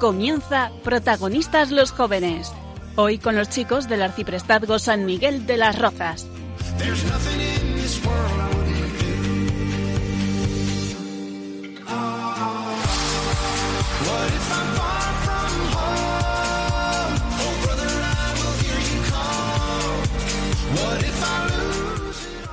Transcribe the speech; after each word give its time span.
Comienza 0.00 0.72
Protagonistas 0.82 1.70
los 1.70 1.92
Jóvenes. 1.92 2.50
Hoy 2.96 3.18
con 3.18 3.36
los 3.36 3.50
chicos 3.50 3.86
del 3.86 4.00
Arciprestazgo 4.00 4.78
San 4.78 5.04
Miguel 5.04 5.44
de 5.46 5.58
las 5.58 5.78
Rozas. 5.78 6.26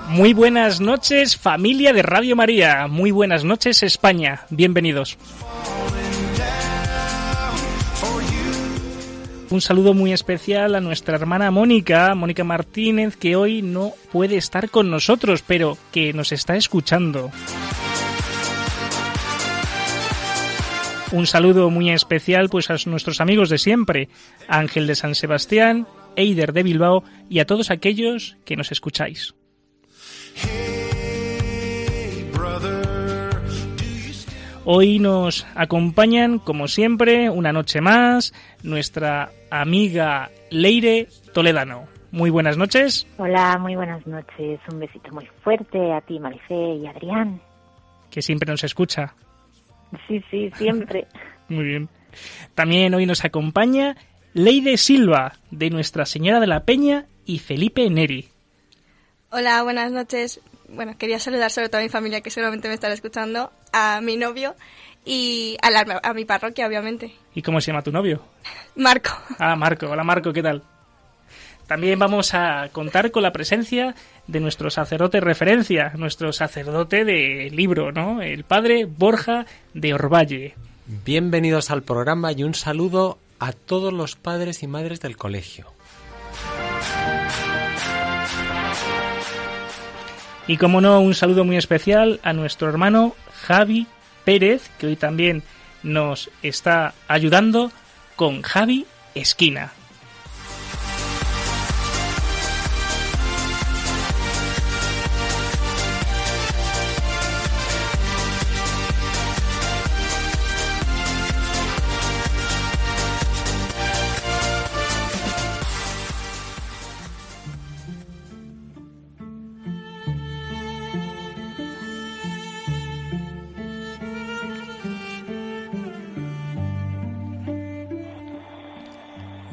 Muy 0.10 0.34
buenas 0.34 0.82
noches 0.82 1.38
familia 1.38 1.94
de 1.94 2.02
Radio 2.02 2.36
María, 2.36 2.88
muy 2.88 3.12
buenas 3.12 3.46
noches 3.46 3.84
España, 3.84 4.41
bienvenidos. 4.50 5.18
Un 9.49 9.62
saludo 9.62 9.93
muy 9.93 10.12
especial 10.12 10.76
a 10.76 10.81
nuestra 10.81 11.15
hermana 11.15 11.51
Mónica, 11.51 12.13
Mónica 12.15 12.43
Martínez, 12.43 13.15
que 13.15 13.37
hoy 13.37 13.62
no 13.62 13.93
puede 14.12 14.35
estar 14.35 14.70
con 14.70 14.91
nosotros, 14.91 15.41
pero 15.45 15.77
que 15.93 16.12
nos 16.12 16.34
está 16.34 16.57
escuchando. 16.57 17.31
Un 21.13 21.25
saludo 21.25 21.70
muy 21.70 21.90
especial 21.91 22.49
pues 22.49 22.70
a 22.70 22.75
nuestros 22.87 23.21
amigos 23.21 23.49
de 23.49 23.57
siempre, 23.57 24.09
Ángel 24.49 24.85
de 24.85 24.95
San 24.95 25.15
Sebastián, 25.15 25.87
Eider 26.18 26.51
de 26.51 26.63
Bilbao 26.63 27.05
y 27.29 27.40
a 27.40 27.45
todos 27.45 27.71
aquellos 27.71 28.35
que 28.43 28.57
nos 28.57 28.73
escucháis. 28.73 29.34
Hoy 34.65 34.99
nos 34.99 35.48
acompañan, 35.55 36.40
como 36.40 36.68
siempre, 36.68 37.29
una 37.29 37.53
noche 37.53 37.79
más, 37.79 38.34
nuestra 38.63 39.31
amiga 39.49 40.29
Leire 40.49 41.07
Toledano. 41.34 41.87
Muy 42.12 42.29
buenas 42.29 42.57
noches. 42.57 43.05
Hola, 43.17 43.57
muy 43.59 43.76
buenas 43.76 44.05
noches. 44.07 44.59
Un 44.71 44.79
besito 44.79 45.12
muy 45.12 45.27
fuerte 45.43 45.91
a 45.91 46.01
ti, 46.01 46.20
Maricé 46.20 46.55
y 46.55 46.87
Adrián. 46.87 47.41
Que 48.09 48.21
siempre 48.21 48.49
nos 48.49 48.63
escucha. 48.63 49.13
Sí, 50.07 50.23
sí, 50.31 50.49
siempre. 50.55 51.07
muy 51.49 51.65
bien. 51.65 51.90
También 52.55 52.93
hoy 52.93 53.05
nos 53.05 53.25
acompaña 53.25 53.95
Leide 54.34 54.77
Silva, 54.77 55.34
de 55.51 55.70
Nuestra 55.70 56.05
Señora 56.05 56.40
de 56.40 56.48
la 56.48 56.63
Peña, 56.63 57.05
y 57.25 57.40
Felipe 57.40 57.90
Neri. 57.90 58.29
Hola, 59.29 59.62
buenas 59.63 59.91
noches 59.91 60.41
bueno, 60.70 60.98
quería 60.98 61.20
saludar 61.20 61.51
sobre 61.51 61.70
todo 61.70 61.79
a 61.79 61.84
mi 61.84 61.90
familia 61.90 62.21
que 62.21 62.29
seguramente 62.29 62.68
me 62.68 62.73
estará 62.73 62.93
escuchando, 62.93 63.51
a 63.71 64.01
mi 64.01 64.18
novio 64.18 64.56
y 65.06 65.57
a, 65.62 66.00
a 66.03 66.13
mi 66.13 66.25
parroquia, 66.25 66.68
obviamente. 66.68 67.13
¿Y 67.34 67.41
cómo 67.41 67.62
se 67.62 67.68
llama 67.72 67.81
tu 67.81 67.91
novio? 67.91 68.22
Marco. 68.75 69.12
Ah, 69.40 69.56
Marco. 69.56 69.88
Hola, 69.88 70.03
Marco, 70.03 70.34
¿qué 70.34 70.44
tal? 70.44 70.63
También 71.68 72.00
vamos 72.00 72.34
a 72.34 72.69
contar 72.72 73.12
con 73.12 73.24
la 73.24 73.34
presencia 73.34 73.94
de 74.25 74.40
nuestro 74.40 74.69
sacerdote 74.69 75.19
referencia, 75.19 75.92
nuestro 75.97 76.31
sacerdote 76.31 77.03
de 77.03 77.50
libro, 77.52 77.92
¿no? 77.92 78.22
El 78.22 78.46
padre 78.46 78.86
Borja 78.86 79.46
de 79.74 79.94
Orvalle. 79.94 80.56
Bienvenidos 80.86 81.69
al 81.69 81.84
programa 81.84 82.31
y 82.31 82.46
un 82.46 82.53
saludo 82.53 83.19
a 83.40 83.52
todos 83.52 83.92
los 83.92 84.16
padres 84.16 84.63
y 84.63 84.68
madres 84.68 85.02
del 85.02 85.18
colegio. 85.18 85.77
Y 90.47 90.56
como 90.56 90.80
no, 90.80 91.02
un 91.02 91.13
saludo 91.13 91.44
muy 91.44 91.58
especial 91.58 92.22
a 92.24 92.31
nuestro 92.31 92.69
hermano 92.69 93.16
Javi 93.46 93.85
Pérez, 94.24 94.69
que 94.80 94.88
hoy 94.88 94.96
también 94.96 95.44
nos 95.84 96.30
está 96.41 96.94
ayudando 97.08 97.72
con 98.16 98.41
Javi 98.41 98.86
Esquina. 99.13 99.74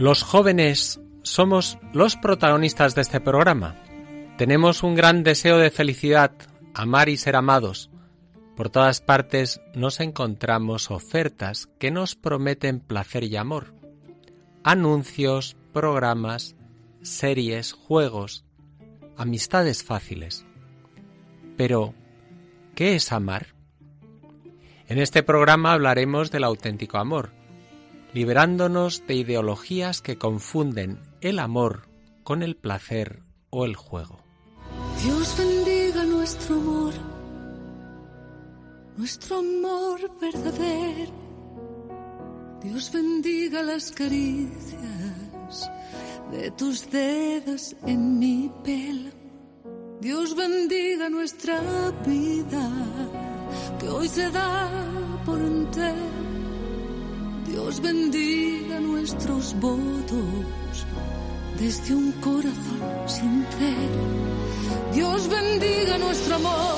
Los 0.04 0.22
jóvenes 0.22 1.00
somos 1.22 1.78
los 1.94 2.16
protagonistas 2.16 2.94
de 2.94 3.00
este 3.00 3.22
programa. 3.22 3.82
Tenemos 4.36 4.82
un 4.82 4.94
gran 4.94 5.22
deseo 5.22 5.56
de 5.56 5.70
felicidad, 5.70 6.30
amar 6.74 7.08
y 7.08 7.16
ser 7.16 7.36
amados. 7.36 7.88
Por 8.54 8.68
todas 8.68 9.00
partes 9.00 9.62
nos 9.74 10.00
encontramos 10.00 10.90
ofertas 10.90 11.70
que 11.78 11.90
nos 11.90 12.16
prometen 12.16 12.80
placer 12.80 13.24
y 13.24 13.36
amor. 13.36 13.72
Anuncios, 14.62 15.56
programas, 15.72 16.54
series, 17.00 17.72
juegos, 17.72 18.44
amistades 19.16 19.84
fáciles. 19.84 20.44
Pero, 21.56 21.94
¿qué 22.74 22.96
es 22.96 23.10
amar? 23.10 23.54
En 24.86 24.98
este 24.98 25.22
programa 25.22 25.72
hablaremos 25.72 26.30
del 26.30 26.44
auténtico 26.44 26.98
amor 26.98 27.32
liberándonos 28.14 29.06
de 29.06 29.14
ideologías 29.16 30.00
que 30.00 30.16
confunden 30.16 31.00
el 31.20 31.40
amor 31.40 31.88
con 32.22 32.42
el 32.44 32.56
placer 32.56 33.22
o 33.50 33.64
el 33.64 33.74
juego. 33.74 34.20
Dios 35.02 35.36
bendiga 35.36 36.04
nuestro 36.04 36.54
amor, 36.54 36.94
nuestro 38.96 39.38
amor 39.38 40.00
verdadero. 40.20 41.12
Dios 42.62 42.90
bendiga 42.92 43.62
las 43.62 43.90
caricias 43.90 45.70
de 46.30 46.50
tus 46.52 46.88
dedos 46.90 47.76
en 47.84 48.18
mi 48.18 48.50
pelo. 48.62 49.10
Dios 50.00 50.34
bendiga 50.36 51.10
nuestra 51.10 51.60
vida 52.06 52.70
que 53.78 53.88
hoy 53.88 54.08
se 54.08 54.30
da 54.30 54.70
por 55.26 55.40
entero 55.40 56.23
Dios 57.64 57.80
bendiga 57.80 58.78
nuestros 58.78 59.58
votos 59.58 60.84
desde 61.58 61.94
un 61.94 62.12
corazón 62.20 62.82
sincero. 63.06 64.92
Dios 64.92 65.28
bendiga 65.28 65.96
nuestro 65.96 66.34
amor. 66.34 66.76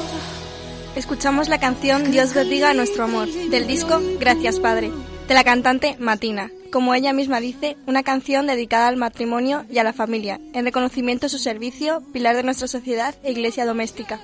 Escuchamos 0.94 1.48
la 1.48 1.58
canción 1.58 2.12
Dios 2.12 2.34
bendiga 2.34 2.72
nuestro 2.72 3.02
amor 3.02 3.26
del 3.26 3.66
disco 3.66 4.00
Gracias 4.20 4.60
Padre 4.60 4.92
de 5.26 5.34
la 5.34 5.42
cantante 5.42 5.96
Matina. 5.98 6.52
Como 6.70 6.94
ella 6.94 7.12
misma 7.12 7.40
dice, 7.40 7.76
una 7.88 8.04
canción 8.04 8.46
dedicada 8.46 8.86
al 8.86 8.96
matrimonio 8.96 9.66
y 9.68 9.78
a 9.78 9.84
la 9.84 9.92
familia, 9.92 10.40
en 10.52 10.66
reconocimiento 10.66 11.26
de 11.26 11.30
su 11.30 11.38
servicio, 11.38 12.00
pilar 12.12 12.36
de 12.36 12.44
nuestra 12.44 12.68
sociedad 12.68 13.12
e 13.24 13.32
iglesia 13.32 13.66
doméstica. 13.66 14.20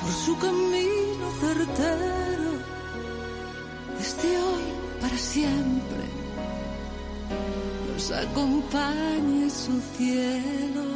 Por 0.00 0.10
su 0.10 0.38
camino 0.38 1.30
certero 1.38 2.19
desde 4.00 4.30
hoy 4.38 4.64
para 5.00 5.18
siempre. 5.18 6.04
Nos 7.92 8.10
acompañe 8.12 9.50
su 9.50 9.74
cielo. 9.96 10.88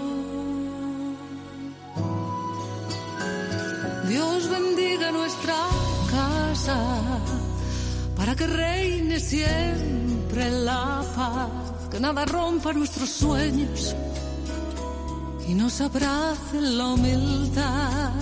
Dios 4.09 4.49
bendiga 4.49 5.11
nuestra 5.13 5.57
casa 6.11 6.79
para 8.17 8.35
que 8.35 8.47
reine 8.47 9.21
siempre 9.21 10.51
la 10.51 11.05
paz, 11.15 11.89
que 11.91 12.01
nada 12.01 12.25
rompa 12.25 12.73
nuestros 12.73 13.11
sueños 13.11 13.95
y 15.47 15.55
nos 15.55 15.81
abrace 15.81 16.61
la 16.61 16.89
humildad. 16.89 18.13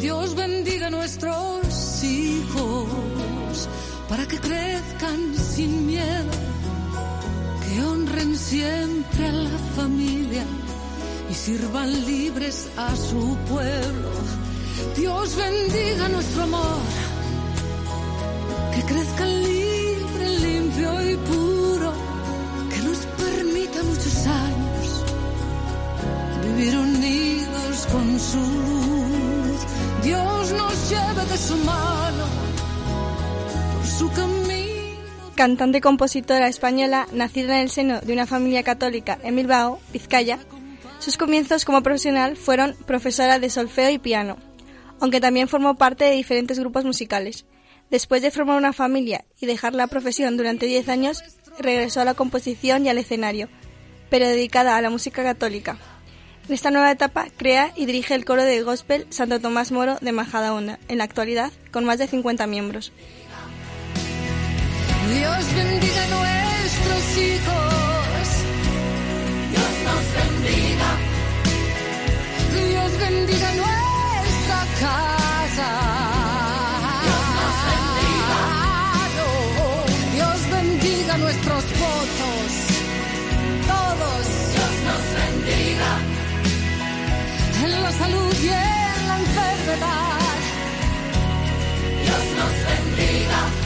Dios 0.00 0.34
bendiga 0.34 0.90
nuestros 0.90 2.04
hijos 2.04 3.06
para 4.08 4.26
que 4.26 4.38
crezcan 4.38 5.34
sin 5.34 5.86
miedo, 5.86 6.32
que 7.64 7.82
honren 7.82 8.36
siempre 8.36 9.26
a 9.26 9.32
la 9.32 9.58
familia 9.74 10.44
y 11.30 11.34
sirvan 11.34 11.90
libres 12.06 12.68
a 12.76 12.94
su 12.94 13.36
pueblo. 13.48 14.10
Dios 14.96 15.36
bendiga 15.36 16.08
nuestro 16.08 16.42
amor, 16.44 16.80
que 18.74 18.82
crezca 18.82 19.24
libre, 19.26 20.38
limpio 20.40 21.10
y 21.10 21.16
puro, 21.16 21.92
que 22.70 22.80
nos 22.82 22.98
permita 23.24 23.82
muchos 23.82 24.26
años 24.26 25.04
vivir 26.44 26.76
unidos 26.76 27.86
con 27.90 28.20
su 28.20 28.38
luz. 28.38 29.60
Dios 30.04 30.52
nos 30.52 30.90
lleve 30.90 31.24
de 31.26 31.38
su 31.38 31.56
mano 31.56 32.45
Cantante 35.34 35.78
y 35.78 35.80
compositora 35.80 36.48
española, 36.48 37.06
nacida 37.12 37.56
en 37.56 37.62
el 37.62 37.70
seno 37.70 38.00
de 38.00 38.12
una 38.12 38.26
familia 38.26 38.62
católica 38.62 39.18
en 39.22 39.36
Bilbao, 39.36 39.80
Vizcaya, 39.92 40.38
sus 40.98 41.16
comienzos 41.16 41.64
como 41.64 41.82
profesional 41.82 42.36
fueron 42.36 42.74
profesora 42.86 43.38
de 43.38 43.48
solfeo 43.48 43.90
y 43.90 43.98
piano, 43.98 44.36
aunque 45.00 45.20
también 45.20 45.48
formó 45.48 45.76
parte 45.76 46.04
de 46.04 46.10
diferentes 46.10 46.58
grupos 46.58 46.84
musicales. 46.84 47.46
Después 47.90 48.22
de 48.22 48.30
formar 48.30 48.58
una 48.58 48.72
familia 48.72 49.24
y 49.40 49.46
dejar 49.46 49.74
la 49.74 49.86
profesión 49.86 50.36
durante 50.36 50.66
10 50.66 50.88
años, 50.88 51.22
regresó 51.58 52.00
a 52.00 52.04
la 52.04 52.14
composición 52.14 52.84
y 52.84 52.88
al 52.88 52.98
escenario, 52.98 53.48
pero 54.10 54.26
dedicada 54.26 54.76
a 54.76 54.82
la 54.82 54.90
música 54.90 55.22
católica. 55.22 55.78
En 56.48 56.54
esta 56.54 56.70
nueva 56.70 56.92
etapa 56.92 57.26
crea 57.36 57.72
y 57.76 57.86
dirige 57.86 58.14
el 58.14 58.24
coro 58.24 58.44
de 58.44 58.62
gospel 58.62 59.06
Santo 59.10 59.40
Tomás 59.40 59.72
Moro 59.72 59.98
de 60.00 60.12
Majadahonda, 60.12 60.78
en 60.88 60.98
la 60.98 61.04
actualidad 61.04 61.52
con 61.72 61.84
más 61.84 61.98
de 61.98 62.06
50 62.06 62.46
miembros. 62.46 62.92
Dios 65.08 65.54
bendiga 65.54 66.02
a 66.02 66.08
nuestros 66.08 67.18
hijos. 67.18 68.26
Dios 69.52 69.72
nos 69.86 70.04
bendiga. 70.18 70.90
Dios 72.52 72.98
bendiga 72.98 73.48
nuestra 73.62 74.60
casa. 74.80 75.70
Dios 77.04 77.24
nos 77.38 77.56
bendiga. 77.70 78.40
Dios 80.14 80.38
bendiga 80.50 81.18
nuestros 81.18 81.64
votos. 81.78 82.48
Todos. 83.72 84.26
Dios 84.54 84.74
nos 84.88 85.04
bendiga. 85.20 85.90
En 87.64 87.82
la 87.82 87.92
salud 87.92 88.34
y 88.42 88.48
en 88.48 89.08
la 89.08 89.18
enfermedad. 89.18 90.38
Dios 92.02 92.24
nos 92.38 92.54
bendiga. 92.68 93.65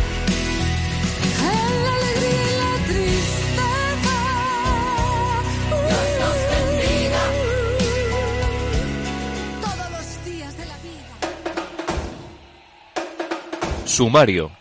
Sumario. 13.91 14.53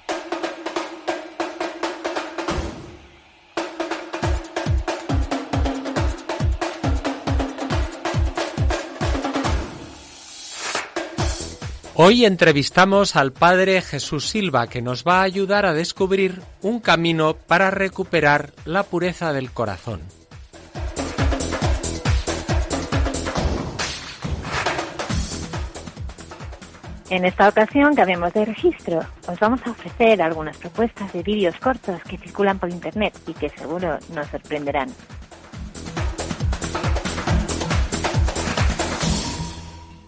Hoy 11.93 12.25
entrevistamos 12.25 13.15
al 13.15 13.31
padre 13.31 13.83
Jesús 13.83 14.27
Silva 14.27 14.65
que 14.65 14.81
nos 14.81 15.03
va 15.03 15.19
a 15.19 15.23
ayudar 15.23 15.67
a 15.67 15.73
descubrir 15.73 16.41
un 16.63 16.79
camino 16.79 17.35
para 17.35 17.69
recuperar 17.69 18.51
la 18.65 18.81
pureza 18.81 19.31
del 19.31 19.51
corazón. 19.51 20.01
En 27.09 27.25
esta 27.25 27.49
ocasión 27.49 27.95
cambiamos 27.95 28.33
de 28.33 28.45
registro. 28.45 28.99
Os 29.27 29.39
vamos 29.39 29.65
a 29.65 29.71
ofrecer 29.71 30.21
algunas 30.21 30.55
propuestas 30.57 31.11
de 31.11 31.23
vídeos 31.23 31.55
cortos 31.59 31.99
que 32.03 32.17
circulan 32.17 32.59
por 32.59 32.69
internet 32.69 33.17
y 33.25 33.33
que 33.33 33.49
seguro 33.49 33.97
nos 34.13 34.27
sorprenderán. 34.27 34.89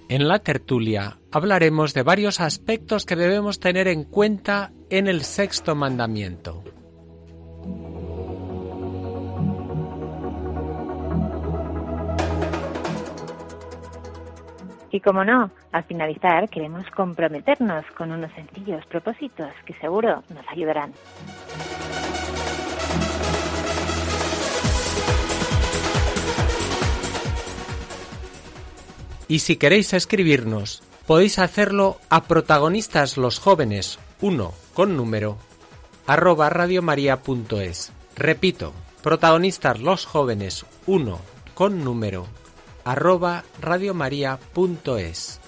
En 0.09 0.27
la 0.27 0.39
tertulia 0.39 1.17
hablaremos 1.31 1.95
de 1.95 2.03
varios 2.03 2.39
aspectos 2.39 3.05
que 3.05 3.15
debemos 3.15 3.59
tener 3.59 3.87
en 3.87 4.03
cuenta 4.03 4.71
en 4.91 5.07
el 5.07 5.23
sexto 5.23 5.73
mandamiento. 5.73 6.63
Y 14.91 14.99
como 14.99 15.23
no, 15.23 15.51
al 15.71 15.83
finalizar 15.85 16.49
queremos 16.49 16.85
comprometernos 16.91 17.85
con 17.97 18.11
unos 18.11 18.31
sencillos 18.33 18.85
propósitos 18.87 19.51
que 19.65 19.73
seguro 19.75 20.23
nos 20.29 20.45
ayudarán. 20.49 20.93
Y 29.29 29.39
si 29.39 29.55
queréis 29.55 29.93
escribirnos, 29.93 30.83
podéis 31.07 31.39
hacerlo 31.39 31.95
a 32.09 32.23
protagonistas 32.23 33.15
los 33.15 33.39
jóvenes 33.39 33.97
1 34.19 34.51
con 34.73 34.97
número 34.97 35.37
arroba 36.05 36.49
radiomaria.es. 36.49 37.93
Repito, 38.17 38.73
protagonistas 39.01 39.79
los 39.79 40.05
jóvenes 40.05 40.65
1 40.85 41.17
con 41.53 41.81
número 41.85 42.27
arroba 42.85 43.43
radiomaria.es. 43.61 45.39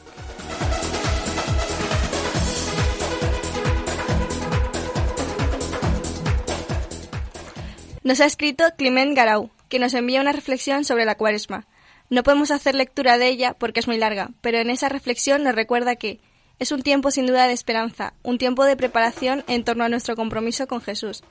Nos 8.04 8.20
ha 8.20 8.26
escrito 8.26 8.66
Clement 8.78 9.16
Garau, 9.16 9.50
que 9.70 9.80
nos 9.80 9.94
envía 9.94 10.20
una 10.20 10.34
reflexión 10.34 10.84
sobre 10.84 11.06
la 11.06 11.16
cuaresma. 11.16 11.68
No 12.10 12.22
podemos 12.24 12.52
hacer 12.52 12.76
lectura 12.76 13.18
de 13.18 13.30
ella 13.30 13.56
porque 13.58 13.80
es 13.80 13.88
muy 13.88 13.98
larga, 13.98 14.32
pero 14.42 14.58
en 14.58 14.70
esa 14.70 14.90
reflexión 14.90 15.44
nos 15.44 15.56
recuerda 15.56 15.96
que 15.96 16.20
es 16.60 16.72
un 16.72 16.82
tiempo 16.82 17.12
sin 17.12 17.26
duda 17.26 17.48
de 17.48 17.54
esperanza, 17.54 18.14
un 18.22 18.38
tiempo 18.38 18.66
de 18.66 18.76
preparación 18.76 19.44
en 19.48 19.64
torno 19.64 19.86
a 19.86 19.90
nuestro 19.90 20.16
compromiso 20.16 20.68
con 20.68 20.82
Jesús, 20.82 21.24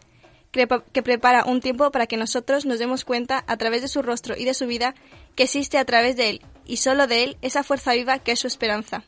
que, 0.50 0.66
que 0.92 1.02
prepara 1.02 1.44
un 1.44 1.60
tiempo 1.60 1.90
para 1.90 2.06
que 2.06 2.16
nosotros 2.16 2.64
nos 2.64 2.78
demos 2.78 3.04
cuenta 3.04 3.44
a 3.46 3.56
través 3.58 3.82
de 3.82 3.88
su 3.88 4.02
rostro 4.02 4.34
y 4.36 4.44
de 4.44 4.54
su 4.54 4.66
vida 4.66 4.94
que 5.34 5.44
existe 5.44 5.78
a 5.78 5.84
través 5.84 6.16
de 6.16 6.30
Él, 6.30 6.42
y 6.64 6.78
solo 6.78 7.06
de 7.06 7.24
Él, 7.24 7.36
esa 7.42 7.62
fuerza 7.62 7.92
viva 7.94 8.18
que 8.18 8.32
es 8.32 8.40
su 8.40 8.46
esperanza, 8.46 9.04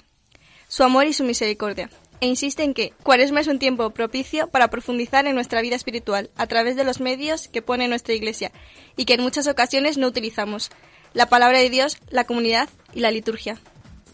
su 0.69 0.83
amor 0.83 1.07
y 1.07 1.13
su 1.13 1.25
misericordia. 1.25 1.91
E 2.21 2.27
insiste 2.27 2.63
en 2.63 2.75
que 2.75 2.93
Cuaresma 3.03 3.41
es 3.41 3.49
un 3.49 3.59
tiempo 3.59 3.91
propicio 3.91 4.49
para 4.49 4.69
profundizar 4.69 5.27
en 5.27 5.35
nuestra 5.35 5.61
vida 5.61 5.77
espiritual 5.77 6.31
a 6.37 6.47
través 6.47 6.77
de 6.77 6.85
los 6.85 7.01
medios 7.01 7.49
que 7.49 7.61
pone 7.61 7.89
nuestra 7.89 8.15
Iglesia 8.15 8.53
y 8.97 9.05
que 9.05 9.15
en 9.15 9.23
muchas 9.23 9.47
ocasiones 9.47 9.99
no 9.99 10.07
utilizamos, 10.07 10.71
la 11.13 11.27
palabra 11.27 11.59
de 11.59 11.71
Dios, 11.71 11.99
la 12.09 12.25
comunidad 12.25 12.69
y 12.93 13.01
la 13.01 13.11
liturgia. 13.11 13.59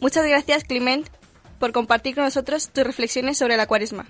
Muchas 0.01 0.27
gracias, 0.27 0.65
Clement, 0.65 1.09
por 1.59 1.73
compartir 1.73 2.15
con 2.15 2.25
nosotros 2.25 2.71
tus 2.71 2.85
reflexiones 2.85 3.39
sobre 3.39 3.57
la 3.57 3.67
Cuaresma. 3.67 4.07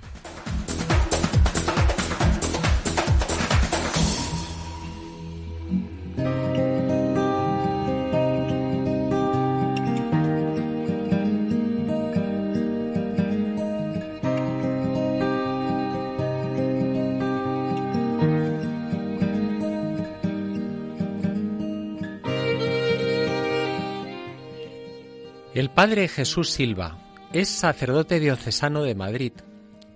Padre 25.74 26.08
Jesús 26.08 26.50
Silva 26.50 26.98
es 27.32 27.48
sacerdote 27.48 28.18
diocesano 28.18 28.82
de 28.82 28.96
Madrid 28.96 29.32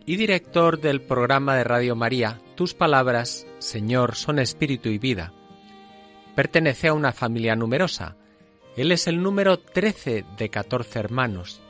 y 0.06 0.14
director 0.16 0.80
del 0.80 1.02
programa 1.02 1.56
de 1.56 1.64
Radio 1.64 1.96
María 1.96 2.40
Tus 2.54 2.74
Palabras, 2.74 3.44
Señor, 3.58 4.14
son 4.14 4.38
espíritu 4.38 4.88
y 4.88 4.98
vida. 4.98 5.32
Pertenece 6.36 6.88
a 6.88 6.94
una 6.94 7.12
familia 7.12 7.56
numerosa. 7.56 8.16
Él 8.76 8.92
es 8.92 9.08
el 9.08 9.20
número 9.20 9.58
13 9.58 10.24
de 10.38 10.48
14 10.48 11.00
hermanos. 11.00 11.60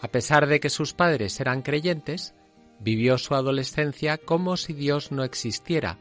A 0.00 0.08
pesar 0.08 0.48
de 0.48 0.58
que 0.58 0.68
sus 0.68 0.92
padres 0.92 1.38
eran 1.40 1.62
creyentes, 1.62 2.34
vivió 2.80 3.16
su 3.16 3.36
adolescencia 3.36 4.18
como 4.18 4.56
si 4.56 4.72
Dios 4.72 5.12
no 5.12 5.22
existiera, 5.22 5.98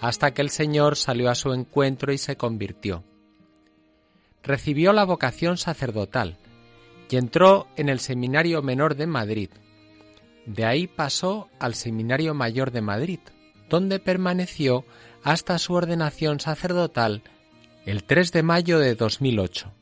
hasta 0.00 0.32
que 0.32 0.42
el 0.42 0.50
Señor 0.50 0.96
salió 0.96 1.30
a 1.30 1.36
su 1.36 1.52
encuentro 1.52 2.12
y 2.12 2.18
se 2.18 2.36
convirtió 2.36 3.04
recibió 4.42 4.92
la 4.92 5.04
vocación 5.04 5.56
sacerdotal 5.56 6.36
y 7.10 7.16
entró 7.16 7.66
en 7.76 7.88
el 7.88 8.00
Seminario 8.00 8.62
Menor 8.62 8.96
de 8.96 9.06
Madrid. 9.06 9.50
De 10.46 10.64
ahí 10.64 10.86
pasó 10.86 11.48
al 11.58 11.74
Seminario 11.74 12.34
Mayor 12.34 12.70
de 12.70 12.80
Madrid, 12.80 13.20
donde 13.68 13.98
permaneció 13.98 14.84
hasta 15.22 15.58
su 15.58 15.74
ordenación 15.74 16.40
sacerdotal 16.40 17.22
el 17.86 18.04
3 18.04 18.32
de 18.32 18.42
mayo 18.42 18.78
de 18.78 18.94
2008. 18.94 19.72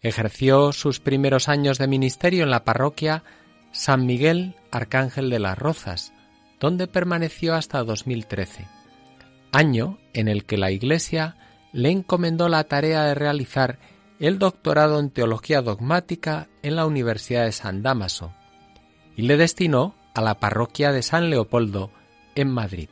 Ejerció 0.00 0.72
sus 0.72 1.00
primeros 1.00 1.48
años 1.48 1.78
de 1.78 1.86
ministerio 1.86 2.44
en 2.44 2.50
la 2.50 2.64
parroquia 2.64 3.22
San 3.72 4.04
Miguel 4.06 4.54
Arcángel 4.70 5.30
de 5.30 5.38
las 5.38 5.58
Rozas, 5.58 6.12
donde 6.60 6.86
permaneció 6.86 7.54
hasta 7.54 7.82
2013, 7.84 8.66
año 9.52 9.98
en 10.12 10.28
el 10.28 10.44
que 10.44 10.58
la 10.58 10.70
Iglesia 10.70 11.36
le 11.72 11.90
encomendó 11.90 12.48
la 12.48 12.64
tarea 12.64 13.04
de 13.04 13.14
realizar 13.14 13.78
el 14.18 14.38
doctorado 14.38 15.00
en 15.00 15.10
Teología 15.10 15.62
Dogmática 15.62 16.48
en 16.62 16.76
la 16.76 16.86
Universidad 16.86 17.44
de 17.44 17.52
San 17.52 17.82
Damaso 17.82 18.32
y 19.16 19.22
le 19.22 19.36
destinó 19.36 19.94
a 20.14 20.20
la 20.20 20.38
parroquia 20.38 20.92
de 20.92 21.02
San 21.02 21.30
Leopoldo 21.30 21.90
en 22.34 22.50
Madrid. 22.50 22.88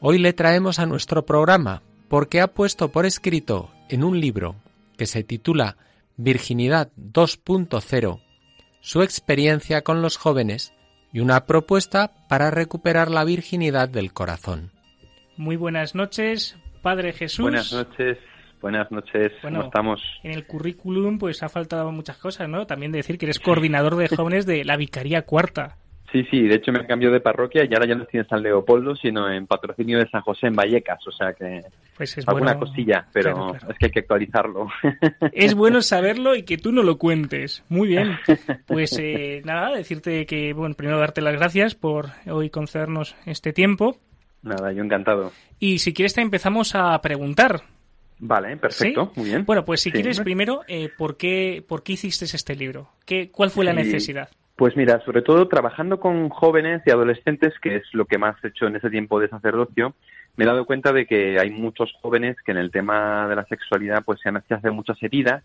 Hoy 0.00 0.18
le 0.18 0.32
traemos 0.32 0.78
a 0.78 0.86
nuestro 0.86 1.26
programa 1.26 1.82
porque 2.08 2.40
ha 2.40 2.48
puesto 2.48 2.90
por 2.90 3.06
escrito 3.06 3.70
en 3.88 4.04
un 4.04 4.20
libro 4.20 4.56
que 4.96 5.06
se 5.06 5.22
titula 5.22 5.76
Virginidad 6.16 6.90
2.0 6.96 8.20
su 8.80 9.02
experiencia 9.02 9.82
con 9.82 10.02
los 10.02 10.16
jóvenes 10.16 10.72
y 11.12 11.20
una 11.20 11.44
propuesta 11.44 12.12
para 12.28 12.50
recuperar 12.50 13.10
la 13.10 13.24
virginidad 13.24 13.88
del 13.88 14.12
corazón. 14.12 14.72
Muy 15.36 15.56
buenas 15.56 15.94
noches, 15.94 16.56
Padre 16.82 17.12
Jesús. 17.12 17.42
Buenas 17.42 17.72
noches. 17.72 18.18
Buenas 18.60 18.90
noches, 18.90 19.32
¿cómo 19.40 19.62
estamos? 19.62 20.02
En 20.22 20.32
el 20.32 20.46
currículum 20.46 21.18
pues 21.18 21.42
ha 21.42 21.48
faltado 21.48 21.90
muchas 21.92 22.18
cosas, 22.18 22.46
¿no? 22.46 22.66
También 22.66 22.92
decir 22.92 23.16
que 23.16 23.24
eres 23.24 23.40
coordinador 23.40 23.96
de 23.96 24.08
jóvenes 24.08 24.44
de 24.44 24.64
la 24.66 24.76
Vicaría 24.76 25.22
Cuarta. 25.22 25.78
Sí, 26.12 26.26
sí, 26.30 26.42
de 26.42 26.56
hecho 26.56 26.72
me 26.72 26.84
cambiado 26.86 27.14
de 27.14 27.20
parroquia 27.20 27.64
y 27.64 27.72
ahora 27.72 27.86
ya 27.86 27.94
no 27.94 28.02
estoy 28.02 28.20
en 28.20 28.28
San 28.28 28.42
Leopoldo, 28.42 28.96
sino 28.96 29.32
en 29.32 29.46
patrocinio 29.46 29.98
de 29.98 30.08
San 30.10 30.22
José 30.22 30.48
en 30.48 30.56
Vallecas, 30.56 31.06
o 31.06 31.12
sea 31.12 31.32
que 31.32 31.62
pues 31.96 32.18
es 32.18 32.26
alguna 32.26 32.58
cosilla, 32.58 33.06
pero 33.12 33.54
es 33.54 33.78
que 33.78 33.86
hay 33.86 33.92
que 33.92 34.00
actualizarlo. 34.00 34.66
Es 35.32 35.54
bueno 35.54 35.80
saberlo 35.82 36.34
y 36.34 36.42
que 36.42 36.58
tú 36.58 36.72
no 36.72 36.82
lo 36.82 36.98
cuentes. 36.98 37.64
Muy 37.68 37.88
bien. 37.88 38.18
Pues 38.66 38.98
eh, 38.98 39.42
nada, 39.44 39.76
decirte 39.76 40.26
que, 40.26 40.52
bueno, 40.52 40.74
primero 40.74 40.98
darte 40.98 41.20
las 41.20 41.34
gracias 41.34 41.74
por 41.74 42.06
hoy 42.26 42.50
concedernos 42.50 43.16
este 43.26 43.52
tiempo. 43.52 43.96
Nada, 44.42 44.72
yo 44.72 44.82
encantado. 44.82 45.32
Y 45.58 45.78
si 45.78 45.92
quieres 45.92 46.14
te 46.14 46.20
empezamos 46.20 46.74
a 46.74 47.00
preguntar. 47.02 47.62
Vale, 48.18 48.56
perfecto, 48.56 49.12
muy 49.16 49.26
bien. 49.26 49.44
Bueno, 49.46 49.64
pues 49.64 49.80
si 49.80 49.90
quieres 49.90 50.20
primero, 50.20 50.62
eh, 50.68 50.90
¿por, 50.96 51.16
qué, 51.16 51.64
¿por 51.66 51.82
qué 51.82 51.94
hiciste 51.94 52.24
este 52.24 52.54
libro? 52.54 52.90
¿Qué, 53.06 53.30
¿Cuál 53.30 53.50
fue 53.50 53.64
la 53.64 53.72
necesidad? 53.72 54.28
Pues 54.56 54.76
mira, 54.76 55.00
sobre 55.06 55.22
todo 55.22 55.48
trabajando 55.48 55.98
con 55.98 56.28
jóvenes 56.28 56.82
y 56.84 56.90
adolescentes, 56.90 57.54
que 57.62 57.76
es 57.76 57.82
lo 57.92 58.04
que 58.04 58.18
más 58.18 58.36
he 58.44 58.48
hecho 58.48 58.66
en 58.66 58.76
ese 58.76 58.90
tiempo 58.90 59.18
de 59.18 59.28
sacerdocio, 59.28 59.94
me 60.36 60.44
he 60.44 60.46
dado 60.46 60.66
cuenta 60.66 60.92
de 60.92 61.06
que 61.06 61.38
hay 61.40 61.50
muchos 61.50 61.92
jóvenes 62.02 62.36
que 62.44 62.52
en 62.52 62.58
el 62.58 62.70
tema 62.70 63.26
de 63.26 63.36
la 63.36 63.46
sexualidad 63.46 64.04
pues 64.04 64.20
se 64.20 64.28
han 64.28 64.36
hecho 64.36 64.72
muchas 64.72 65.02
heridas 65.02 65.42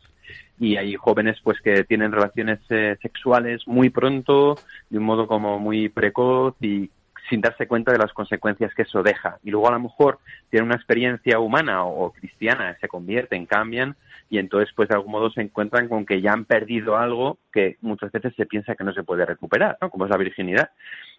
y 0.60 0.76
hay 0.76 0.96
jóvenes 0.96 1.38
pues 1.44 1.60
que 1.62 1.86
tienen 1.86 2.12
relaciones 2.12 2.60
eh, 2.70 2.98
sexuales 3.02 3.62
muy 3.68 3.90
pronto, 3.90 4.56
de 4.90 4.98
un 4.98 5.06
modo 5.06 5.28
como 5.28 5.60
muy 5.60 5.90
precoz 5.90 6.56
y 6.62 6.90
sin 7.30 7.42
darse 7.42 7.68
cuenta 7.68 7.92
de 7.92 7.98
las 7.98 8.14
consecuencias 8.14 8.74
que 8.74 8.84
eso 8.84 9.04
deja. 9.04 9.40
Y 9.44 9.52
luego 9.52 9.68
a 9.68 9.72
lo 9.72 9.80
mejor 9.80 10.20
tienen 10.50 10.68
una 10.68 10.76
experiencia 10.76 11.40
humana 11.40 11.84
o, 11.86 12.12
cristiana, 12.12 12.78
se 12.80 12.88
convierten, 12.88 13.46
cambian 13.46 13.96
y 14.30 14.40
entonces 14.40 14.74
pues 14.76 14.90
de 14.90 14.96
algún 14.96 15.12
modo 15.12 15.30
se 15.30 15.42
encuentran 15.42 15.88
con 15.88 16.06
que 16.06 16.22
ya 16.22 16.34
han 16.34 16.46
perdido 16.46 16.98
algo 16.98 17.38
que 17.54 17.78
muchas 17.82 18.12
veces 18.12 18.34
se 18.36 18.46
piensa 18.46 18.76
que 18.76 18.84
no 18.84 18.94
se 18.94 19.04
puede 19.04 19.26
recuperar, 19.26 19.78
como 19.92 20.06
es 20.06 20.12
la 20.12 20.18
virginidad. 20.18 20.70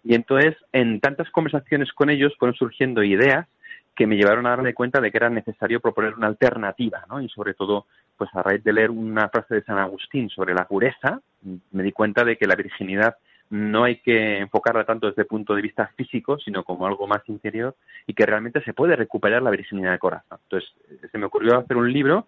Y 0.03 0.15
entonces 0.15 0.55
en 0.73 0.99
tantas 0.99 1.29
conversaciones 1.31 1.91
con 1.93 2.09
ellos 2.09 2.33
fueron 2.37 2.55
surgiendo 2.55 3.03
ideas 3.03 3.47
que 3.97 4.05
me 4.05 4.15
llevaron 4.15 4.45
a 4.45 4.51
darme 4.51 4.75
cuenta 4.75 5.01
de 5.01 5.09
que 5.09 5.17
era 5.17 5.29
necesario 5.29 5.79
proponer 5.79 6.13
una 6.13 6.27
alternativa, 6.27 7.03
¿no? 7.09 7.19
Y 7.19 7.29
sobre 7.29 7.55
todo, 7.55 7.87
pues 8.15 8.29
a 8.35 8.43
raíz 8.43 8.63
de 8.63 8.71
leer 8.71 8.91
una 8.91 9.27
frase 9.29 9.55
de 9.55 9.63
San 9.63 9.79
Agustín 9.79 10.29
sobre 10.29 10.53
la 10.53 10.67
pureza, 10.67 11.19
me 11.71 11.81
di 11.81 11.91
cuenta 11.91 12.23
de 12.23 12.37
que 12.37 12.45
la 12.45 12.55
virginidad 12.55 13.15
no 13.49 13.83
hay 13.83 13.97
que 13.97 14.39
enfocarla 14.39 14.85
tanto 14.85 15.07
desde 15.07 15.21
el 15.21 15.27
punto 15.27 15.55
de 15.55 15.61
vista 15.61 15.87
físico, 15.95 16.37
sino 16.39 16.63
como 16.63 16.85
algo 16.85 17.07
más 17.07 17.21
interior 17.27 17.75
y 18.05 18.13
que 18.13 18.25
realmente 18.25 18.61
se 18.63 18.73
puede 18.73 18.95
recuperar 18.95 19.41
la 19.41 19.51
virginidad 19.51 19.91
del 19.91 19.99
corazón. 19.99 20.39
Entonces, 20.43 20.69
se 21.11 21.17
me 21.17 21.25
ocurrió 21.25 21.57
hacer 21.57 21.77
un 21.77 21.91
libro, 21.91 22.27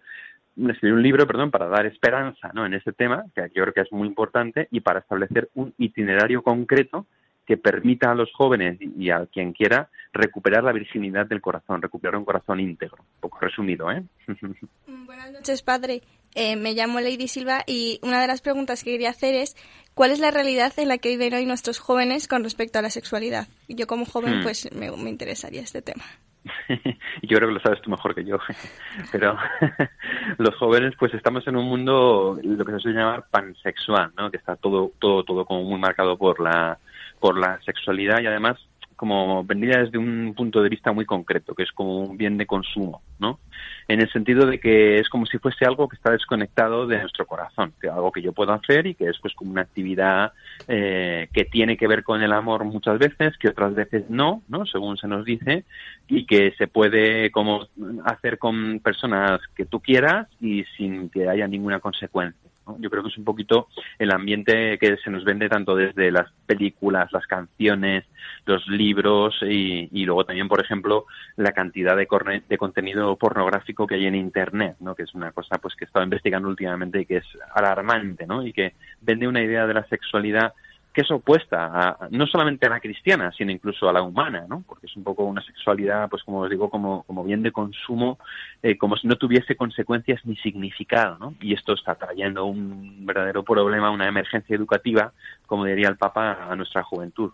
escribir 0.56 0.94
un 0.94 1.02
libro, 1.02 1.26
perdón, 1.26 1.50
para 1.50 1.66
dar 1.66 1.86
esperanza 1.86 2.50
¿no? 2.54 2.64
en 2.64 2.74
ese 2.74 2.92
tema, 2.92 3.24
que 3.34 3.42
yo 3.54 3.62
creo 3.62 3.74
que 3.74 3.80
es 3.82 3.92
muy 3.92 4.08
importante, 4.08 4.68
y 4.70 4.80
para 4.80 5.00
establecer 5.00 5.50
un 5.54 5.74
itinerario 5.78 6.42
concreto 6.42 7.06
que 7.50 7.56
permita 7.56 8.12
a 8.12 8.14
los 8.14 8.32
jóvenes 8.32 8.78
y 8.80 9.10
a 9.10 9.26
quien 9.26 9.52
quiera 9.52 9.90
recuperar 10.12 10.62
la 10.62 10.70
virginidad 10.70 11.26
del 11.26 11.40
corazón, 11.40 11.82
recuperar 11.82 12.14
un 12.14 12.24
corazón 12.24 12.60
íntegro. 12.60 12.98
Un 13.00 13.20
poco 13.22 13.40
resumido, 13.40 13.90
¿eh? 13.90 14.04
Buenas 14.86 15.32
noches, 15.32 15.60
padre. 15.62 16.00
Eh, 16.36 16.54
me 16.54 16.74
llamo 16.74 17.00
Lady 17.00 17.26
Silva 17.26 17.64
y 17.66 17.98
una 18.04 18.20
de 18.20 18.28
las 18.28 18.40
preguntas 18.40 18.84
que 18.84 18.92
quería 18.92 19.10
hacer 19.10 19.34
es 19.34 19.56
¿cuál 19.94 20.12
es 20.12 20.20
la 20.20 20.30
realidad 20.30 20.72
en 20.76 20.86
la 20.86 20.98
que 20.98 21.08
viven 21.08 21.34
hoy 21.34 21.44
nuestros 21.44 21.80
jóvenes 21.80 22.28
con 22.28 22.44
respecto 22.44 22.78
a 22.78 22.82
la 22.82 22.90
sexualidad? 22.90 23.48
Yo 23.66 23.88
como 23.88 24.04
joven 24.04 24.38
hmm. 24.38 24.42
pues 24.44 24.72
me, 24.72 24.92
me 24.92 25.10
interesaría 25.10 25.62
este 25.62 25.82
tema. 25.82 26.04
yo 26.68 27.36
creo 27.36 27.48
que 27.48 27.54
lo 27.54 27.60
sabes 27.60 27.82
tú 27.82 27.90
mejor 27.90 28.14
que 28.14 28.24
yo, 28.24 28.38
pero 29.10 29.36
los 30.38 30.54
jóvenes 30.54 30.94
pues 31.00 31.12
estamos 31.14 31.44
en 31.48 31.56
un 31.56 31.66
mundo 31.66 32.38
lo 32.40 32.64
que 32.64 32.72
se 32.74 32.78
suele 32.78 33.00
llamar 33.00 33.26
pansexual, 33.28 34.12
¿no? 34.16 34.30
Que 34.30 34.36
está 34.36 34.54
todo 34.54 34.92
todo 35.00 35.24
todo 35.24 35.44
como 35.44 35.64
muy 35.64 35.80
marcado 35.80 36.16
por 36.16 36.38
la 36.38 36.78
por 37.20 37.38
la 37.38 37.60
sexualidad 37.62 38.20
y 38.20 38.26
además 38.26 38.56
como 39.00 39.42
vendría 39.44 39.78
desde 39.78 39.96
un 39.96 40.34
punto 40.36 40.62
de 40.62 40.68
vista 40.68 40.92
muy 40.92 41.06
concreto, 41.06 41.54
que 41.54 41.62
es 41.62 41.72
como 41.72 42.00
un 42.00 42.18
bien 42.18 42.36
de 42.36 42.44
consumo, 42.44 43.00
¿no? 43.18 43.40
En 43.88 44.02
el 44.02 44.12
sentido 44.12 44.44
de 44.44 44.60
que 44.60 44.96
es 44.96 45.08
como 45.08 45.24
si 45.24 45.38
fuese 45.38 45.64
algo 45.64 45.88
que 45.88 45.96
está 45.96 46.12
desconectado 46.12 46.86
de 46.86 46.98
nuestro 46.98 47.24
corazón, 47.24 47.72
que 47.80 47.88
algo 47.88 48.12
que 48.12 48.20
yo 48.20 48.34
puedo 48.34 48.52
hacer 48.52 48.86
y 48.86 48.94
que 48.94 49.08
es 49.08 49.18
pues 49.22 49.32
como 49.32 49.52
una 49.52 49.62
actividad 49.62 50.34
eh, 50.68 51.30
que 51.32 51.46
tiene 51.46 51.78
que 51.78 51.88
ver 51.88 52.04
con 52.04 52.20
el 52.20 52.30
amor 52.30 52.64
muchas 52.64 52.98
veces, 52.98 53.38
que 53.38 53.48
otras 53.48 53.74
veces 53.74 54.10
no, 54.10 54.42
¿no? 54.48 54.66
Según 54.66 54.98
se 54.98 55.08
nos 55.08 55.24
dice, 55.24 55.64
y 56.06 56.26
que 56.26 56.52
se 56.58 56.66
puede 56.66 57.30
como 57.30 57.68
hacer 58.04 58.36
con 58.36 58.80
personas 58.80 59.40
que 59.56 59.64
tú 59.64 59.80
quieras 59.80 60.28
y 60.42 60.64
sin 60.76 61.08
que 61.08 61.26
haya 61.26 61.48
ninguna 61.48 61.80
consecuencia. 61.80 62.49
Yo 62.78 62.90
creo 62.90 63.02
que 63.02 63.08
es 63.08 63.18
un 63.18 63.24
poquito 63.24 63.68
el 63.98 64.10
ambiente 64.10 64.78
que 64.78 64.96
se 64.98 65.10
nos 65.10 65.24
vende 65.24 65.48
tanto 65.48 65.74
desde 65.74 66.10
las 66.10 66.30
películas, 66.46 67.12
las 67.12 67.26
canciones, 67.26 68.04
los 68.46 68.66
libros 68.68 69.36
y, 69.42 70.04
luego 70.04 70.24
también, 70.24 70.48
por 70.48 70.60
ejemplo, 70.60 71.06
la 71.36 71.52
cantidad 71.52 71.96
de, 71.96 72.06
de, 72.48 72.58
contenido 72.58 73.16
pornográfico 73.16 73.86
que 73.86 73.96
hay 73.96 74.06
en 74.06 74.14
Internet, 74.14 74.76
¿no? 74.80 74.94
que 74.94 75.04
es 75.04 75.14
una 75.14 75.32
cosa 75.32 75.58
pues 75.58 75.74
que 75.74 75.84
he 75.84 75.86
estado 75.86 76.04
investigando 76.04 76.48
últimamente 76.48 77.00
y 77.00 77.06
que 77.06 77.18
es 77.18 77.26
alarmante 77.54 78.26
¿no? 78.26 78.46
y 78.46 78.52
que 78.52 78.74
vende 79.00 79.28
una 79.28 79.42
idea 79.42 79.66
de 79.66 79.74
la 79.74 79.86
sexualidad 79.88 80.52
que 80.92 81.02
es 81.02 81.10
opuesta 81.10 81.66
a, 81.66 82.08
no 82.10 82.26
solamente 82.26 82.66
a 82.66 82.70
la 82.70 82.80
cristiana, 82.80 83.32
sino 83.36 83.52
incluso 83.52 83.88
a 83.88 83.92
la 83.92 84.02
humana, 84.02 84.46
¿no? 84.48 84.64
Porque 84.66 84.86
es 84.86 84.96
un 84.96 85.04
poco 85.04 85.24
una 85.24 85.42
sexualidad, 85.42 86.08
pues 86.08 86.22
como 86.24 86.40
os 86.40 86.50
digo, 86.50 86.68
como, 86.68 87.04
como 87.04 87.22
bien 87.22 87.42
de 87.42 87.52
consumo, 87.52 88.18
eh, 88.62 88.76
como 88.76 88.96
si 88.96 89.06
no 89.06 89.16
tuviese 89.16 89.56
consecuencias 89.56 90.20
ni 90.24 90.36
significado, 90.36 91.16
¿no? 91.18 91.34
Y 91.40 91.54
esto 91.54 91.74
está 91.74 91.94
trayendo 91.94 92.44
un 92.46 93.06
verdadero 93.06 93.44
problema, 93.44 93.90
una 93.90 94.08
emergencia 94.08 94.56
educativa, 94.56 95.12
como 95.46 95.64
diría 95.64 95.88
el 95.88 95.96
Papa, 95.96 96.48
a 96.50 96.56
nuestra 96.56 96.82
juventud. 96.82 97.30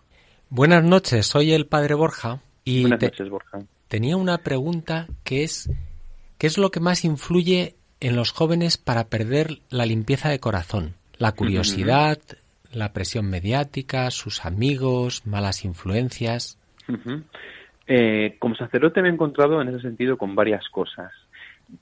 Buenas 0.49 0.83
noches, 0.83 1.25
soy 1.25 1.53
el 1.53 1.65
Padre 1.65 1.95
Borja 1.95 2.39
y 2.63 2.81
Buenas 2.81 3.01
noches, 3.01 3.29
Borja. 3.29 3.59
tenía 3.87 4.17
una 4.17 4.37
pregunta 4.37 5.07
que 5.23 5.43
es, 5.43 5.69
¿qué 6.37 6.47
es 6.47 6.57
lo 6.59 6.69
que 6.69 6.79
más 6.79 7.03
influye 7.03 7.75
en 7.99 8.15
los 8.15 8.31
jóvenes 8.31 8.77
para 8.77 9.05
perder 9.05 9.59
la 9.69 9.85
limpieza 9.87 10.29
de 10.29 10.39
corazón? 10.39 10.93
La 11.17 11.31
curiosidad, 11.31 12.19
la 12.73 12.93
presión 12.93 13.29
mediática, 13.29 14.11
sus 14.11 14.45
amigos, 14.45 15.25
malas 15.25 15.65
influencias. 15.65 16.59
Eh, 17.87 18.35
como 18.39 18.55
sacerdote 18.55 19.01
me 19.01 19.09
he 19.09 19.13
encontrado 19.13 19.61
en 19.61 19.69
ese 19.69 19.81
sentido 19.81 20.17
con 20.17 20.35
varias 20.35 20.67
cosas 20.69 21.11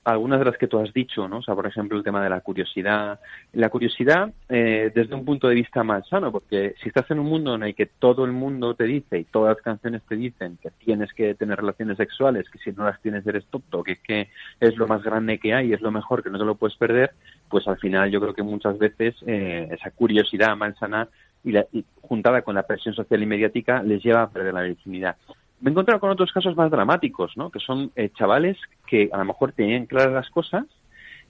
algunas 0.04 0.38
de 0.38 0.44
las 0.44 0.56
que 0.56 0.66
tú 0.66 0.78
has 0.78 0.92
dicho, 0.92 1.28
¿no? 1.28 1.38
O 1.38 1.42
sea, 1.42 1.54
por 1.54 1.66
ejemplo, 1.66 1.96
el 1.96 2.04
tema 2.04 2.22
de 2.22 2.30
la 2.30 2.40
curiosidad. 2.40 3.20
La 3.52 3.68
curiosidad 3.68 4.32
eh, 4.48 4.90
desde 4.94 5.14
un 5.14 5.24
punto 5.24 5.48
de 5.48 5.54
vista 5.54 5.84
más 5.84 6.08
sano, 6.08 6.32
porque 6.32 6.74
si 6.82 6.88
estás 6.88 7.10
en 7.10 7.20
un 7.20 7.26
mundo 7.26 7.54
en 7.54 7.62
el 7.62 7.74
que 7.74 7.86
todo 7.86 8.24
el 8.24 8.32
mundo 8.32 8.74
te 8.74 8.84
dice 8.84 9.18
y 9.18 9.24
todas 9.24 9.56
las 9.56 9.62
canciones 9.62 10.02
te 10.08 10.16
dicen 10.16 10.58
que 10.62 10.70
tienes 10.70 11.12
que 11.12 11.34
tener 11.34 11.58
relaciones 11.58 11.96
sexuales, 11.96 12.48
que 12.50 12.58
si 12.58 12.72
no 12.72 12.84
las 12.84 13.00
tienes 13.00 13.26
eres 13.26 13.46
tonto, 13.46 13.82
que 13.82 13.92
es 13.92 14.00
que 14.00 14.28
es 14.60 14.76
lo 14.76 14.86
más 14.86 15.02
grande 15.02 15.38
que 15.38 15.54
hay, 15.54 15.72
es 15.72 15.80
lo 15.80 15.90
mejor, 15.90 16.22
que 16.22 16.30
no 16.30 16.38
te 16.38 16.44
lo 16.44 16.56
puedes 16.56 16.76
perder, 16.76 17.12
pues 17.48 17.66
al 17.68 17.78
final 17.78 18.10
yo 18.10 18.20
creo 18.20 18.34
que 18.34 18.42
muchas 18.42 18.78
veces 18.78 19.14
eh, 19.26 19.68
esa 19.70 19.90
curiosidad 19.90 20.56
malsana 20.56 21.08
y, 21.44 21.52
la, 21.52 21.66
y 21.72 21.84
juntada 22.00 22.42
con 22.42 22.54
la 22.54 22.64
presión 22.64 22.94
social 22.94 23.22
y 23.22 23.26
mediática 23.26 23.82
les 23.82 24.02
lleva 24.02 24.22
a 24.22 24.30
perder 24.30 24.54
la 24.54 24.62
virginidad 24.62 25.16
me 25.60 25.70
he 25.70 25.72
encontrado 25.72 26.00
con 26.00 26.10
otros 26.10 26.32
casos 26.32 26.56
más 26.56 26.70
dramáticos, 26.70 27.36
¿no? 27.36 27.50
Que 27.50 27.60
son 27.60 27.90
eh, 27.96 28.10
chavales 28.10 28.58
que 28.86 29.08
a 29.12 29.18
lo 29.18 29.24
mejor 29.24 29.52
tenían 29.52 29.86
claras 29.86 30.12
las 30.12 30.30
cosas 30.30 30.64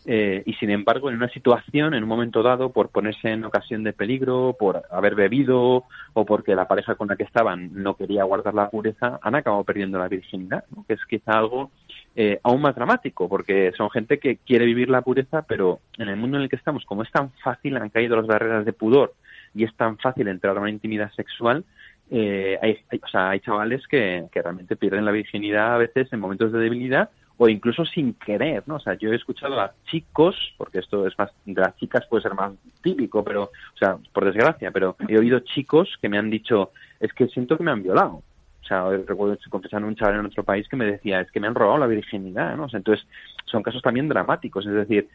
eh, 0.04 0.42
y 0.46 0.54
sin 0.54 0.70
embargo 0.70 1.08
en 1.08 1.16
una 1.16 1.28
situación, 1.28 1.94
en 1.94 2.04
un 2.04 2.08
momento 2.08 2.42
dado, 2.42 2.70
por 2.70 2.90
ponerse 2.90 3.30
en 3.30 3.44
ocasión 3.44 3.82
de 3.82 3.92
peligro, 3.92 4.54
por 4.58 4.82
haber 4.90 5.16
bebido 5.16 5.84
o 6.12 6.24
porque 6.24 6.54
la 6.54 6.68
pareja 6.68 6.94
con 6.94 7.08
la 7.08 7.16
que 7.16 7.24
estaban 7.24 7.70
no 7.72 7.96
quería 7.96 8.24
guardar 8.24 8.54
la 8.54 8.70
pureza, 8.70 9.18
han 9.22 9.34
acabado 9.34 9.64
perdiendo 9.64 9.98
la 9.98 10.08
virginidad, 10.08 10.64
que 10.86 10.94
es 10.94 11.04
quizá 11.08 11.32
algo 11.38 11.70
eh, 12.14 12.38
aún 12.44 12.60
más 12.60 12.76
dramático, 12.76 13.28
porque 13.28 13.72
son 13.76 13.90
gente 13.90 14.18
que 14.18 14.36
quiere 14.36 14.64
vivir 14.64 14.90
la 14.90 15.02
pureza, 15.02 15.42
pero 15.42 15.80
en 15.98 16.08
el 16.08 16.16
mundo 16.16 16.36
en 16.36 16.44
el 16.44 16.48
que 16.48 16.56
estamos, 16.56 16.84
como 16.84 17.02
es 17.02 17.10
tan 17.10 17.32
fácil, 17.42 17.76
han 17.76 17.90
caído 17.90 18.16
las 18.16 18.26
barreras 18.26 18.64
de 18.64 18.72
pudor 18.72 19.14
y 19.54 19.64
es 19.64 19.74
tan 19.74 19.98
fácil 19.98 20.28
entrar 20.28 20.56
a 20.56 20.60
una 20.60 20.70
intimidad 20.70 21.10
sexual, 21.12 21.64
eh, 22.10 22.58
hay, 22.62 22.78
o 23.02 23.08
sea, 23.08 23.30
hay 23.30 23.40
chavales 23.40 23.86
que, 23.86 24.26
que 24.30 24.42
realmente 24.42 24.76
pierden 24.76 25.04
la 25.04 25.12
virginidad 25.12 25.74
a 25.74 25.78
veces 25.78 26.12
en 26.12 26.20
momentos 26.20 26.52
de 26.52 26.58
debilidad 26.60 27.10
o 27.38 27.48
incluso 27.48 27.84
sin 27.84 28.14
querer, 28.14 28.62
¿no? 28.66 28.76
O 28.76 28.80
sea, 28.80 28.94
yo 28.94 29.12
he 29.12 29.16
escuchado 29.16 29.60
a 29.60 29.74
chicos, 29.90 30.34
porque 30.56 30.78
esto 30.78 31.06
es 31.06 31.18
más, 31.18 31.30
de 31.44 31.60
las 31.60 31.76
chicas 31.76 32.06
puede 32.08 32.22
ser 32.22 32.34
más 32.34 32.52
típico, 32.82 33.22
pero, 33.22 33.44
o 33.44 33.78
sea, 33.78 33.98
por 34.12 34.24
desgracia, 34.24 34.70
pero 34.70 34.96
he 35.06 35.18
oído 35.18 35.40
chicos 35.40 35.96
que 36.00 36.08
me 36.08 36.18
han 36.18 36.30
dicho, 36.30 36.70
es 36.98 37.12
que 37.12 37.28
siento 37.28 37.56
que 37.56 37.64
me 37.64 37.72
han 37.72 37.82
violado. 37.82 38.22
O 38.62 38.68
sea, 38.68 38.88
recuerdo 38.90 39.36
confesar 39.50 39.84
un 39.84 39.94
chaval 39.94 40.20
en 40.20 40.26
otro 40.26 40.42
país 40.42 40.66
que 40.68 40.76
me 40.76 40.86
decía, 40.86 41.20
es 41.20 41.30
que 41.30 41.38
me 41.38 41.46
han 41.46 41.54
robado 41.54 41.78
la 41.78 41.86
virginidad, 41.86 42.56
¿no? 42.56 42.64
O 42.64 42.68
sea, 42.68 42.78
entonces, 42.78 43.06
son 43.44 43.62
casos 43.62 43.82
también 43.82 44.08
dramáticos, 44.08 44.66
es 44.66 44.72
decir, 44.72 45.08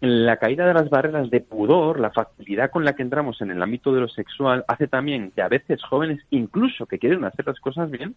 la 0.00 0.36
caída 0.36 0.64
de 0.66 0.74
las 0.74 0.90
barreras 0.90 1.28
de 1.28 1.40
pudor, 1.40 1.98
la 1.98 2.10
facilidad 2.10 2.70
con 2.70 2.84
la 2.84 2.94
que 2.94 3.02
entramos 3.02 3.40
en 3.40 3.50
el 3.50 3.60
ámbito 3.60 3.92
de 3.92 4.00
lo 4.00 4.08
sexual, 4.08 4.64
hace 4.68 4.86
también 4.86 5.32
que 5.32 5.42
a 5.42 5.48
veces 5.48 5.82
jóvenes, 5.82 6.20
incluso 6.30 6.86
que 6.86 7.00
quieren 7.00 7.24
hacer 7.24 7.46
las 7.46 7.58
cosas 7.58 7.90
bien, 7.90 8.14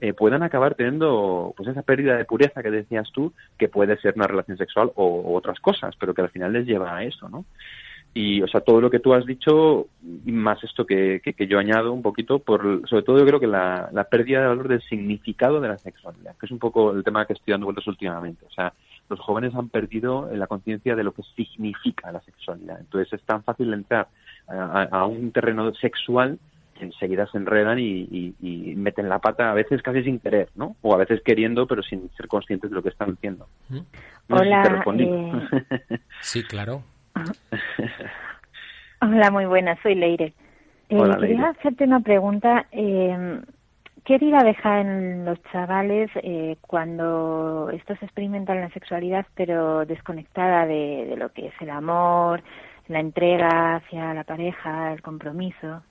eh, 0.00 0.12
puedan 0.12 0.42
acabar 0.42 0.74
teniendo 0.74 1.54
pues 1.56 1.70
esa 1.70 1.82
pérdida 1.82 2.16
de 2.16 2.26
pureza 2.26 2.62
que 2.62 2.70
decías 2.70 3.10
tú, 3.12 3.32
que 3.58 3.68
puede 3.68 3.96
ser 3.98 4.12
una 4.16 4.26
relación 4.26 4.58
sexual 4.58 4.92
o, 4.94 5.34
otras 5.34 5.58
cosas, 5.60 5.94
pero 5.98 6.12
que 6.12 6.20
al 6.20 6.30
final 6.30 6.52
les 6.52 6.66
lleva 6.66 6.96
a 6.96 7.04
eso, 7.04 7.28
¿no? 7.30 7.46
Y, 8.14 8.42
o 8.42 8.46
sea, 8.46 8.60
todo 8.60 8.82
lo 8.82 8.90
que 8.90 8.98
tú 8.98 9.14
has 9.14 9.24
dicho, 9.24 9.86
más 10.26 10.62
esto 10.62 10.84
que, 10.84 11.22
que, 11.24 11.46
yo 11.46 11.58
añado 11.58 11.94
un 11.94 12.02
poquito, 12.02 12.40
por, 12.40 12.86
sobre 12.86 13.04
todo 13.04 13.18
yo 13.18 13.24
creo 13.24 13.40
que 13.40 13.46
la, 13.46 13.88
la 13.90 14.04
pérdida 14.04 14.42
de 14.42 14.48
valor 14.48 14.68
del 14.68 14.82
significado 14.82 15.62
de 15.62 15.68
la 15.68 15.78
sexualidad, 15.78 16.36
que 16.36 16.44
es 16.44 16.52
un 16.52 16.58
poco 16.58 16.92
el 16.92 17.02
tema 17.02 17.24
que 17.24 17.32
estoy 17.32 17.52
dando 17.52 17.64
vueltas 17.64 17.86
últimamente. 17.86 18.44
O 18.44 18.50
sea, 18.50 18.74
los 19.12 19.20
jóvenes 19.20 19.54
han 19.54 19.68
perdido 19.68 20.28
la 20.32 20.46
conciencia 20.46 20.96
de 20.96 21.04
lo 21.04 21.12
que 21.12 21.22
significa 21.36 22.10
la 22.10 22.20
sexualidad. 22.22 22.80
Entonces 22.80 23.12
es 23.12 23.22
tan 23.26 23.42
fácil 23.42 23.72
entrar 23.72 24.08
a, 24.48 25.06
un 25.06 25.32
terreno 25.32 25.72
sexual 25.74 26.38
que 26.74 26.86
enseguida 26.86 27.26
se 27.26 27.36
enredan 27.36 27.78
y, 27.78 28.34
meten 28.76 29.08
la 29.08 29.18
pata, 29.18 29.50
a 29.50 29.54
veces 29.54 29.82
casi 29.82 30.02
sin 30.02 30.18
querer, 30.18 30.48
¿no? 30.56 30.76
O 30.80 30.94
a 30.94 30.96
veces 30.98 31.20
queriendo, 31.22 31.66
pero 31.66 31.82
sin 31.82 32.10
ser 32.16 32.26
conscientes 32.26 32.70
de 32.70 32.76
lo 32.76 32.82
que 32.82 32.88
están 32.88 33.12
haciendo. 33.12 33.46
Hola. 34.30 34.82
Eh, 34.98 35.98
sí, 36.20 36.42
claro. 36.42 36.82
Hola, 39.02 39.30
muy 39.30 39.44
buenas, 39.44 39.78
soy 39.82 39.94
Leire. 39.94 40.32
Eh, 40.88 40.98
quería 41.20 41.50
hacerte 41.50 41.84
una 41.84 42.00
pregunta. 42.00 42.66
Eh, 42.72 43.40
¿Qué 44.04 44.16
herida 44.16 44.42
deja 44.42 44.80
en 44.80 45.24
los 45.24 45.40
chavales 45.52 46.10
eh, 46.16 46.56
cuando 46.60 47.70
estos 47.72 48.02
experimentan 48.02 48.60
la 48.60 48.70
sexualidad 48.70 49.26
pero 49.36 49.86
desconectada 49.86 50.66
de, 50.66 51.14
lo 51.16 51.30
que 51.30 51.46
es 51.46 51.54
el 51.60 51.70
amor, 51.70 52.42
la 52.88 52.98
entrega 52.98 53.76
hacia 53.76 54.12
la 54.12 54.24
pareja, 54.24 54.92
el 54.92 55.02
compromiso? 55.02 55.82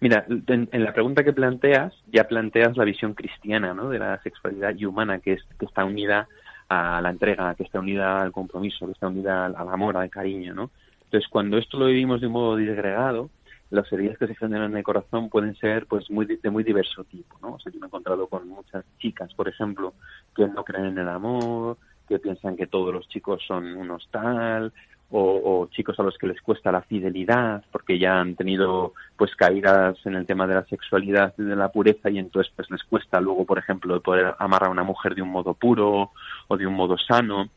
Mira, 0.00 0.24
en, 0.28 0.68
la 0.72 0.92
pregunta 0.92 1.22
que 1.22 1.32
planteas, 1.32 1.94
ya 2.12 2.24
planteas 2.24 2.76
la 2.76 2.84
visión 2.84 3.14
cristiana 3.14 3.72
¿no? 3.72 3.88
de 3.88 4.00
la 4.00 4.20
sexualidad 4.22 4.74
y 4.76 4.84
humana, 4.84 5.20
que 5.20 5.38
está 5.60 5.84
unida 5.84 6.26
a 6.68 7.00
la 7.00 7.10
entrega, 7.10 7.54
que 7.54 7.62
está 7.62 7.78
unida 7.78 8.20
al 8.20 8.32
compromiso, 8.32 8.86
que 8.86 8.92
está 8.92 9.06
unida 9.06 9.46
al, 9.46 9.54
al 9.54 9.68
amor, 9.68 9.96
al 9.96 10.10
cariño. 10.10 10.54
¿no? 10.54 10.70
Entonces, 11.04 11.28
cuando 11.30 11.56
esto 11.56 11.78
lo 11.78 11.86
vivimos 11.86 12.20
de 12.20 12.26
un 12.26 12.32
modo 12.32 12.56
disgregado, 12.56 13.30
las 13.70 13.90
heridas 13.92 14.18
que 14.18 14.26
se 14.26 14.34
generan 14.34 14.72
en 14.72 14.78
el 14.78 14.82
corazón 14.82 15.28
pueden 15.28 15.54
ser 15.56 15.86
pues 15.86 16.10
muy 16.10 16.26
de 16.26 16.50
muy 16.50 16.64
diverso 16.64 17.04
tipo, 17.04 17.38
¿no? 17.40 17.54
O 17.54 17.58
sea, 17.60 17.72
yo 17.72 17.78
me 17.78 17.86
he 17.86 17.88
encontrado 17.88 18.26
con 18.26 18.48
muchas 18.48 18.84
chicas, 18.98 19.32
por 19.34 19.48
ejemplo, 19.48 19.94
que 20.34 20.46
no 20.46 20.64
creen 20.64 20.86
en 20.86 20.98
el 20.98 21.08
amor, 21.08 21.78
que 22.08 22.18
piensan 22.18 22.56
que 22.56 22.66
todos 22.66 22.92
los 22.92 23.08
chicos 23.08 23.42
son 23.46 23.76
unos 23.76 24.08
tal, 24.10 24.72
o, 25.12 25.68
chicos 25.72 25.98
a 25.98 26.02
los 26.02 26.16
que 26.16 26.28
les 26.28 26.40
cuesta 26.40 26.70
la 26.70 26.82
fidelidad 26.82 27.64
porque 27.72 27.98
ya 27.98 28.20
han 28.20 28.36
tenido 28.36 28.94
pues 29.16 29.34
caídas 29.34 29.98
en 30.04 30.14
el 30.14 30.24
tema 30.24 30.46
de 30.46 30.54
la 30.54 30.64
sexualidad 30.66 31.34
y 31.36 31.42
de 31.42 31.56
la 31.56 31.72
pureza 31.72 32.10
y 32.10 32.18
entonces 32.18 32.52
pues 32.54 32.70
les 32.70 32.82
cuesta 32.84 33.20
luego 33.20 33.44
por 33.44 33.58
ejemplo 33.58 34.00
poder 34.00 34.34
amar 34.38 34.64
a 34.64 34.70
una 34.70 34.84
mujer 34.84 35.14
de 35.16 35.22
un 35.22 35.30
modo 35.30 35.54
puro 35.54 36.12
o 36.46 36.56
de 36.56 36.66
un 36.66 36.74
modo 36.74 36.96
sano 36.96 37.48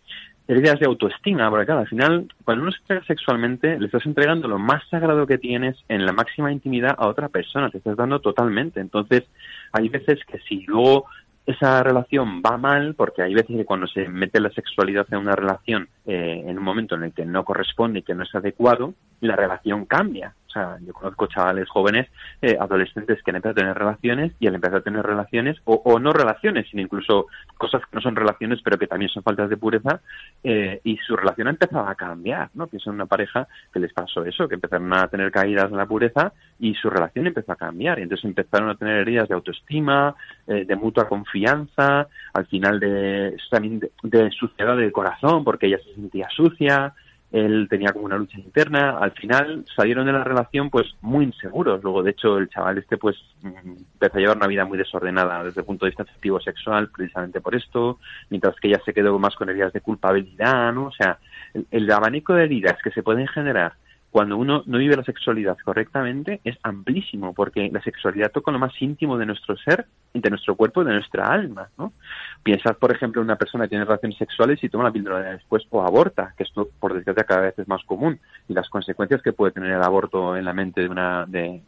heridas 0.47 0.79
de 0.79 0.86
autoestima, 0.86 1.49
porque 1.49 1.71
al 1.71 1.88
final, 1.88 2.27
cuando 2.43 2.63
uno 2.63 2.71
se 2.71 2.79
entrega 2.79 3.06
sexualmente, 3.06 3.79
le 3.79 3.86
estás 3.86 4.06
entregando 4.06 4.47
lo 4.47 4.60
más 4.60 4.84
sagrado 4.89 5.25
que 5.25 5.38
tienes 5.38 5.77
en 5.88 6.06
la 6.06 6.12
máxima 6.12 6.51
intimidad 6.51 6.95
a 6.97 7.08
otra 7.08 7.29
persona, 7.29 7.69
te 7.69 7.77
estás 7.77 7.95
dando 7.95 8.19
totalmente. 8.19 8.79
Entonces, 8.79 9.23
hay 9.71 9.89
veces 9.89 10.19
que 10.25 10.39
si 10.39 10.62
luego 10.65 11.06
esa 11.45 11.84
relación 11.84 12.41
va 12.45 12.58
mal, 12.58 12.95
porque 12.95 13.21
hay 13.21 13.34
veces 13.34 13.56
que 13.56 13.65
cuando 13.65 13.88
se 13.88 14.08
mete 14.08 14.39
la 14.39 14.49
sexualidad 14.51 15.08
en 15.12 15.19
una 15.19 15.36
relación 15.36 15.89
eh, 16.06 16.43
en 16.45 16.58
un 16.58 16.63
momento 16.63 16.95
en 16.95 17.03
el 17.03 17.13
que 17.13 17.25
no 17.25 17.43
corresponde 17.43 17.99
y 17.99 18.03
que 18.03 18.15
no 18.15 18.23
es 18.23 18.34
adecuado, 18.34 18.93
la 19.21 19.36
relación 19.36 19.86
cambia. 19.86 20.34
O 20.53 20.59
sea, 20.59 20.77
yo 20.85 20.93
conozco 20.93 21.25
chavales 21.25 21.67
jóvenes, 21.67 22.07
eh, 22.39 22.55
adolescentes 22.59 23.23
que 23.23 23.31
han 23.31 23.37
empezado 23.37 23.53
a 23.53 23.55
tener 23.55 23.75
relaciones 23.75 24.33
y 24.39 24.45
al 24.45 24.53
empezar 24.53 24.77
a 24.77 24.83
tener 24.83 25.03
relaciones, 25.03 25.57
o, 25.65 25.99
no 25.99 26.13
relaciones, 26.13 26.67
sino 26.69 26.83
incluso 26.83 27.25
cosas 27.57 27.81
que 27.81 27.95
no 27.95 28.01
son 28.01 28.15
relaciones, 28.15 28.59
pero 28.63 28.77
que 28.77 28.85
también 28.85 29.09
son 29.09 29.23
faltas 29.23 29.49
de 29.49 29.57
pureza, 29.57 30.01
eh, 30.43 30.79
y 30.83 30.97
su 30.97 31.15
relación 31.15 31.47
ha 31.47 31.51
empezado 31.51 31.87
a 31.87 31.95
cambiar, 31.95 32.51
¿no? 32.53 32.67
Pienso 32.67 32.91
en 32.91 32.97
una 32.97 33.07
pareja 33.07 33.47
que 33.73 33.79
les 33.79 33.91
pasó 33.93 34.23
eso, 34.25 34.47
que 34.47 34.53
empezaron 34.53 34.93
a 34.93 35.07
tener 35.07 35.31
caídas 35.31 35.71
en 35.71 35.77
la 35.77 35.87
pureza 35.87 36.33
y 36.59 36.75
su 36.75 36.87
relación 36.87 37.25
empezó 37.25 37.51
a 37.51 37.55
cambiar. 37.55 37.97
Y 37.97 38.03
entonces 38.03 38.25
empezaron 38.25 38.69
a 38.69 38.75
tener 38.75 38.97
heridas 38.97 39.27
de 39.27 39.33
autoestima, 39.33 40.13
eh, 40.45 40.65
de 40.65 40.75
mutua 40.75 41.09
confianza, 41.09 42.07
al 42.33 42.45
final 42.45 42.79
de, 42.79 43.37
también 43.49 43.79
de, 43.79 43.91
de 44.03 44.29
suciedad 44.29 44.77
del 44.77 44.91
corazón, 44.91 45.43
porque 45.43 45.65
ella 45.65 45.79
se 45.83 45.95
sentía 45.95 46.29
sucia, 46.29 46.93
él 47.33 47.65
tenía 47.67 47.91
como 47.91 48.05
una 48.05 48.17
lucha 48.17 48.39
interna, 48.39 48.99
al 48.99 49.11
final 49.11 49.65
salieron 49.75 50.05
de 50.05 50.13
la 50.13 50.23
relación 50.23 50.69
pues 50.69 50.85
muy 51.01 51.25
inseguros, 51.25 51.81
luego 51.83 52.03
de 52.03 52.11
hecho 52.11 52.37
el 52.37 52.47
chaval 52.47 52.77
este 52.77 52.97
pues 52.97 53.17
mm, 53.41 53.71
empezó 53.93 54.17
a 54.17 54.21
llevar 54.21 54.37
una 54.37 54.47
vida 54.47 54.65
muy 54.65 54.77
desordenada 54.77 55.43
desde 55.43 55.61
el 55.61 55.65
punto 55.65 55.85
de 55.85 55.89
vista 55.89 56.03
afectivo 56.03 56.39
sexual 56.39 56.89
precisamente 56.95 57.41
por 57.41 57.55
esto, 57.55 57.99
mientras 58.29 58.55
que 58.59 58.67
ella 58.67 58.81
se 58.85 58.93
quedó 58.93 59.17
más 59.17 59.35
con 59.35 59.49
heridas 59.49 59.73
de 59.73 59.81
culpabilidad, 59.81 60.71
¿no? 60.73 60.85
O 60.85 60.91
sea, 60.91 61.17
el, 61.55 61.65
el 61.71 61.91
abanico 61.91 62.35
de 62.35 62.43
heridas 62.43 62.77
que 62.83 62.91
se 62.91 63.01
pueden 63.01 63.27
generar 63.27 63.73
cuando 64.13 64.37
uno 64.37 64.61
no 64.67 64.77
vive 64.77 64.95
la 64.95 65.03
sexualidad 65.03 65.57
correctamente 65.65 66.39
es 66.43 66.55
amplísimo, 66.61 67.33
porque 67.33 67.71
la 67.73 67.81
sexualidad 67.81 68.31
toca 68.31 68.51
lo 68.51 68.59
más 68.59 68.79
íntimo 68.79 69.17
de 69.17 69.25
nuestro 69.25 69.57
ser, 69.57 69.87
de 70.13 70.29
nuestro 70.29 70.55
cuerpo 70.55 70.83
y 70.83 70.85
de 70.85 70.93
nuestra 70.93 71.25
alma, 71.25 71.69
¿no? 71.79 71.93
Piensad, 72.43 72.75
por 72.75 72.91
ejemplo, 72.91 73.21
en 73.21 73.27
una 73.27 73.38
persona 73.38 73.63
que 73.63 73.69
tiene 73.69 73.86
relaciones 73.86 74.17
sexuales 74.17 74.62
y 74.62 74.67
toma 74.67 74.84
la 74.84 74.91
píldora 74.91 75.32
después 75.32 75.63
o 75.69 75.82
aborta, 75.82 76.34
que 76.38 76.43
esto, 76.43 76.69
por 76.77 76.93
desgracia, 76.93 77.23
cada 77.23 77.41
vez 77.41 77.58
es 77.58 77.67
más 77.69 77.82
común, 77.86 78.19
y 78.49 78.53
las 78.53 78.69
consecuencias 78.69 79.21
que 79.21 79.32
puede 79.32 79.53
tener 79.53 79.71
el 79.71 79.82
aborto 79.82 80.36
en 80.36 80.43
la 80.43 80.53
mente 80.53 80.82
de 80.82 80.89
una, 80.89 81.25
de, 81.25 81.62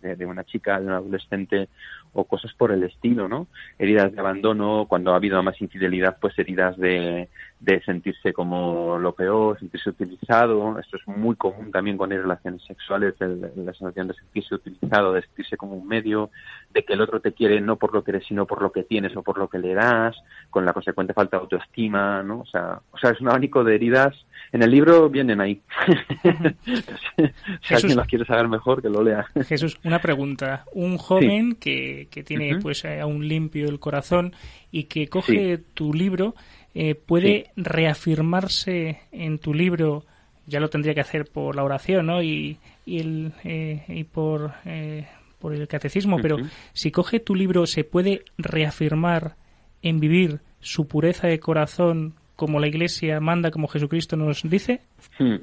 de 0.00 0.26
una 0.26 0.44
chica, 0.44 0.80
de 0.80 0.86
un 0.86 0.92
adolescente, 0.92 1.68
o 2.14 2.24
cosas 2.24 2.52
por 2.54 2.72
el 2.72 2.82
estilo, 2.82 3.28
¿no? 3.28 3.46
Heridas 3.78 4.12
de 4.12 4.20
abandono, 4.20 4.86
cuando 4.88 5.12
ha 5.12 5.16
habido 5.16 5.42
más 5.42 5.60
infidelidad, 5.60 6.18
pues 6.20 6.38
heridas 6.38 6.76
de, 6.76 7.28
de 7.60 7.82
sentirse 7.84 8.32
como 8.32 8.98
lo 8.98 9.14
peor, 9.14 9.58
sentirse 9.58 9.90
utilizado. 9.90 10.78
Esto 10.78 10.96
es 10.98 11.06
muy 11.08 11.36
común 11.36 11.70
también 11.70 11.96
con 11.96 12.10
relaciones 12.10 12.62
sexuales, 12.64 13.14
la 13.18 13.72
sensación 13.72 14.08
de 14.08 14.14
sentirse 14.14 14.54
utilizado, 14.54 15.12
de 15.12 15.22
sentirse 15.22 15.56
como 15.56 15.74
un 15.74 15.86
medio, 15.86 16.30
de 16.70 16.84
que 16.84 16.92
el 16.92 17.00
otro 17.00 17.20
te 17.20 17.32
quiere 17.32 17.60
no 17.60 17.76
por 17.76 17.94
lo 17.94 18.04
que 18.04 18.10
eres, 18.10 18.26
sino 18.26 18.46
por 18.46 18.60
lo 18.60 18.72
que 18.72 18.82
tienes 18.82 19.16
o 19.16 19.22
por 19.22 19.38
lo 19.38 19.48
que 19.48 19.58
le 19.58 19.74
das, 19.74 20.16
con 20.50 20.64
la 20.64 20.72
consecuente 20.72 21.14
falta 21.14 21.36
de 21.36 21.42
autoestima, 21.42 22.22
¿no? 22.22 22.40
O 22.40 22.46
sea, 22.46 22.80
o 22.90 22.98
sea 22.98 23.10
es 23.10 23.20
un 23.20 23.28
abanico 23.28 23.64
de 23.64 23.74
heridas. 23.74 24.14
En 24.52 24.62
el 24.62 24.70
libro 24.70 25.08
vienen 25.08 25.40
ahí. 25.40 25.62
si 27.62 27.74
alguien 27.74 27.96
las 27.96 28.06
quiere 28.06 28.26
saber 28.26 28.48
mejor, 28.48 28.82
que 28.82 28.90
lo 28.90 29.02
lea. 29.02 29.24
Jesús, 29.46 29.78
una 29.82 30.00
pregunta. 30.00 30.64
Un 30.72 30.98
joven 30.98 31.54
que, 31.54 32.08
que 32.10 32.22
tiene 32.22 32.58
pues 32.60 32.84
aún 32.84 33.26
limpio 33.26 33.68
el 33.68 33.80
corazón 33.80 34.34
y 34.70 34.84
que 34.84 35.08
coge 35.08 35.58
tu 35.74 35.94
libro 35.94 36.34
eh, 36.74 36.94
puede 36.94 37.50
reafirmarse 37.54 39.00
en 39.12 39.38
tu 39.38 39.52
libro, 39.52 40.04
ya 40.46 40.58
lo 40.58 40.70
tendría 40.70 40.94
que 40.94 41.02
hacer 41.02 41.26
por 41.26 41.54
la 41.54 41.64
oración 41.64 42.06
¿no? 42.06 42.22
y, 42.22 42.56
y, 42.86 42.98
el, 42.98 43.32
eh, 43.44 43.84
y 43.88 44.04
por, 44.04 44.54
eh, 44.64 45.06
por 45.38 45.54
el 45.54 45.68
catecismo, 45.68 46.16
pero 46.22 46.38
si 46.72 46.90
coge 46.90 47.20
tu 47.20 47.34
libro, 47.34 47.66
¿se 47.66 47.84
puede 47.84 48.24
reafirmar 48.38 49.36
en 49.82 50.00
vivir 50.00 50.40
su 50.60 50.86
pureza 50.86 51.26
de 51.26 51.40
corazón 51.40 52.14
como 52.36 52.60
la 52.60 52.68
Iglesia 52.68 53.20
manda, 53.20 53.50
como 53.50 53.68
Jesucristo 53.68 54.16
nos 54.16 54.42
dice? 54.42 54.80
Hmm. 55.18 55.36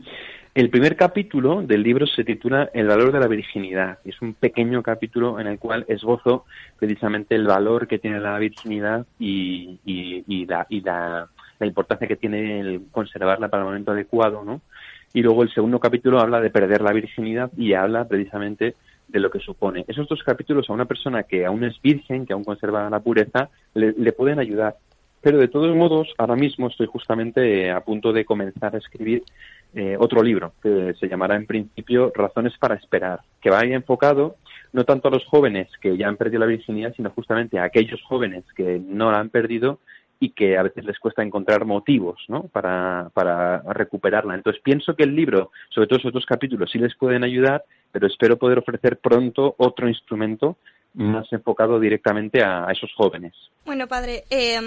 El 0.56 0.70
primer 0.70 0.96
capítulo 0.96 1.62
del 1.62 1.84
libro 1.84 2.08
se 2.08 2.24
titula 2.24 2.70
El 2.74 2.88
valor 2.88 3.12
de 3.12 3.20
la 3.20 3.28
virginidad. 3.28 4.00
Es 4.04 4.20
un 4.22 4.34
pequeño 4.34 4.82
capítulo 4.82 5.40
en 5.40 5.48
el 5.48 5.60
cual 5.60 5.86
esbozo 5.88 6.46
precisamente 6.78 7.36
el 7.36 7.46
valor 7.46 7.88
que 7.88 8.00
tiene 8.00 8.20
la 8.20 8.38
virginidad 8.40 9.06
y, 9.20 9.80
la 10.48 11.66
importancia 11.66 12.08
que 12.08 12.16
tiene 12.16 12.62
el 12.62 12.82
conservarla 12.92 13.48
para 13.50 13.64
el 13.64 13.68
momento 13.68 13.92
adecuado, 13.92 14.44
¿no? 14.44 14.62
Y 15.14 15.22
luego 15.22 15.44
el 15.44 15.54
segundo 15.54 15.80
capítulo 15.80 16.20
habla 16.20 16.42
de 16.42 16.50
perder 16.50 16.82
la 16.82 16.94
virginidad 16.94 17.52
y 17.58 17.74
habla 17.74 18.08
precisamente 18.08 18.76
de 19.10 19.20
lo 19.20 19.30
que 19.30 19.40
supone. 19.40 19.86
Esos 19.88 20.08
dos 20.08 20.24
capítulos 20.24 20.70
a 20.70 20.74
una 20.74 20.86
persona 20.86 21.24
que 21.24 21.46
aún 21.46 21.64
es 21.64 21.82
virgen, 21.82 22.26
que 22.26 22.34
aún 22.34 22.44
conserva 22.44 22.90
la 22.90 23.00
pureza, 23.00 23.50
le, 23.74 24.12
pueden 24.14 24.40
ayudar. 24.40 24.78
Pero 25.22 25.38
de 25.38 25.48
todos 25.48 25.76
modos, 25.76 26.14
ahora 26.18 26.36
mismo 26.36 26.68
estoy 26.68 26.88
justamente 26.88 27.72
a 27.72 27.82
punto 27.82 28.14
de 28.14 28.24
comenzar 28.24 28.76
a 28.76 28.78
escribir 28.78 29.24
eh, 29.74 29.98
otro 30.00 30.24
libro 30.24 30.54
que 30.64 30.94
se 31.00 31.08
llamará 31.10 31.36
en 31.36 31.46
principio 31.46 32.12
Razones 32.16 32.54
para 32.58 32.76
esperar, 32.76 33.20
que 33.42 33.50
vaya 33.50 33.76
enfocado 33.76 34.38
no 34.72 34.86
tanto 34.86 35.08
a 35.08 35.12
los 35.12 35.26
jóvenes 35.26 35.68
que 35.82 35.98
ya 35.98 36.08
han 36.08 36.16
perdido 36.16 36.40
la 36.40 36.46
virginidad, 36.46 36.94
sino 36.96 37.10
justamente 37.10 37.60
a 37.60 37.64
aquellos 37.64 38.02
jóvenes 38.04 38.46
que 38.56 38.80
no 38.80 39.12
la 39.12 39.20
han 39.20 39.30
perdido 39.30 39.80
y 40.20 40.32
que 40.32 40.58
a 40.58 40.64
veces 40.64 40.86
les 40.86 41.00
cuesta 41.00 41.24
encontrar 41.24 41.66
motivos 41.66 42.24
¿no? 42.28 42.44
para, 42.44 43.10
para 43.14 43.62
recuperarla. 43.74 44.36
Entonces 44.36 44.62
pienso 44.62 44.96
que 44.96 45.04
el 45.04 45.16
libro, 45.16 45.52
sobre 45.70 45.88
todo 45.88 46.00
esos 46.00 46.14
dos 46.14 46.26
capítulos, 46.26 46.70
sí 46.72 46.78
les 46.78 46.96
pueden 46.96 47.24
ayudar, 47.24 47.64
pero 47.92 48.08
espero 48.08 48.38
poder 48.38 48.60
ofrecer 48.60 48.98
pronto 48.98 49.56
otro 49.58 49.88
instrumento 49.88 50.58
más 50.94 51.32
enfocado 51.32 51.80
directamente 51.80 52.44
a, 52.44 52.68
esos 52.72 52.92
jóvenes. 52.96 53.34
Bueno, 53.66 53.88
padre, 53.88 54.24
eh, 54.30 54.60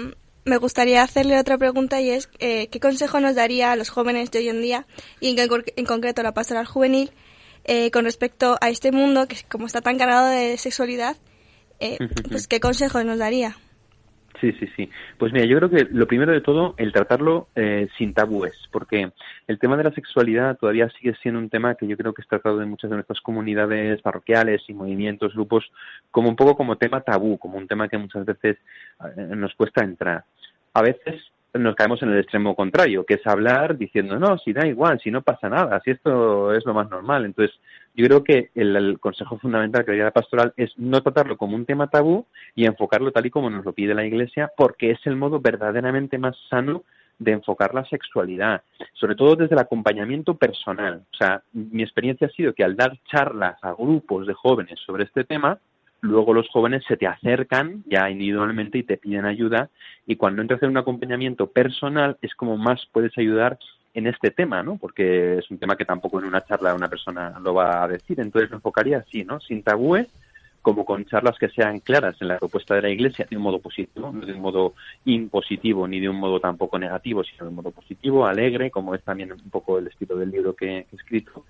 me 0.45 0.57
gustaría 0.57 1.03
hacerle 1.03 1.39
otra 1.39 1.57
pregunta 1.57 2.01
y 2.01 2.09
es 2.09 2.29
eh, 2.39 2.67
¿qué 2.67 2.79
consejo 2.79 3.19
nos 3.19 3.35
daría 3.35 3.71
a 3.71 3.75
los 3.75 3.89
jóvenes 3.89 4.31
de 4.31 4.39
hoy 4.39 4.49
en 4.49 4.61
día 4.61 4.85
y 5.19 5.37
en, 5.37 5.49
en 5.75 5.85
concreto 5.85 6.23
la 6.23 6.33
pastoral 6.33 6.65
juvenil 6.65 7.11
eh, 7.65 7.91
con 7.91 8.05
respecto 8.05 8.57
a 8.61 8.69
este 8.69 8.91
mundo 8.91 9.27
que 9.27 9.37
como 9.49 9.67
está 9.67 9.81
tan 9.81 9.97
cargado 9.97 10.27
de 10.27 10.57
sexualidad? 10.57 11.17
pues 12.29 12.47
¿qué 12.47 12.61
consejo 12.61 13.03
nos 13.03 13.19
daría? 13.19 13.57
Sí, 14.43 14.51
sí, 14.59 14.67
sí. 14.75 14.89
Pues 15.17 15.31
mira, 15.31 15.45
yo 15.45 15.55
creo 15.55 15.69
que 15.69 15.87
lo 15.89 16.05
primero 16.05 16.33
de 16.33 16.41
todo, 16.41 16.73
el 16.75 16.91
tratarlo 16.91 17.47
eh, 17.55 17.87
sin 17.97 18.13
tabúes, 18.13 18.67
porque 18.73 19.09
el 19.47 19.57
tema 19.57 19.77
de 19.77 19.85
la 19.85 19.93
sexualidad 19.93 20.57
todavía 20.57 20.89
sigue 20.89 21.15
siendo 21.21 21.39
un 21.39 21.49
tema 21.49 21.75
que 21.75 21.87
yo 21.87 21.95
creo 21.95 22.13
que 22.13 22.23
es 22.23 22.27
tratado 22.27 22.61
en 22.61 22.69
muchas 22.69 22.89
de 22.89 22.97
nuestras 22.97 23.21
comunidades 23.21 24.01
parroquiales 24.01 24.61
y 24.67 24.73
movimientos, 24.73 25.33
grupos, 25.33 25.71
como 26.11 26.27
un 26.27 26.35
poco 26.35 26.57
como 26.57 26.75
tema 26.75 26.99
tabú, 26.99 27.37
como 27.37 27.57
un 27.57 27.69
tema 27.69 27.87
que 27.87 27.97
muchas 27.97 28.25
veces 28.25 28.57
eh, 29.15 29.33
nos 29.33 29.55
cuesta 29.55 29.81
entrar. 29.81 30.25
A 30.73 30.81
veces 30.81 31.21
nos 31.53 31.75
caemos 31.75 32.03
en 32.03 32.09
el 32.09 32.19
extremo 32.19 32.53
contrario, 32.53 33.05
que 33.05 33.13
es 33.13 33.25
hablar 33.25 33.77
diciendo, 33.77 34.19
no, 34.19 34.37
si 34.39 34.51
da 34.51 34.67
igual, 34.67 34.99
si 34.99 35.09
no 35.09 35.21
pasa 35.21 35.47
nada, 35.47 35.79
si 35.85 35.91
esto 35.91 36.53
es 36.53 36.65
lo 36.65 36.73
más 36.73 36.89
normal. 36.89 37.23
Entonces, 37.23 37.57
yo 37.95 38.05
creo 38.07 38.23
que 38.23 38.49
el, 38.55 38.97
consejo 38.99 39.37
fundamental 39.37 39.85
que 39.85 39.91
daría 39.91 40.05
la 40.05 40.11
pastoral 40.11 40.53
es 40.57 40.71
no 40.77 41.01
tratarlo 41.01 41.37
como 41.37 41.55
un 41.55 41.65
tema 41.65 41.87
tabú 41.87 42.25
y 42.55 42.65
enfocarlo 42.65 43.11
tal 43.11 43.25
y 43.25 43.29
como 43.29 43.49
nos 43.49 43.65
lo 43.65 43.73
pide 43.73 43.93
la 43.93 44.05
Iglesia, 44.05 44.51
porque 44.57 44.91
es 44.91 44.99
el 45.05 45.15
modo 45.15 45.39
verdaderamente 45.39 46.17
más 46.17 46.35
sano 46.49 46.83
de 47.19 47.31
enfocar 47.31 47.73
la 47.75 47.85
sexualidad, 47.85 48.63
sobre 48.93 49.15
todo 49.15 49.35
desde 49.35 49.53
el 49.53 49.61
acompañamiento 49.61 50.35
personal. 50.35 51.03
O 51.13 51.15
sea, 51.15 51.43
mi 51.53 51.83
experiencia 51.83 52.27
ha 52.27 52.31
sido 52.31 52.53
que 52.53 52.63
al 52.63 52.75
dar 52.75 52.97
charlas 53.11 53.57
a 53.61 53.73
grupos 53.73 54.25
de 54.25 54.33
jóvenes 54.33 54.79
sobre 54.85 55.03
este 55.03 55.23
tema, 55.23 55.59
luego 56.01 56.33
los 56.33 56.49
jóvenes 56.49 56.83
se 56.87 56.97
te 56.97 57.07
acercan 57.07 57.83
ya 57.85 58.09
individualmente 58.09 58.79
y 58.79 58.83
te 58.83 58.97
piden 58.97 59.25
ayuda 59.25 59.69
y 60.05 60.17
cuando 60.17 60.41
entras 60.41 60.61
en 60.63 60.69
un 60.69 60.77
acompañamiento 60.77 61.47
personal 61.47 62.17
es 62.21 62.35
como 62.35 62.57
más 62.57 62.85
puedes 62.91 63.17
ayudar 63.17 63.57
en 63.93 64.07
este 64.07 64.31
tema, 64.31 64.63
¿no? 64.63 64.77
Porque 64.77 65.37
es 65.37 65.51
un 65.51 65.57
tema 65.57 65.75
que 65.75 65.85
tampoco 65.85 66.19
en 66.19 66.25
una 66.25 66.43
charla 66.43 66.73
una 66.73 66.89
persona 66.89 67.39
lo 67.39 67.53
va 67.53 67.83
a 67.83 67.87
decir, 67.87 68.19
entonces 68.19 68.49
lo 68.49 68.57
enfocaría 68.57 68.97
así, 68.99 69.23
¿no? 69.23 69.39
Sin 69.39 69.61
tabúes, 69.61 70.07
como 70.61 70.85
con 70.85 71.05
charlas 71.05 71.37
que 71.37 71.49
sean 71.49 71.79
claras 71.79 72.15
en 72.21 72.29
la 72.29 72.39
propuesta 72.39 72.73
de 72.75 72.81
la 72.81 72.89
Iglesia 72.89 73.27
de 73.29 73.37
un 73.37 73.43
modo 73.43 73.59
positivo, 73.59 74.11
no 74.11 74.25
de 74.25 74.33
un 74.33 74.41
modo 74.41 74.73
impositivo 75.05 75.87
ni 75.87 75.99
de 75.99 76.09
un 76.09 76.15
modo 76.15 76.39
tampoco 76.39 76.79
negativo, 76.79 77.23
sino 77.23 77.43
de 77.43 77.49
un 77.49 77.55
modo 77.55 77.71
positivo, 77.71 78.25
alegre, 78.25 78.71
como 78.71 78.95
es 78.95 79.03
también 79.03 79.31
un 79.31 79.49
poco 79.49 79.77
el 79.77 79.87
estilo 79.87 80.15
del 80.15 80.31
libro 80.31 80.55
que 80.55 80.77
he 80.77 80.95
escrito, 80.95 81.45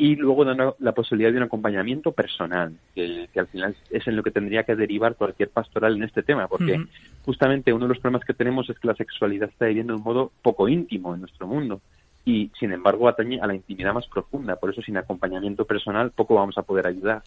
y 0.00 0.14
luego 0.14 0.44
dando 0.44 0.76
la 0.78 0.92
posibilidad 0.92 1.32
de 1.32 1.38
un 1.38 1.42
acompañamiento 1.42 2.12
personal, 2.12 2.72
que, 2.94 3.28
al 3.36 3.48
final 3.48 3.74
es 3.90 4.06
en 4.06 4.14
lo 4.14 4.22
que 4.22 4.30
tendría 4.30 4.62
que 4.62 4.76
derivar 4.76 5.16
cualquier 5.16 5.50
pastoral 5.50 5.96
en 5.96 6.04
este 6.04 6.22
tema, 6.22 6.46
porque 6.46 6.80
justamente 7.24 7.72
uno 7.72 7.86
de 7.86 7.94
los 7.94 7.98
problemas 7.98 8.24
que 8.24 8.32
tenemos 8.32 8.70
es 8.70 8.78
que 8.78 8.86
la 8.86 8.94
sexualidad 8.94 9.48
está 9.50 9.66
viviendo 9.66 9.94
de 9.94 9.98
un 9.98 10.04
modo 10.04 10.30
poco 10.40 10.68
íntimo 10.68 11.14
en 11.14 11.20
nuestro 11.22 11.48
mundo 11.48 11.80
y 12.24 12.50
sin 12.60 12.72
embargo 12.72 13.08
atañe 13.08 13.40
a 13.40 13.46
la 13.46 13.54
intimidad 13.54 13.92
más 13.92 14.06
profunda, 14.06 14.56
por 14.56 14.70
eso 14.70 14.82
sin 14.82 14.96
acompañamiento 14.96 15.64
personal 15.64 16.12
poco 16.12 16.34
vamos 16.34 16.58
a 16.58 16.62
poder 16.62 16.86
ayudar. 16.86 17.22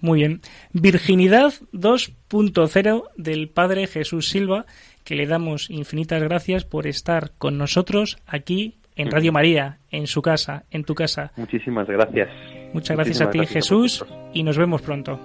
Muy 0.00 0.20
bien. 0.20 0.40
Virginidad 0.72 1.52
2.0 1.72 3.08
del 3.16 3.48
Padre 3.48 3.86
Jesús 3.88 4.28
Silva, 4.28 4.64
que 5.04 5.16
le 5.16 5.26
damos 5.26 5.68
infinitas 5.68 6.22
gracias 6.22 6.64
por 6.64 6.86
estar 6.86 7.32
con 7.36 7.58
nosotros 7.58 8.18
aquí 8.26 8.79
en 9.00 9.10
Radio 9.10 9.32
María, 9.32 9.78
en 9.90 10.06
su 10.06 10.20
casa, 10.20 10.64
en 10.70 10.84
tu 10.84 10.94
casa. 10.94 11.32
Muchísimas 11.36 11.88
gracias. 11.88 12.28
Muchas 12.74 12.96
gracias 12.96 13.20
a 13.22 13.30
ti, 13.30 13.46
Jesús, 13.46 14.04
y 14.32 14.42
nos 14.42 14.58
vemos 14.58 14.82
pronto. 14.82 15.18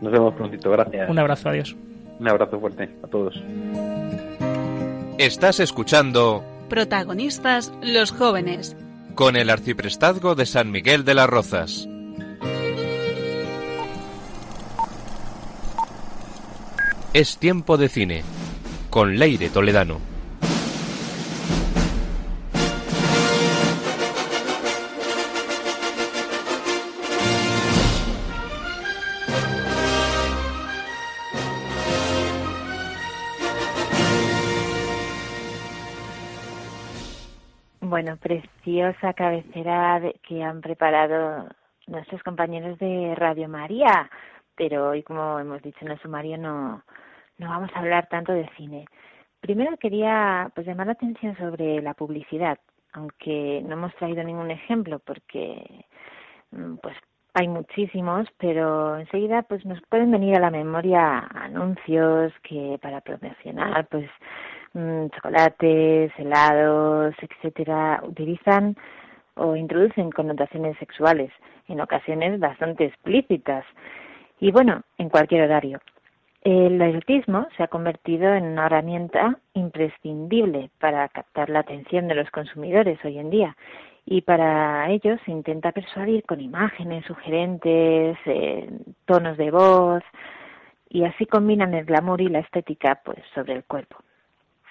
Nos 0.00 0.10
vemos 0.10 0.34
prontito, 0.34 0.70
gracias. 0.70 1.08
Un 1.10 1.18
abrazo, 1.18 1.50
adiós. 1.50 1.76
Un 2.18 2.28
abrazo 2.28 2.58
fuerte 2.58 2.88
a 3.02 3.06
todos. 3.06 3.40
Estás 5.18 5.60
escuchando 5.60 6.42
Protagonistas 6.70 7.72
los 7.82 8.10
jóvenes. 8.10 8.76
Con 9.14 9.36
el 9.36 9.50
arciprestazgo 9.50 10.34
de 10.34 10.46
San 10.46 10.70
Miguel 10.70 11.04
de 11.04 11.14
las 11.14 11.28
Rozas. 11.28 11.88
Es 17.12 17.38
tiempo 17.38 17.76
de 17.76 17.88
cine. 17.88 18.22
Con 18.88 19.18
Leire 19.18 19.50
Toledano. 19.50 20.09
Bueno, 38.02 38.16
preciosa 38.16 39.12
cabecera 39.12 40.00
que 40.26 40.42
han 40.42 40.62
preparado 40.62 41.50
nuestros 41.86 42.22
compañeros 42.22 42.78
de 42.78 43.14
Radio 43.14 43.46
María, 43.46 44.10
pero 44.54 44.88
hoy, 44.88 45.02
como 45.02 45.38
hemos 45.38 45.60
dicho 45.60 45.80
en 45.82 45.90
el 45.90 46.00
sumario, 46.00 46.38
no, 46.38 46.82
no 47.36 47.48
vamos 47.50 47.68
a 47.74 47.80
hablar 47.80 48.08
tanto 48.08 48.32
de 48.32 48.48
cine. 48.56 48.86
Primero 49.40 49.76
quería 49.76 50.50
pues 50.54 50.66
llamar 50.66 50.86
la 50.86 50.94
atención 50.94 51.36
sobre 51.36 51.82
la 51.82 51.92
publicidad, 51.92 52.58
aunque 52.94 53.62
no 53.66 53.74
hemos 53.74 53.94
traído 53.96 54.24
ningún 54.24 54.50
ejemplo 54.50 54.98
porque 55.00 55.84
mm, 56.52 56.76
pues 56.76 56.96
hay 57.34 57.48
muchísimos, 57.48 58.26
pero 58.38 58.96
enseguida 58.96 59.42
pues 59.42 59.66
nos 59.66 59.82
pueden 59.90 60.10
venir 60.10 60.36
a 60.36 60.40
la 60.40 60.50
memoria 60.50 61.18
anuncios 61.34 62.32
que 62.44 62.78
para 62.80 63.02
promocionar 63.02 63.86
pues 63.88 64.08
Mm, 64.72 65.08
chocolates, 65.08 66.12
helados, 66.16 67.14
etcétera, 67.20 68.00
utilizan 68.04 68.76
o 69.34 69.56
introducen 69.56 70.10
connotaciones 70.12 70.78
sexuales, 70.78 71.32
en 71.66 71.80
ocasiones 71.80 72.38
bastante 72.38 72.84
explícitas, 72.84 73.64
y 74.38 74.52
bueno, 74.52 74.82
en 74.98 75.08
cualquier 75.08 75.42
horario. 75.42 75.80
El 76.42 76.80
erotismo 76.80 77.48
se 77.56 77.62
ha 77.62 77.68
convertido 77.68 78.32
en 78.32 78.44
una 78.44 78.66
herramienta 78.66 79.38
imprescindible 79.54 80.70
para 80.78 81.08
captar 81.08 81.50
la 81.50 81.60
atención 81.60 82.08
de 82.08 82.14
los 82.14 82.30
consumidores 82.30 82.98
hoy 83.04 83.18
en 83.18 83.28
día 83.28 83.56
y 84.06 84.22
para 84.22 84.88
ello 84.90 85.18
se 85.24 85.32
intenta 85.32 85.72
persuadir 85.72 86.24
con 86.24 86.40
imágenes 86.40 87.04
sugerentes, 87.04 88.16
eh, 88.24 88.70
tonos 89.04 89.36
de 89.36 89.50
voz 89.50 90.02
y 90.88 91.04
así 91.04 91.26
combinan 91.26 91.74
el 91.74 91.84
glamour 91.84 92.22
y 92.22 92.28
la 92.28 92.38
estética 92.38 93.00
pues 93.04 93.18
sobre 93.34 93.52
el 93.52 93.64
cuerpo. 93.64 93.98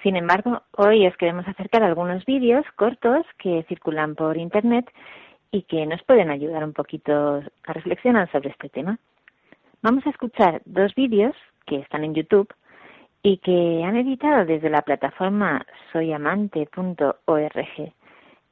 Sin 0.04 0.16
embargo, 0.16 0.62
hoy 0.78 1.08
os 1.08 1.18
queremos 1.18 1.48
acercar 1.48 1.84
algunos 1.84 2.24
vídeos 2.26 2.66
cortos 2.76 3.26
que 3.38 3.66
circulan 3.68 4.16
por 4.16 4.38
Internet 4.38 4.90
y 5.52 5.64
que 5.64 5.86
nos 5.86 6.02
pueden 6.04 6.30
ayudar 6.30 6.64
un 6.64 6.74
poquito 6.74 7.42
a 7.66 7.74
reflexionar 7.74 8.32
sobre 8.32 8.50
este 8.50 8.70
tema. 8.70 8.98
Vamos 9.82 10.06
a 10.06 10.12
escuchar 10.12 10.62
dos 10.66 10.94
vídeos 10.96 11.36
que 11.66 11.78
están 11.78 12.04
en 12.04 12.14
YouTube 12.14 12.54
y 13.24 13.38
que 13.38 13.84
han 13.84 13.98
editado 13.98 14.46
desde 14.46 14.70
la 14.70 14.82
plataforma 14.82 15.66
soyamante.org. 15.92 17.94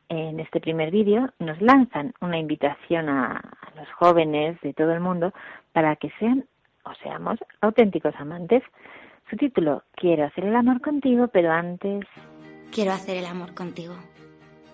En 0.09 0.39
este 0.39 0.59
primer 0.59 0.91
vídeo 0.91 1.29
nos 1.39 1.61
lanzan 1.61 2.13
una 2.21 2.37
invitación 2.37 3.09
a, 3.09 3.41
los 3.75 3.89
jóvenes 3.91 4.59
de 4.61 4.73
todo 4.73 4.91
el 4.91 4.99
mundo 4.99 5.33
para 5.71 5.95
que 5.97 6.09
sean 6.19 6.45
o 6.83 6.93
seamos 6.95 7.39
auténticos 7.61 8.15
amantes. 8.17 8.63
Su 9.29 9.35
título, 9.35 9.83
Quiero 9.95 10.25
hacer 10.25 10.45
el 10.45 10.55
amor 10.55 10.81
contigo, 10.81 11.27
pero 11.27 11.51
antes... 11.51 12.05
Quiero 12.71 12.91
hacer 12.91 13.17
el 13.17 13.25
amor 13.25 13.53
contigo. 13.53 13.95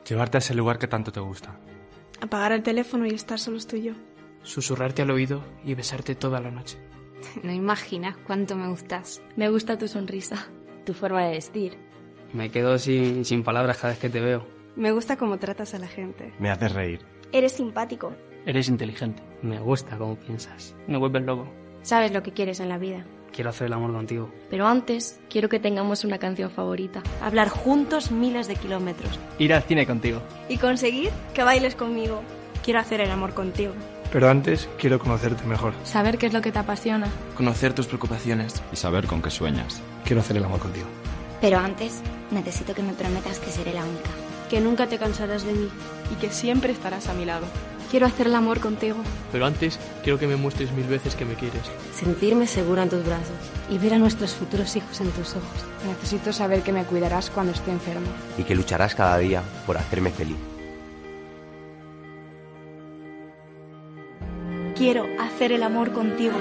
Llevarte 0.07 0.37
a 0.37 0.39
ese 0.39 0.53
lugar 0.53 0.77
que 0.77 0.87
tanto 0.87 1.11
te 1.11 1.19
gusta. 1.19 1.55
Apagar 2.21 2.51
el 2.51 2.63
teléfono 2.63 3.05
y 3.05 3.13
estar 3.13 3.39
solo 3.39 3.57
tú 3.67 3.77
y 3.77 3.83
yo. 3.83 3.93
Susurrarte 4.41 5.01
al 5.01 5.11
oído 5.11 5.43
y 5.63 5.73
besarte 5.73 6.15
toda 6.15 6.39
la 6.39 6.51
noche. 6.51 6.77
No 7.43 7.51
imaginas 7.51 8.17
cuánto 8.27 8.55
me 8.55 8.67
gustas. 8.67 9.23
Me 9.37 9.49
gusta 9.49 9.77
tu 9.77 9.87
sonrisa, 9.87 10.47
tu 10.85 10.93
forma 10.93 11.23
de 11.23 11.31
vestir. 11.31 11.77
Me 12.33 12.51
quedo 12.51 12.77
sin, 12.77 13.23
sin 13.25 13.43
palabras 13.43 13.77
cada 13.77 13.93
vez 13.93 13.99
que 13.99 14.09
te 14.09 14.19
veo. 14.19 14.45
Me 14.75 14.91
gusta 14.91 15.17
cómo 15.17 15.37
tratas 15.37 15.73
a 15.73 15.79
la 15.79 15.87
gente. 15.87 16.33
Me 16.39 16.49
haces 16.49 16.73
reír. 16.73 16.99
Eres 17.31 17.53
simpático. 17.53 18.11
Eres 18.45 18.67
inteligente. 18.67 19.23
Me 19.41 19.59
gusta 19.59 19.97
cómo 19.97 20.15
piensas. 20.15 20.75
Me 20.87 20.97
vuelves 20.97 21.23
loco. 21.23 21.47
Sabes 21.83 22.11
lo 22.11 22.23
que 22.23 22.33
quieres 22.33 22.59
en 22.59 22.69
la 22.69 22.77
vida. 22.77 23.05
Quiero 23.33 23.49
hacer 23.49 23.67
el 23.67 23.73
amor 23.73 23.91
contigo. 23.93 24.29
Pero 24.51 24.67
antes, 24.67 25.19
quiero 25.27 25.49
que 25.49 25.59
tengamos 25.59 26.03
una 26.03 26.19
canción 26.19 26.51
favorita. 26.51 27.01
Hablar 27.19 27.49
juntos 27.49 28.11
miles 28.11 28.47
de 28.47 28.55
kilómetros. 28.55 29.19
Ir 29.39 29.53
al 29.55 29.63
cine 29.63 29.87
contigo. 29.87 30.21
Y 30.49 30.57
conseguir 30.57 31.09
que 31.33 31.43
bailes 31.43 31.73
conmigo. 31.73 32.21
Quiero 32.63 32.79
hacer 32.79 33.01
el 33.01 33.09
amor 33.09 33.33
contigo. 33.33 33.73
Pero 34.11 34.29
antes 34.29 34.69
quiero 34.77 34.99
conocerte 34.99 35.45
mejor. 35.45 35.73
Saber 35.83 36.19
qué 36.19 36.27
es 36.27 36.33
lo 36.33 36.41
que 36.41 36.51
te 36.51 36.59
apasiona. 36.59 37.07
Conocer 37.35 37.73
tus 37.73 37.87
preocupaciones. 37.87 38.61
Y 38.71 38.75
saber 38.75 39.07
con 39.07 39.23
qué 39.23 39.31
sueñas. 39.31 39.81
Quiero 40.05 40.21
hacer 40.21 40.37
el 40.37 40.45
amor 40.45 40.59
contigo. 40.59 40.85
Pero 41.41 41.57
antes, 41.57 42.01
necesito 42.29 42.75
que 42.75 42.83
me 42.83 42.93
prometas 42.93 43.39
que 43.39 43.49
seré 43.49 43.73
la 43.73 43.83
única. 43.83 44.11
Que 44.47 44.61
nunca 44.61 44.85
te 44.85 44.99
cansarás 44.99 45.43
de 45.43 45.53
mí. 45.53 45.69
Y 46.11 46.15
que 46.21 46.29
siempre 46.29 46.71
estarás 46.71 47.09
a 47.09 47.15
mi 47.15 47.25
lado. 47.25 47.47
Quiero 47.93 48.07
hacer 48.07 48.25
el 48.25 48.33
amor 48.33 48.59
contigo. 48.59 48.97
Pero 49.31 49.45
antes, 49.45 49.79
quiero 50.01 50.17
que 50.17 50.25
me 50.25 50.35
muestres 50.35 50.71
mil 50.71 50.87
veces 50.87 51.13
que 51.13 51.25
me 51.25 51.35
quieres. 51.35 51.61
Sentirme 51.93 52.47
segura 52.47 52.81
en 52.81 52.89
tus 52.89 53.05
brazos. 53.05 53.35
Y 53.69 53.77
ver 53.77 53.93
a 53.93 53.99
nuestros 53.99 54.33
futuros 54.33 54.75
hijos 54.75 54.99
en 54.99 55.11
tus 55.11 55.35
ojos. 55.35 55.63
Necesito 55.85 56.33
saber 56.33 56.63
que 56.63 56.73
me 56.73 56.85
cuidarás 56.85 57.29
cuando 57.29 57.51
esté 57.51 57.69
enfermo. 57.69 58.07
Y 58.35 58.45
que 58.45 58.55
lucharás 58.55 58.95
cada 58.95 59.19
día 59.19 59.43
por 59.67 59.77
hacerme 59.77 60.09
feliz. 60.09 60.37
Quiero 64.75 65.05
hacer 65.19 65.51
el 65.51 65.61
amor 65.61 65.91
contigo. 65.93 66.33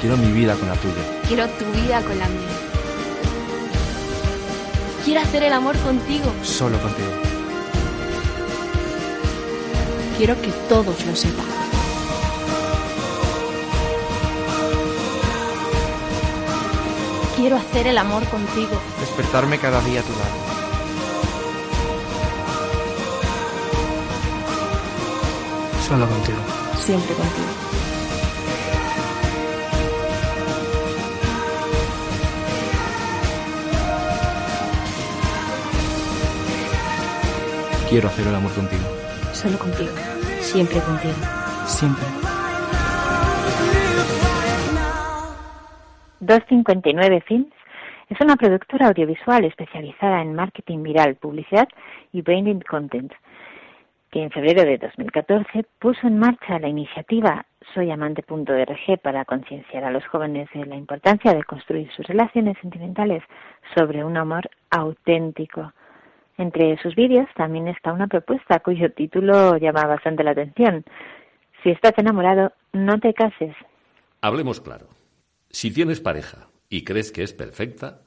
Quiero 0.00 0.16
mi 0.16 0.32
vida 0.32 0.56
con 0.56 0.68
la 0.68 0.74
tuya. 0.74 1.20
Quiero 1.28 1.46
tu 1.50 1.66
vida 1.66 2.02
con 2.02 2.18
la 2.18 2.26
mía. 2.26 2.59
Quiero 5.10 5.24
hacer 5.24 5.42
el 5.42 5.52
amor 5.52 5.76
contigo. 5.78 6.32
Solo 6.44 6.80
contigo. 6.80 7.10
Quiero 10.16 10.40
que 10.40 10.52
todos 10.68 11.04
lo 11.04 11.16
sepan. 11.16 11.46
Quiero 17.36 17.56
hacer 17.56 17.88
el 17.88 17.98
amor 17.98 18.24
contigo. 18.28 18.80
Despertarme 19.00 19.58
cada 19.58 19.80
día 19.80 19.98
a 19.98 20.04
tu 20.04 20.12
lado. 20.12 20.36
Solo 25.88 26.08
contigo. 26.08 26.38
Siempre 26.78 27.16
contigo. 27.16 27.69
Quiero 37.90 38.06
hacer 38.06 38.24
el 38.28 38.34
amor 38.36 38.54
contigo. 38.54 38.84
Solo 39.32 39.58
contigo. 39.58 39.90
Siempre 40.38 40.78
contigo. 40.78 41.12
Siempre. 41.66 42.04
259 46.20 47.20
Films 47.22 47.52
es 48.08 48.20
una 48.20 48.36
productora 48.36 48.86
audiovisual 48.86 49.44
especializada 49.44 50.22
en 50.22 50.34
marketing 50.34 50.84
viral, 50.84 51.16
publicidad 51.16 51.66
y 52.12 52.22
branding 52.22 52.60
content, 52.60 53.12
que 54.12 54.22
en 54.22 54.30
febrero 54.30 54.62
de 54.62 54.78
2014 54.78 55.64
puso 55.80 56.06
en 56.06 56.20
marcha 56.20 56.60
la 56.60 56.68
iniciativa 56.68 57.44
soyamante.org 57.74 59.00
para 59.02 59.24
concienciar 59.24 59.82
a 59.82 59.90
los 59.90 60.06
jóvenes 60.06 60.48
de 60.54 60.64
la 60.64 60.76
importancia 60.76 61.34
de 61.34 61.42
construir 61.42 61.90
sus 61.96 62.06
relaciones 62.06 62.56
sentimentales 62.62 63.24
sobre 63.74 64.04
un 64.04 64.16
amor 64.16 64.48
auténtico. 64.70 65.72
Entre 66.40 66.78
sus 66.78 66.94
vídeos 66.94 67.28
también 67.36 67.68
está 67.68 67.92
una 67.92 68.06
propuesta 68.06 68.60
cuyo 68.60 68.90
título 68.90 69.58
llama 69.58 69.84
bastante 69.84 70.24
la 70.24 70.30
atención. 70.30 70.86
Si 71.62 71.68
estás 71.68 71.92
enamorado, 71.98 72.54
no 72.72 72.98
te 72.98 73.12
cases. 73.12 73.54
Hablemos 74.22 74.62
claro. 74.62 74.86
Si 75.50 75.70
tienes 75.70 76.00
pareja 76.00 76.48
y 76.70 76.82
crees 76.82 77.12
que 77.12 77.24
es 77.24 77.34
perfecta, 77.34 78.00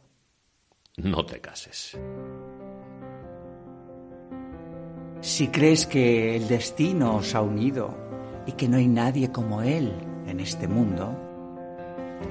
no 0.98 1.28
te 1.28 1.42
cases. 1.42 1.96
Si 5.22 5.50
crees 5.50 5.86
que 5.86 6.36
el 6.36 6.48
destino 6.48 7.18
os 7.18 7.36
ha 7.36 7.42
unido 7.44 7.96
y 8.48 8.54
que 8.54 8.68
no 8.68 8.78
hay 8.78 8.88
nadie 8.88 9.32
como 9.32 9.62
él 9.62 9.94
en 10.26 10.40
este 10.40 10.68
mundo, 10.68 11.16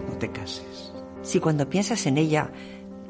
no 0.08 0.18
te 0.18 0.32
cases. 0.32 0.92
Si 1.20 1.38
cuando 1.38 1.70
piensas 1.70 2.04
en 2.06 2.18
ella 2.18 2.50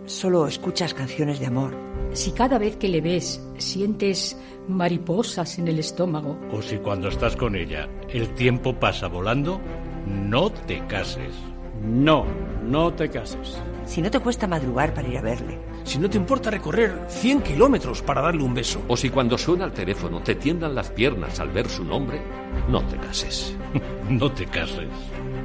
solo 0.06 0.46
escuchas 0.46 0.94
canciones 0.94 1.40
de 1.40 1.46
amor. 1.46 1.74
Si 2.12 2.32
cada 2.32 2.58
vez 2.58 2.76
que 2.76 2.88
le 2.88 3.00
ves 3.00 3.42
sientes 3.58 4.36
mariposas 4.68 5.58
en 5.58 5.68
el 5.68 5.78
estómago. 5.78 6.38
O 6.52 6.60
si 6.62 6.78
cuando 6.78 7.08
estás 7.08 7.36
con 7.36 7.56
ella 7.56 7.88
el 8.08 8.34
tiempo 8.34 8.74
pasa 8.74 9.08
volando, 9.08 9.60
no 10.06 10.50
te 10.50 10.86
cases. 10.86 11.34
No, 11.82 12.24
no 12.62 12.92
te 12.92 13.08
cases. 13.08 13.58
Si 13.86 14.00
no 14.00 14.10
te 14.10 14.20
cuesta 14.20 14.46
madrugar 14.46 14.94
para 14.94 15.08
ir 15.08 15.18
a 15.18 15.22
verle. 15.22 15.58
Si 15.84 15.98
no 15.98 16.08
te 16.08 16.16
importa 16.16 16.50
recorrer 16.50 17.06
100 17.08 17.42
kilómetros 17.42 18.02
para 18.02 18.22
darle 18.22 18.44
un 18.44 18.54
beso. 18.54 18.82
O 18.88 18.96
si 18.96 19.10
cuando 19.10 19.36
suena 19.36 19.64
el 19.64 19.72
teléfono 19.72 20.22
te 20.22 20.36
tiendan 20.36 20.74
las 20.74 20.90
piernas 20.90 21.40
al 21.40 21.50
ver 21.50 21.68
su 21.68 21.84
nombre, 21.84 22.20
no 22.68 22.86
te 22.86 22.96
cases. 22.98 23.56
no 24.08 24.30
te 24.30 24.46
cases. 24.46 24.88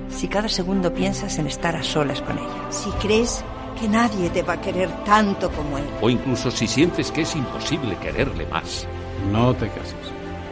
Si 0.09 0.27
cada 0.27 0.47
segundo 0.47 0.93
piensas 0.93 1.39
en 1.39 1.47
estar 1.47 1.75
a 1.75 1.83
solas 1.83 2.21
con 2.21 2.37
ella. 2.37 2.71
Si 2.71 2.89
crees 2.91 3.43
que 3.79 3.87
nadie 3.87 4.29
te 4.29 4.43
va 4.43 4.53
a 4.53 4.61
querer 4.61 4.89
tanto 5.05 5.49
como 5.51 5.77
él. 5.77 5.85
O 6.01 6.09
incluso 6.09 6.51
si 6.51 6.67
sientes 6.67 7.11
que 7.11 7.21
es 7.21 7.35
imposible 7.35 7.95
quererle 7.97 8.45
más. 8.47 8.87
No 9.31 9.53
te 9.53 9.69
cases. 9.69 9.95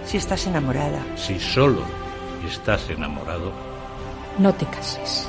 Si 0.05 0.17
estás 0.17 0.45
enamorada. 0.47 1.01
Si 1.15 1.39
solo 1.39 1.81
estás 2.47 2.89
enamorado. 2.89 3.51
No 4.37 4.53
te 4.53 4.65
cases. 4.65 5.27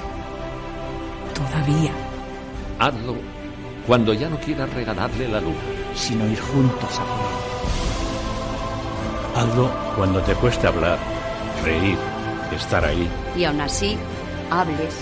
Todavía. 1.35 1.93
Hazlo 2.79 3.17
cuando 3.87 4.13
ya 4.13 4.29
no 4.29 4.39
quieras 4.39 4.73
regalarle 4.75 5.29
la 5.29 5.41
luna. 5.41 5.57
Sino 5.95 6.27
ir 6.27 6.41
juntos 6.41 6.99
a 6.99 7.05
por 7.05 7.21
él. 7.21 7.37
Hazlo 9.37 9.71
cuando 9.97 10.21
te 10.23 10.35
cueste 10.35 10.67
hablar, 10.67 10.99
reír, 11.65 11.99
estar 12.55 12.85
ahí. 12.85 13.09
Y 13.37 13.45
aún 13.45 13.61
así, 13.61 13.99
hables, 14.51 14.95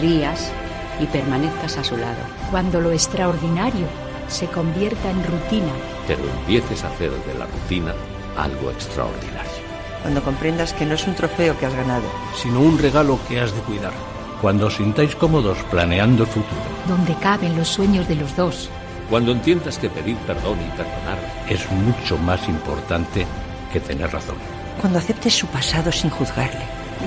rías 0.00 0.52
y 1.00 1.06
permanezcas 1.06 1.78
a 1.78 1.84
su 1.84 1.96
lado. 1.96 2.20
Cuando 2.50 2.80
lo 2.80 2.92
extraordinario 2.92 3.86
se 4.28 4.46
convierta 4.46 5.10
en 5.10 5.24
rutina. 5.24 5.72
Pero 6.06 6.22
empieces 6.24 6.84
a 6.84 6.88
hacer 6.88 7.10
de 7.10 7.34
la 7.34 7.46
rutina 7.46 7.94
algo 8.36 8.70
extraordinario. 8.70 9.68
Cuando 10.02 10.22
comprendas 10.22 10.72
que 10.72 10.86
no 10.86 10.94
es 10.94 11.06
un 11.06 11.14
trofeo 11.14 11.58
que 11.58 11.66
has 11.66 11.74
ganado, 11.74 12.04
sino 12.40 12.60
un 12.60 12.78
regalo 12.78 13.18
que 13.28 13.40
has 13.40 13.52
de 13.54 13.60
cuidar. 13.62 13.92
Cuando 14.40 14.66
os 14.66 14.76
sintáis 14.76 15.16
cómodos 15.16 15.58
planeando 15.70 16.22
el 16.22 16.28
futuro. 16.28 16.62
Donde 16.86 17.14
caben 17.16 17.56
los 17.56 17.68
sueños 17.68 18.06
de 18.06 18.14
los 18.14 18.36
dos. 18.36 18.70
Cuando 19.10 19.32
entiendas 19.32 19.78
que 19.78 19.90
pedir 19.90 20.16
perdón 20.18 20.58
y 20.60 20.70
perdonar 20.76 21.18
es 21.48 21.68
mucho 21.72 22.16
más 22.18 22.48
importante 22.48 23.26
que 23.72 23.80
tener 23.80 24.12
razón. 24.12 24.36
Cuando 24.80 24.98
aceptes 25.00 25.34
su 25.34 25.46
pasado 25.48 25.90
sin 25.90 26.10
juzgarle. 26.10 26.62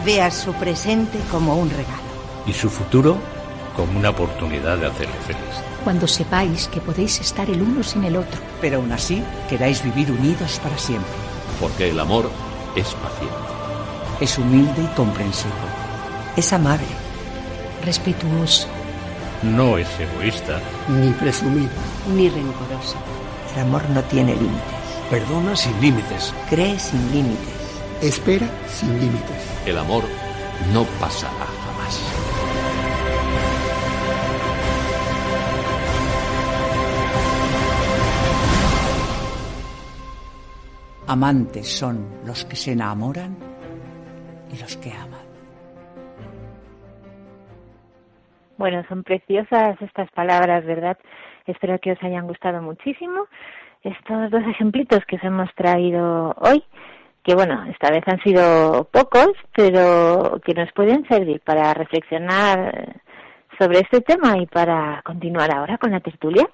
Veas 0.05 0.33
su 0.33 0.53
presente 0.53 1.19
como 1.29 1.55
un 1.55 1.69
regalo. 1.69 2.11
Y 2.45 2.53
su 2.53 2.69
futuro 2.69 3.17
como 3.75 3.97
una 3.97 4.09
oportunidad 4.09 4.77
de 4.77 4.87
hacerle 4.87 5.15
feliz. 5.25 5.55
Cuando 5.83 6.07
sepáis 6.07 6.67
que 6.67 6.81
podéis 6.81 7.19
estar 7.19 7.49
el 7.49 7.61
uno 7.61 7.83
sin 7.83 8.03
el 8.03 8.15
otro. 8.15 8.39
Pero 8.59 8.77
aún 8.77 8.91
así 8.91 9.23
queráis 9.49 9.83
vivir 9.83 10.11
unidos 10.11 10.59
para 10.61 10.77
siempre. 10.77 11.11
Porque 11.59 11.89
el 11.89 11.99
amor 11.99 12.29
es 12.75 12.87
paciente. 12.95 13.35
Es 14.19 14.37
humilde 14.37 14.83
y 14.83 14.95
comprensivo. 14.95 15.53
Es 16.35 16.53
amable. 16.53 16.85
Respetuoso. 17.83 18.67
No 19.41 19.77
es 19.77 19.87
egoísta. 19.99 20.59
Ni 20.87 21.11
presumido. 21.13 21.71
Ni 22.15 22.29
rencoroso. 22.29 22.97
El 23.55 23.61
amor 23.61 23.89
no 23.89 24.03
tiene 24.03 24.35
límites. 24.35 24.61
Perdona 25.09 25.55
sin 25.55 25.79
límites. 25.81 26.33
Cree 26.49 26.77
sin 26.79 27.11
límites. 27.11 27.49
Espera 28.01 28.47
sin 28.71 28.99
límites. 28.99 29.43
El 29.65 29.77
amor 29.77 30.03
no 30.71 30.85
pasará 30.99 31.60
Amantes 41.11 41.67
son 41.67 42.07
los 42.25 42.45
que 42.45 42.55
se 42.55 42.71
enamoran 42.71 43.35
y 44.49 44.57
los 44.57 44.77
que 44.77 44.93
aman. 44.93 45.19
Bueno, 48.57 48.81
son 48.87 49.03
preciosas 49.03 49.75
estas 49.81 50.09
palabras, 50.11 50.65
¿verdad? 50.65 50.97
Espero 51.47 51.77
que 51.79 51.91
os 51.91 52.01
hayan 52.01 52.27
gustado 52.27 52.61
muchísimo 52.61 53.27
estos 53.83 54.31
dos 54.31 54.41
ejemplitos 54.47 55.03
que 55.05 55.17
os 55.17 55.23
hemos 55.25 55.53
traído 55.53 56.33
hoy, 56.39 56.63
que 57.23 57.35
bueno, 57.35 57.61
esta 57.65 57.91
vez 57.91 58.07
han 58.07 58.23
sido 58.23 58.85
pocos, 58.85 59.33
pero 59.53 60.39
que 60.45 60.53
nos 60.53 60.71
pueden 60.71 61.05
servir 61.09 61.41
para 61.41 61.73
reflexionar 61.73 63.01
sobre 63.59 63.79
este 63.79 63.99
tema 63.99 64.37
y 64.37 64.45
para 64.45 65.01
continuar 65.03 65.53
ahora 65.53 65.77
con 65.77 65.91
la 65.91 65.99
tertulia. 65.99 66.47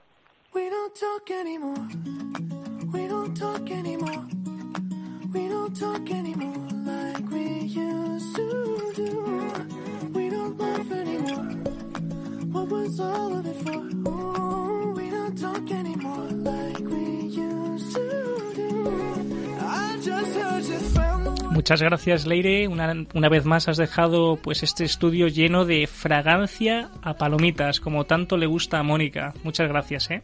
Muchas 21.52 21.82
gracias, 21.82 22.26
Leire. 22.26 22.68
Una, 22.70 22.94
una, 23.14 23.28
vez 23.28 23.44
más 23.44 23.68
has 23.68 23.76
dejado 23.76 24.38
pues 24.38 24.64
este 24.64 24.86
estudio 24.86 25.28
lleno 25.28 25.66
de 25.66 25.86
fragancia 25.86 26.90
a 27.02 27.16
palomitas, 27.16 27.82
como 27.82 28.06
tanto 28.06 28.38
le 28.38 28.46
gusta 28.46 28.80
a 28.80 28.84
Mónica. 28.84 29.34
Muchas 29.44 29.68
gracias, 29.68 30.10
¿eh? 30.12 30.22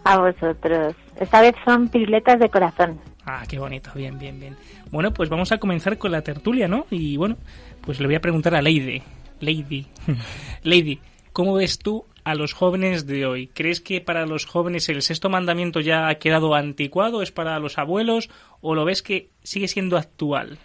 a 0.05 0.19
vosotros. 0.19 0.95
Esta 1.19 1.41
vez 1.41 1.57
son 1.65 1.89
piruletas 1.89 2.39
de 2.39 2.49
corazón. 2.49 3.01
Ah, 3.31 3.45
qué 3.47 3.59
bonito. 3.59 3.91
Bien, 3.95 4.19
bien, 4.19 4.41
bien. 4.41 4.57
Bueno, 4.91 5.13
pues 5.13 5.29
vamos 5.29 5.53
a 5.53 5.59
comenzar 5.59 5.99
con 5.99 6.11
la 6.11 6.23
tertulia, 6.23 6.67
¿no? 6.67 6.87
Y 6.91 7.19
bueno, 7.19 7.37
pues 7.83 8.01
le 8.01 8.07
voy 8.07 8.15
a 8.15 8.23
preguntar 8.23 8.55
a 8.55 8.63
Leide. 8.63 9.03
Lady. 9.41 9.87
Lady, 10.63 10.99
¿cómo 11.35 11.53
ves 11.53 11.79
tú 11.79 12.07
a 12.25 12.35
los 12.35 12.55
jóvenes 12.55 13.07
de 13.07 13.27
hoy? 13.27 13.49
¿Crees 13.49 13.83
que 13.83 14.01
para 14.01 14.25
los 14.25 14.47
jóvenes 14.47 14.89
el 14.89 15.03
sexto 15.03 15.29
mandamiento 15.29 15.81
ya 15.81 16.09
ha 16.09 16.15
quedado 16.15 16.55
anticuado? 16.55 17.21
¿Es 17.21 17.31
para 17.31 17.59
los 17.59 17.77
abuelos? 17.77 18.31
¿O 18.63 18.75
lo 18.75 18.87
ves 18.87 19.03
que 19.03 19.29
sigue 19.43 19.69
siendo 19.69 19.99
actual? 19.99 20.59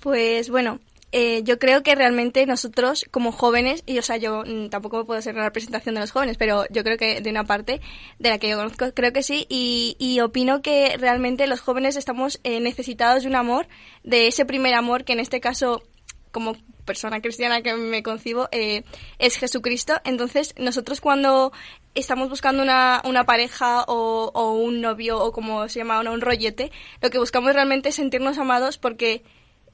Pues 0.00 0.50
bueno, 0.50 0.80
eh, 1.16 1.44
yo 1.44 1.60
creo 1.60 1.84
que 1.84 1.94
realmente 1.94 2.44
nosotros 2.44 3.06
como 3.12 3.30
jóvenes, 3.30 3.84
y 3.86 4.00
o 4.00 4.02
sea, 4.02 4.16
yo 4.16 4.42
mm, 4.44 4.68
tampoco 4.68 5.06
puedo 5.06 5.22
ser 5.22 5.36
una 5.36 5.44
representación 5.44 5.94
de 5.94 6.00
los 6.00 6.10
jóvenes, 6.10 6.36
pero 6.36 6.64
yo 6.70 6.82
creo 6.82 6.98
que 6.98 7.20
de 7.20 7.30
una 7.30 7.44
parte 7.44 7.80
de 8.18 8.30
la 8.30 8.38
que 8.38 8.48
yo 8.48 8.56
conozco, 8.56 8.92
creo 8.92 9.12
que 9.12 9.22
sí, 9.22 9.46
y, 9.48 10.18
opino 10.20 10.60
que 10.60 10.96
realmente 10.98 11.46
los 11.46 11.60
jóvenes 11.60 11.94
estamos 11.94 12.40
eh, 12.42 12.58
necesitados 12.58 13.22
de 13.22 13.28
un 13.28 13.36
amor, 13.36 13.68
de 14.02 14.26
ese 14.26 14.44
primer 14.44 14.74
amor 14.74 15.04
que 15.04 15.12
en 15.12 15.20
este 15.20 15.40
caso 15.40 15.84
como 16.32 16.56
persona 16.84 17.20
cristiana 17.20 17.62
que 17.62 17.74
me 17.74 18.02
concibo 18.02 18.48
eh, 18.50 18.82
es 19.20 19.36
Jesucristo. 19.36 19.94
Entonces, 20.04 20.52
nosotros 20.58 21.00
cuando 21.00 21.52
estamos 21.94 22.28
buscando 22.28 22.60
una, 22.60 23.00
una 23.04 23.24
pareja 23.24 23.84
o, 23.86 24.52
un 24.54 24.80
novio 24.80 25.22
o 25.22 25.30
como 25.30 25.68
se 25.68 25.78
llama, 25.78 26.00
un 26.00 26.20
rollete, 26.20 26.72
lo 27.00 27.10
que 27.10 27.18
buscamos 27.18 27.52
realmente 27.52 27.90
es 27.90 27.94
sentirnos 27.94 28.36
amados 28.38 28.78
porque 28.78 29.22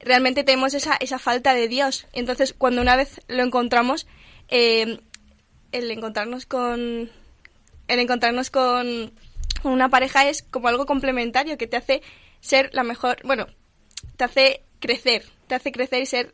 realmente 0.03 0.43
tenemos 0.43 0.73
esa, 0.73 0.95
esa 0.99 1.19
falta 1.19 1.53
de 1.53 1.67
Dios. 1.67 2.07
Entonces, 2.13 2.53
cuando 2.53 2.81
una 2.81 2.95
vez 2.95 3.21
lo 3.27 3.43
encontramos, 3.43 4.07
eh, 4.49 4.99
el 5.71 5.91
encontrarnos 5.91 6.45
con 6.45 7.09
el 7.87 7.99
encontrarnos 7.99 8.49
con 8.49 9.11
una 9.63 9.89
pareja 9.89 10.27
es 10.29 10.43
como 10.43 10.67
algo 10.67 10.85
complementario 10.85 11.57
que 11.57 11.67
te 11.67 11.77
hace 11.77 12.01
ser 12.39 12.69
la 12.73 12.83
mejor, 12.83 13.17
bueno, 13.23 13.47
te 14.17 14.23
hace 14.23 14.63
crecer, 14.79 15.25
te 15.47 15.55
hace 15.55 15.71
crecer 15.71 16.01
y 16.01 16.05
ser 16.05 16.33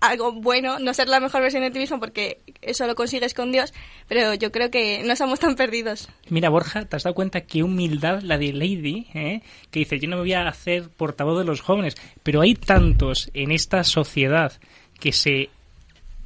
algo 0.00 0.32
bueno, 0.32 0.78
no 0.78 0.94
ser 0.94 1.08
la 1.08 1.20
mejor 1.20 1.42
versión 1.42 1.62
de 1.62 1.70
ti 1.70 1.78
mismo 1.78 2.00
porque 2.00 2.38
eso 2.62 2.86
lo 2.86 2.94
consigues 2.94 3.34
con 3.34 3.52
Dios, 3.52 3.72
pero 4.08 4.34
yo 4.34 4.50
creo 4.50 4.70
que 4.70 5.02
no 5.04 5.14
somos 5.14 5.40
tan 5.40 5.56
perdidos. 5.56 6.08
Mira, 6.28 6.48
Borja, 6.48 6.86
¿te 6.86 6.96
has 6.96 7.02
dado 7.02 7.14
cuenta 7.14 7.42
qué 7.42 7.62
humildad 7.62 8.22
la 8.22 8.38
de 8.38 8.52
Lady, 8.52 9.06
eh? 9.14 9.42
que 9.70 9.80
dice, 9.80 9.98
yo 9.98 10.08
no 10.08 10.16
me 10.16 10.22
voy 10.22 10.32
a 10.32 10.48
hacer 10.48 10.88
portavoz 10.88 11.38
de 11.38 11.44
los 11.44 11.60
jóvenes, 11.60 11.96
pero 12.22 12.40
hay 12.40 12.54
tantos 12.54 13.30
en 13.34 13.52
esta 13.52 13.84
sociedad 13.84 14.52
que 14.98 15.12
se 15.12 15.50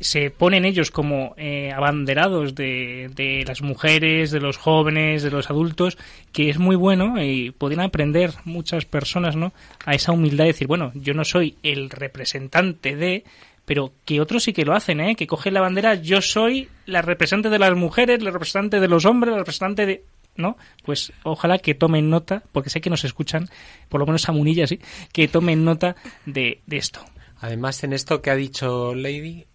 se 0.00 0.30
ponen 0.30 0.64
ellos 0.64 0.90
como 0.90 1.34
eh, 1.38 1.72
abanderados 1.72 2.54
de, 2.54 3.10
de, 3.14 3.44
las 3.46 3.62
mujeres, 3.62 4.30
de 4.30 4.40
los 4.40 4.58
jóvenes, 4.58 5.22
de 5.22 5.30
los 5.30 5.48
adultos, 5.50 5.96
que 6.32 6.50
es 6.50 6.58
muy 6.58 6.76
bueno 6.76 7.22
y 7.22 7.52
podrían 7.52 7.86
aprender 7.86 8.32
muchas 8.44 8.84
personas 8.84 9.34
¿no? 9.34 9.54
a 9.86 9.94
esa 9.94 10.12
humildad 10.12 10.44
de 10.44 10.52
decir, 10.52 10.66
bueno, 10.66 10.92
yo 10.94 11.14
no 11.14 11.24
soy 11.24 11.56
el 11.62 11.88
representante 11.88 12.96
de, 12.96 13.24
pero 13.64 13.92
que 14.04 14.20
otros 14.20 14.44
sí 14.44 14.52
que 14.52 14.64
lo 14.64 14.74
hacen, 14.74 15.00
¿eh? 15.00 15.16
que 15.16 15.26
cogen 15.26 15.54
la 15.54 15.60
bandera, 15.60 15.94
yo 15.94 16.20
soy 16.20 16.68
la 16.86 17.02
representante 17.02 17.50
de 17.50 17.58
las 17.58 17.74
mujeres, 17.74 18.22
la 18.22 18.30
representante 18.30 18.80
de 18.80 18.88
los 18.88 19.04
hombres, 19.04 19.32
la 19.32 19.38
representante 19.38 19.86
de... 19.86 20.04
¿no? 20.36 20.56
Pues 20.84 21.12
ojalá 21.22 21.58
que 21.58 21.74
tomen 21.74 22.10
nota, 22.10 22.42
porque 22.52 22.68
sé 22.68 22.80
que 22.80 22.90
nos 22.90 23.04
escuchan, 23.04 23.48
por 23.88 24.00
lo 24.00 24.06
menos 24.06 24.28
a 24.28 24.32
Munilla, 24.32 24.66
sí, 24.66 24.80
que 25.12 25.28
tomen 25.28 25.64
nota 25.64 25.94
de, 26.26 26.60
de 26.66 26.76
esto. 26.76 27.00
Además, 27.40 27.84
en 27.84 27.92
esto 27.92 28.20
que 28.20 28.30
ha 28.30 28.34
dicho 28.34 28.94
Lady, 28.94 29.46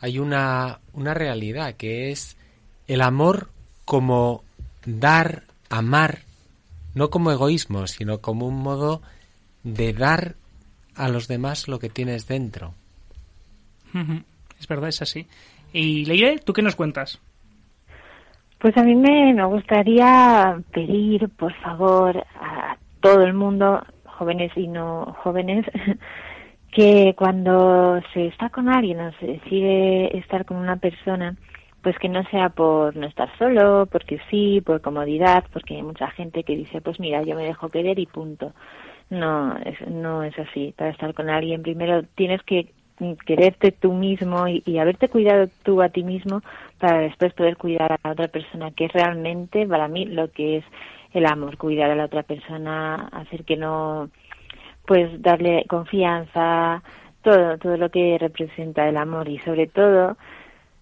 hay 0.00 0.18
una, 0.18 0.80
una 0.92 1.14
realidad, 1.14 1.74
que 1.74 2.10
es 2.10 2.36
el 2.86 3.00
amor 3.00 3.50
como 3.84 4.44
dar, 4.84 5.44
amar, 5.70 6.20
no 6.94 7.10
como 7.10 7.32
egoísmo, 7.32 7.86
sino 7.86 8.18
como 8.20 8.46
un 8.46 8.56
modo 8.56 9.02
de 9.62 9.92
dar 9.92 10.36
a 10.94 11.08
los 11.08 11.28
demás 11.28 11.68
lo 11.68 11.78
que 11.78 11.88
tienes 11.88 12.26
dentro. 12.26 12.74
Es 14.58 14.66
verdad, 14.68 14.88
es 14.88 15.02
así. 15.02 15.26
Y 15.72 16.04
Leire, 16.04 16.38
¿tú 16.38 16.52
qué 16.52 16.62
nos 16.62 16.76
cuentas? 16.76 17.20
Pues 18.58 18.76
a 18.76 18.82
mí 18.82 18.96
me, 18.96 19.32
me 19.34 19.44
gustaría 19.44 20.58
pedir, 20.72 21.28
por 21.28 21.54
favor, 21.54 22.24
a 22.40 22.76
todo 23.00 23.22
el 23.22 23.34
mundo, 23.34 23.84
jóvenes 24.04 24.50
y 24.56 24.66
no 24.66 25.16
jóvenes, 25.22 25.64
que 26.72 27.14
cuando 27.16 28.00
se 28.12 28.26
está 28.26 28.50
con 28.50 28.68
alguien 28.68 29.00
o 29.00 29.12
se 29.20 29.26
decide 29.26 30.18
estar 30.18 30.44
con 30.44 30.56
una 30.56 30.76
persona, 30.76 31.36
pues 31.82 31.96
que 31.98 32.08
no 32.08 32.24
sea 32.24 32.48
por 32.48 32.96
no 32.96 33.06
estar 33.06 33.30
solo, 33.38 33.86
porque 33.86 34.18
sí, 34.28 34.60
por 34.60 34.80
comodidad, 34.80 35.44
porque 35.52 35.76
hay 35.76 35.82
mucha 35.82 36.10
gente 36.10 36.42
que 36.42 36.56
dice, 36.56 36.80
pues 36.80 36.98
mira, 36.98 37.22
yo 37.22 37.36
me 37.36 37.44
dejo 37.44 37.68
querer 37.68 37.98
y 37.98 38.06
punto. 38.06 38.52
No, 39.10 39.56
es, 39.58 39.80
no 39.88 40.22
es 40.22 40.38
así. 40.38 40.74
Para 40.76 40.90
estar 40.90 41.14
con 41.14 41.30
alguien, 41.30 41.62
primero 41.62 42.02
tienes 42.14 42.42
que 42.42 42.72
quererte 43.24 43.72
tú 43.72 43.92
mismo 43.92 44.46
y, 44.48 44.78
haberte 44.78 45.08
cuidado 45.08 45.48
tú 45.62 45.82
a 45.82 45.88
ti 45.88 46.02
mismo 46.02 46.42
para 46.78 46.98
después 47.00 47.32
poder 47.34 47.56
cuidar 47.56 47.92
a 47.92 47.98
la 48.02 48.12
otra 48.12 48.28
persona, 48.28 48.70
que 48.70 48.86
es 48.86 48.92
realmente 48.92 49.66
para 49.66 49.88
mí 49.88 50.04
lo 50.06 50.30
que 50.30 50.58
es 50.58 50.64
el 51.12 51.26
amor, 51.26 51.56
cuidar 51.56 51.90
a 51.90 51.96
la 51.96 52.04
otra 52.04 52.22
persona, 52.22 53.08
hacer 53.12 53.44
que 53.44 53.56
no, 53.56 54.10
pues 54.86 55.20
darle 55.22 55.64
confianza, 55.68 56.82
todo, 57.22 57.58
todo 57.58 57.76
lo 57.76 57.90
que 57.90 58.18
representa 58.18 58.88
el 58.88 58.96
amor 58.96 59.28
y 59.28 59.38
sobre 59.40 59.66
todo 59.66 60.16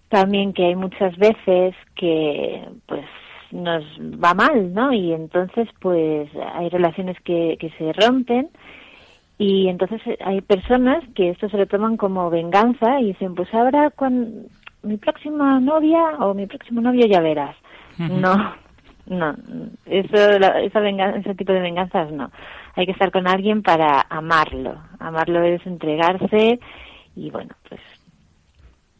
también 0.09 0.53
que 0.53 0.65
hay 0.65 0.75
muchas 0.75 1.15
veces 1.17 1.75
que 1.95 2.63
pues 2.85 3.05
nos 3.51 3.83
va 4.23 4.33
mal, 4.33 4.73
¿no? 4.73 4.93
Y 4.93 5.13
entonces 5.13 5.67
pues 5.79 6.29
hay 6.53 6.69
relaciones 6.69 7.19
que, 7.21 7.57
que 7.59 7.69
se 7.71 7.93
rompen 7.93 8.49
y 9.37 9.67
entonces 9.67 10.01
eh, 10.05 10.17
hay 10.23 10.41
personas 10.41 11.03
que 11.15 11.29
esto 11.29 11.49
se 11.49 11.57
lo 11.57 11.67
toman 11.67 11.97
como 11.97 12.29
venganza 12.29 12.99
y 12.99 13.07
dicen, 13.07 13.35
pues 13.35 13.53
ahora 13.53 13.91
con 13.91 14.47
mi 14.83 14.97
próxima 14.97 15.59
novia 15.59 16.01
o 16.19 16.33
mi 16.33 16.47
próximo 16.47 16.81
novio 16.81 17.05
ya 17.05 17.21
verás. 17.21 17.55
No, 17.97 18.55
no, 19.07 19.35
eso, 19.85 20.15
esa 20.15 20.79
venganza, 20.79 21.19
ese 21.19 21.35
tipo 21.35 21.51
de 21.51 21.61
venganzas 21.61 22.11
no. 22.11 22.31
Hay 22.75 22.85
que 22.85 22.91
estar 22.91 23.11
con 23.11 23.27
alguien 23.27 23.63
para 23.63 24.05
amarlo. 24.09 24.77
Amarlo 24.99 25.41
es 25.43 25.65
entregarse 25.65 26.59
y 27.15 27.31
bueno, 27.31 27.55
pues. 27.67 27.81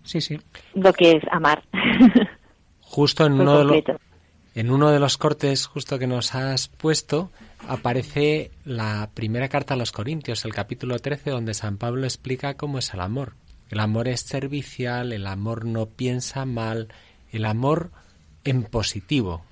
Sí, 0.03 0.21
sí. 0.21 0.39
Lo 0.73 0.93
que 0.93 1.11
es 1.11 1.23
amar. 1.31 1.61
Justo 2.81 3.25
en 3.25 3.33
uno, 3.33 3.57
de 3.59 3.65
los, 3.65 3.97
en 4.57 4.71
uno 4.71 4.89
de 4.89 4.99
los 4.99 5.19
cortes 5.19 5.67
justo 5.67 5.99
que 5.99 6.07
nos 6.07 6.33
has 6.33 6.67
puesto, 6.67 7.31
aparece 7.67 8.49
la 8.65 9.11
primera 9.13 9.49
carta 9.49 9.75
a 9.75 9.77
los 9.77 9.91
Corintios, 9.91 10.45
el 10.45 10.53
capítulo 10.55 10.97
13, 10.97 11.29
donde 11.29 11.53
San 11.53 11.77
Pablo 11.77 12.05
explica 12.05 12.55
cómo 12.55 12.79
es 12.79 12.91
el 12.91 13.01
amor. 13.01 13.33
El 13.69 13.79
amor 13.79 14.07
es 14.07 14.21
servicial, 14.21 15.13
el 15.13 15.27
amor 15.27 15.65
no 15.65 15.85
piensa 15.85 16.45
mal, 16.45 16.87
el 17.31 17.45
amor 17.45 17.91
en 18.45 18.63
positivo. 18.63 19.45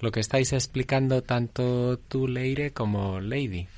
Lo 0.00 0.12
que 0.12 0.20
estáis 0.20 0.52
explicando 0.52 1.22
tanto 1.22 1.96
tú, 1.96 2.28
Leire, 2.28 2.72
como 2.72 3.20
Lady. 3.20 3.68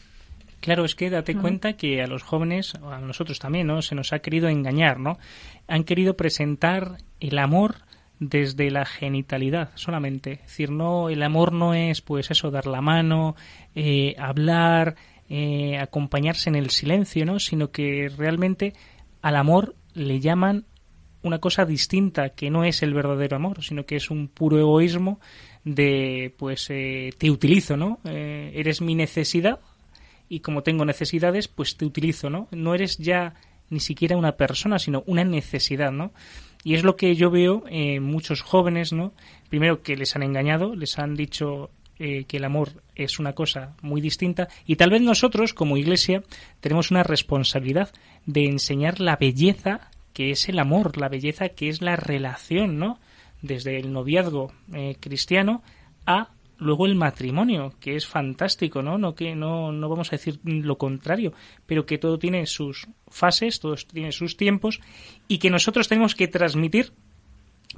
Claro, 0.58 0.84
es 0.84 0.96
que 0.96 1.08
date 1.08 1.36
cuenta 1.36 1.74
que 1.74 2.02
a 2.02 2.08
los 2.08 2.24
jóvenes, 2.24 2.74
a 2.74 2.98
nosotros 2.98 3.38
también, 3.38 3.68
¿no? 3.68 3.80
Se 3.80 3.94
nos 3.94 4.12
ha 4.12 4.18
querido 4.18 4.48
engañar, 4.48 4.98
¿no? 4.98 5.20
Han 5.68 5.84
querido 5.84 6.16
presentar 6.16 6.98
el 7.20 7.38
amor 7.38 7.76
desde 8.20 8.70
la 8.70 8.84
genitalidad 8.84 9.70
solamente. 9.74 10.32
Es 10.32 10.42
decir, 10.42 10.70
no, 10.70 11.08
el 11.08 11.22
amor 11.22 11.52
no 11.52 11.74
es, 11.74 12.00
pues 12.00 12.30
eso, 12.30 12.50
dar 12.50 12.66
la 12.66 12.80
mano, 12.80 13.36
eh, 13.74 14.14
hablar, 14.18 14.96
eh, 15.28 15.78
acompañarse 15.78 16.50
en 16.50 16.56
el 16.56 16.70
silencio, 16.70 17.24
¿no? 17.24 17.38
Sino 17.38 17.70
que 17.70 18.10
realmente 18.16 18.74
al 19.22 19.36
amor 19.36 19.74
le 19.94 20.20
llaman 20.20 20.64
una 21.22 21.38
cosa 21.38 21.64
distinta, 21.64 22.30
que 22.30 22.50
no 22.50 22.64
es 22.64 22.82
el 22.82 22.94
verdadero 22.94 23.36
amor, 23.36 23.62
sino 23.62 23.84
que 23.84 23.96
es 23.96 24.10
un 24.10 24.28
puro 24.28 24.58
egoísmo 24.58 25.20
de, 25.64 26.34
pues, 26.38 26.68
eh, 26.70 27.10
te 27.18 27.30
utilizo, 27.30 27.76
¿no? 27.76 27.98
eres 28.04 28.80
mi 28.80 28.94
necesidad 28.94 29.58
y 30.28 30.40
como 30.40 30.62
tengo 30.62 30.84
necesidades, 30.84 31.48
pues 31.48 31.76
te 31.76 31.84
utilizo, 31.84 32.30
¿no? 32.30 32.48
No 32.50 32.74
eres 32.74 32.98
ya 32.98 33.34
ni 33.70 33.80
siquiera 33.80 34.16
una 34.16 34.32
persona, 34.32 34.78
sino 34.78 35.02
una 35.06 35.24
necesidad, 35.24 35.90
¿no? 35.90 36.12
Y 36.64 36.74
es 36.74 36.84
lo 36.84 36.96
que 36.96 37.14
yo 37.14 37.30
veo 37.30 37.64
en 37.68 38.02
muchos 38.02 38.42
jóvenes, 38.42 38.92
¿no? 38.92 39.12
Primero 39.48 39.82
que 39.82 39.96
les 39.96 40.16
han 40.16 40.22
engañado, 40.22 40.74
les 40.74 40.98
han 40.98 41.14
dicho 41.14 41.70
eh, 42.00 42.24
que 42.24 42.36
el 42.36 42.44
amor 42.44 42.82
es 42.94 43.18
una 43.18 43.34
cosa 43.34 43.74
muy 43.82 44.00
distinta 44.00 44.48
y 44.66 44.76
tal 44.76 44.90
vez 44.90 45.02
nosotros 45.02 45.52
como 45.52 45.76
iglesia 45.76 46.22
tenemos 46.60 46.92
una 46.92 47.02
responsabilidad 47.02 47.92
de 48.24 48.46
enseñar 48.46 49.00
la 49.00 49.16
belleza 49.16 49.90
que 50.12 50.30
es 50.30 50.48
el 50.48 50.60
amor, 50.60 50.96
la 50.96 51.08
belleza 51.08 51.48
que 51.48 51.68
es 51.68 51.82
la 51.82 51.96
relación, 51.96 52.78
¿no? 52.78 53.00
Desde 53.42 53.78
el 53.78 53.92
noviazgo 53.92 54.52
eh, 54.72 54.96
cristiano 55.00 55.62
a 56.06 56.30
luego 56.58 56.86
el 56.86 56.94
matrimonio, 56.94 57.74
que 57.80 57.96
es 57.96 58.06
fantástico, 58.06 58.82
¿no? 58.82 58.98
No 58.98 59.14
que 59.14 59.34
no, 59.34 59.72
no 59.72 59.88
vamos 59.88 60.08
a 60.08 60.16
decir 60.16 60.40
lo 60.44 60.76
contrario, 60.76 61.32
pero 61.66 61.86
que 61.86 61.98
todo 61.98 62.18
tiene 62.18 62.46
sus 62.46 62.88
fases, 63.08 63.60
todo 63.60 63.76
tiene 63.76 64.12
sus 64.12 64.36
tiempos 64.36 64.80
y 65.28 65.38
que 65.38 65.50
nosotros 65.50 65.88
tenemos 65.88 66.14
que 66.14 66.28
transmitir 66.28 66.92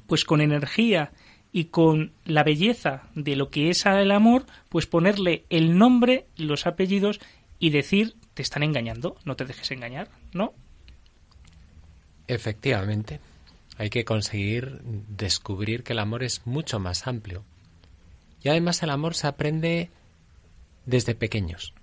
pues 0.06 0.24
con 0.24 0.40
energía 0.40 1.12
y 1.52 1.66
con 1.66 2.12
la 2.24 2.44
belleza 2.44 3.08
de 3.14 3.36
lo 3.36 3.50
que 3.50 3.70
es 3.70 3.84
el 3.86 4.10
amor, 4.10 4.46
pues 4.68 4.86
ponerle 4.86 5.44
el 5.50 5.76
nombre, 5.76 6.26
los 6.36 6.66
apellidos 6.66 7.20
y 7.58 7.70
decir 7.70 8.14
te 8.34 8.42
están 8.42 8.62
engañando, 8.62 9.16
no 9.24 9.36
te 9.36 9.44
dejes 9.44 9.70
engañar, 9.70 10.08
¿no? 10.32 10.54
Efectivamente, 12.28 13.20
hay 13.76 13.90
que 13.90 14.04
conseguir 14.04 14.80
descubrir 14.82 15.82
que 15.82 15.92
el 15.92 15.98
amor 15.98 16.22
es 16.22 16.46
mucho 16.46 16.78
más 16.78 17.06
amplio. 17.06 17.44
Y 18.42 18.48
además 18.48 18.82
el 18.82 18.90
amor 18.90 19.14
se 19.14 19.26
aprende 19.26 19.90
desde 20.86 21.14
pequeños. 21.14 21.74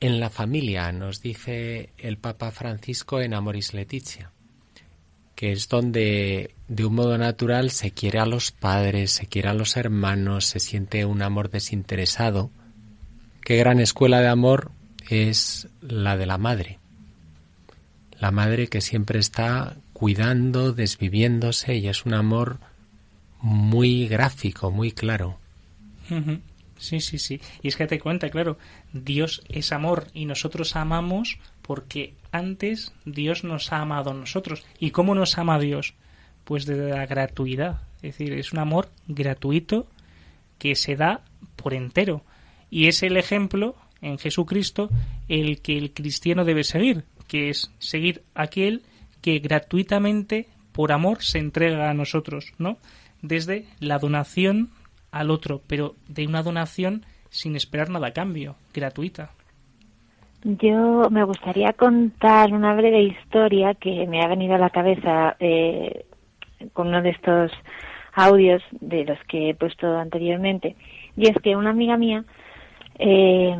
En 0.00 0.20
la 0.20 0.30
familia, 0.30 0.92
nos 0.92 1.22
dice 1.22 1.90
el 1.98 2.18
Papa 2.18 2.50
Francisco 2.50 3.20
en 3.20 3.34
Amoris 3.34 3.72
Leticia, 3.72 4.30
que 5.34 5.52
es 5.52 5.68
donde 5.68 6.54
de 6.68 6.84
un 6.84 6.94
modo 6.94 7.16
natural 7.16 7.70
se 7.70 7.92
quiere 7.92 8.18
a 8.18 8.26
los 8.26 8.50
padres, 8.50 9.10
se 9.12 9.26
quiere 9.26 9.48
a 9.48 9.54
los 9.54 9.76
hermanos, 9.76 10.44
se 10.44 10.60
siente 10.60 11.04
un 11.04 11.22
amor 11.22 11.50
desinteresado. 11.50 12.50
Qué 13.42 13.56
gran 13.56 13.80
escuela 13.80 14.20
de 14.20 14.28
amor 14.28 14.70
es 15.08 15.68
la 15.80 16.16
de 16.16 16.26
la 16.26 16.36
madre 16.36 16.78
la 18.20 18.30
madre 18.30 18.68
que 18.68 18.80
siempre 18.80 19.18
está 19.18 19.76
cuidando, 19.92 20.72
desviviéndose 20.72 21.76
y 21.76 21.88
es 21.88 22.04
un 22.06 22.14
amor 22.14 22.58
muy 23.40 24.08
gráfico, 24.08 24.70
muy 24.70 24.92
claro. 24.92 25.38
Sí, 26.78 27.00
sí, 27.00 27.18
sí. 27.18 27.40
Y 27.62 27.68
es 27.68 27.76
que 27.76 27.86
te 27.86 27.98
cuenta, 27.98 28.30
claro, 28.30 28.58
Dios 28.92 29.42
es 29.48 29.72
amor 29.72 30.08
y 30.14 30.26
nosotros 30.26 30.76
amamos 30.76 31.38
porque 31.62 32.14
antes 32.32 32.92
Dios 33.04 33.44
nos 33.44 33.72
ha 33.72 33.80
amado 33.80 34.10
a 34.10 34.14
nosotros. 34.14 34.64
¿Y 34.78 34.90
cómo 34.90 35.14
nos 35.14 35.38
ama 35.38 35.58
Dios? 35.58 35.94
Pues 36.44 36.66
de 36.66 36.76
la 36.76 37.06
gratuidad. 37.06 37.80
Es 37.96 38.18
decir, 38.18 38.32
es 38.34 38.52
un 38.52 38.58
amor 38.58 38.90
gratuito 39.08 39.88
que 40.58 40.74
se 40.76 40.96
da 40.96 41.22
por 41.56 41.74
entero. 41.74 42.22
Y 42.70 42.86
es 42.86 43.02
el 43.02 43.16
ejemplo 43.16 43.74
en 44.00 44.18
Jesucristo 44.18 44.90
el 45.28 45.60
que 45.60 45.76
el 45.76 45.92
cristiano 45.92 46.44
debe 46.44 46.62
seguir 46.62 47.04
que 47.26 47.50
es 47.50 47.70
seguir 47.78 48.22
aquel 48.34 48.82
que 49.20 49.38
gratuitamente, 49.38 50.48
por 50.72 50.92
amor, 50.92 51.22
se 51.22 51.38
entrega 51.38 51.90
a 51.90 51.94
nosotros, 51.94 52.52
¿no? 52.58 52.78
Desde 53.22 53.66
la 53.80 53.98
donación 53.98 54.70
al 55.10 55.30
otro, 55.30 55.62
pero 55.66 55.94
de 56.08 56.26
una 56.26 56.42
donación 56.42 57.04
sin 57.30 57.56
esperar 57.56 57.90
nada 57.90 58.08
a 58.08 58.12
cambio, 58.12 58.56
gratuita. 58.74 59.30
Yo 60.44 61.08
me 61.10 61.24
gustaría 61.24 61.72
contar 61.72 62.52
una 62.52 62.74
breve 62.74 63.02
historia 63.02 63.74
que 63.74 64.06
me 64.06 64.22
ha 64.22 64.28
venido 64.28 64.54
a 64.54 64.58
la 64.58 64.70
cabeza 64.70 65.36
eh, 65.40 66.06
con 66.72 66.88
uno 66.88 67.02
de 67.02 67.10
estos 67.10 67.50
audios 68.12 68.62
de 68.80 69.04
los 69.04 69.18
que 69.28 69.50
he 69.50 69.54
puesto 69.54 69.86
anteriormente. 69.98 70.76
Y 71.16 71.28
es 71.28 71.36
que 71.42 71.56
una 71.56 71.70
amiga 71.70 71.96
mía 71.96 72.24
eh, 72.98 73.56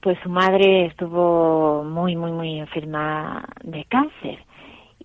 pues 0.00 0.18
su 0.22 0.28
madre 0.28 0.86
estuvo 0.86 1.84
muy, 1.84 2.16
muy, 2.16 2.32
muy 2.32 2.58
enferma 2.58 3.44
de 3.62 3.84
cáncer 3.84 4.38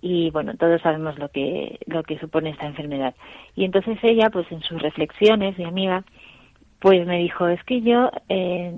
y 0.00 0.30
bueno, 0.30 0.54
todos 0.56 0.80
sabemos 0.82 1.18
lo 1.18 1.28
que, 1.28 1.78
lo 1.86 2.02
que 2.02 2.18
supone 2.18 2.50
esta 2.50 2.66
enfermedad. 2.66 3.14
Y 3.54 3.64
entonces 3.64 3.98
ella, 4.02 4.30
pues 4.30 4.50
en 4.50 4.60
sus 4.62 4.80
reflexiones, 4.80 5.58
mi 5.58 5.64
amiga, 5.64 6.04
pues 6.80 7.06
me 7.06 7.18
dijo, 7.18 7.46
es 7.48 7.62
que 7.64 7.82
yo 7.82 8.10
eh, 8.28 8.72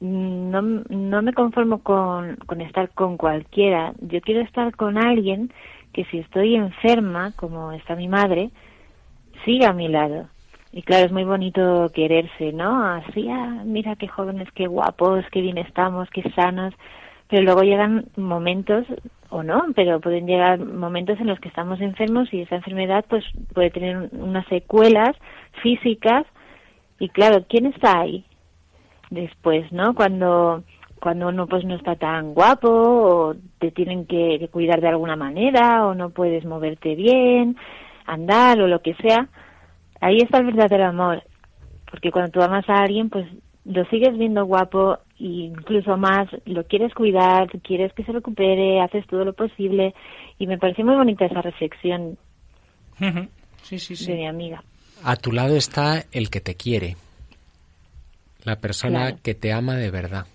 no, 0.00 0.62
no 0.62 1.22
me 1.22 1.32
conformo 1.32 1.82
con, 1.82 2.36
con 2.46 2.60
estar 2.60 2.90
con 2.90 3.16
cualquiera, 3.16 3.92
yo 4.00 4.20
quiero 4.20 4.40
estar 4.40 4.74
con 4.74 4.96
alguien 4.96 5.52
que 5.92 6.04
si 6.06 6.18
estoy 6.18 6.54
enferma, 6.54 7.32
como 7.36 7.72
está 7.72 7.96
mi 7.96 8.08
madre, 8.08 8.50
siga 9.44 9.70
a 9.70 9.74
mi 9.74 9.88
lado 9.88 10.28
y 10.72 10.82
claro, 10.82 11.06
es 11.06 11.12
muy 11.12 11.24
bonito 11.24 11.90
quererse, 11.94 12.52
¿no? 12.52 12.84
Así, 12.84 13.28
ah, 13.30 13.62
mira 13.64 13.96
qué 13.96 14.06
jóvenes, 14.06 14.48
qué 14.54 14.66
guapos, 14.66 15.24
qué 15.32 15.40
bien 15.40 15.58
estamos, 15.58 16.10
qué 16.10 16.22
sanos. 16.34 16.74
Pero 17.28 17.42
luego 17.42 17.62
llegan 17.62 18.06
momentos, 18.16 18.86
o 19.30 19.42
no, 19.42 19.66
pero 19.74 20.00
pueden 20.00 20.26
llegar 20.26 20.58
momentos 20.58 21.20
en 21.20 21.26
los 21.26 21.38
que 21.40 21.48
estamos 21.48 21.80
enfermos 21.80 22.32
y 22.32 22.42
esa 22.42 22.56
enfermedad 22.56 23.04
pues 23.08 23.24
puede 23.52 23.70
tener 23.70 24.08
unas 24.12 24.46
secuelas 24.48 25.16
físicas. 25.62 26.26
Y 26.98 27.08
claro, 27.10 27.44
¿quién 27.48 27.66
está 27.66 28.00
ahí? 28.00 28.24
Después, 29.10 29.70
¿no? 29.72 29.94
Cuando 29.94 30.64
cuando 31.00 31.28
uno 31.28 31.46
pues 31.46 31.64
no 31.64 31.76
está 31.76 31.94
tan 31.94 32.34
guapo 32.34 32.68
o 32.68 33.34
te 33.60 33.70
tienen 33.70 34.06
que 34.06 34.48
cuidar 34.50 34.80
de 34.80 34.88
alguna 34.88 35.14
manera 35.14 35.86
o 35.86 35.94
no 35.94 36.10
puedes 36.10 36.44
moverte 36.44 36.96
bien, 36.96 37.56
andar 38.04 38.60
o 38.60 38.66
lo 38.66 38.82
que 38.82 38.94
sea, 38.94 39.28
Ahí 40.00 40.18
está 40.18 40.38
el 40.38 40.46
verdadero 40.46 40.86
amor, 40.86 41.22
porque 41.90 42.12
cuando 42.12 42.30
tú 42.30 42.40
amas 42.40 42.68
a 42.68 42.82
alguien, 42.82 43.10
pues 43.10 43.26
lo 43.68 43.84
sigues 43.86 44.16
viendo 44.16 44.44
guapo 44.46 44.98
e 45.18 45.24
incluso 45.24 45.96
más, 45.96 46.28
lo 46.46 46.64
quieres 46.64 46.94
cuidar, 46.94 47.48
quieres 47.60 47.92
que 47.92 48.02
se 48.02 48.12
recupere, 48.12 48.80
haces 48.80 49.06
todo 49.06 49.24
lo 49.24 49.34
posible 49.34 49.94
y 50.38 50.46
me 50.46 50.58
pareció 50.58 50.84
muy 50.84 50.96
bonita 50.96 51.26
esa 51.26 51.42
reflexión 51.42 52.16
sí, 53.62 53.78
sí, 53.78 53.94
sí. 53.94 54.06
de 54.06 54.14
mi 54.14 54.26
amiga. 54.26 54.62
A 55.04 55.16
tu 55.16 55.32
lado 55.32 55.54
está 55.56 56.06
el 56.12 56.30
que 56.30 56.40
te 56.40 56.54
quiere, 56.54 56.96
la 58.42 58.56
persona 58.56 59.16
que 59.16 59.34
te 59.34 59.52
ama 59.52 59.76
de 59.76 59.90
verdad. 59.90 60.26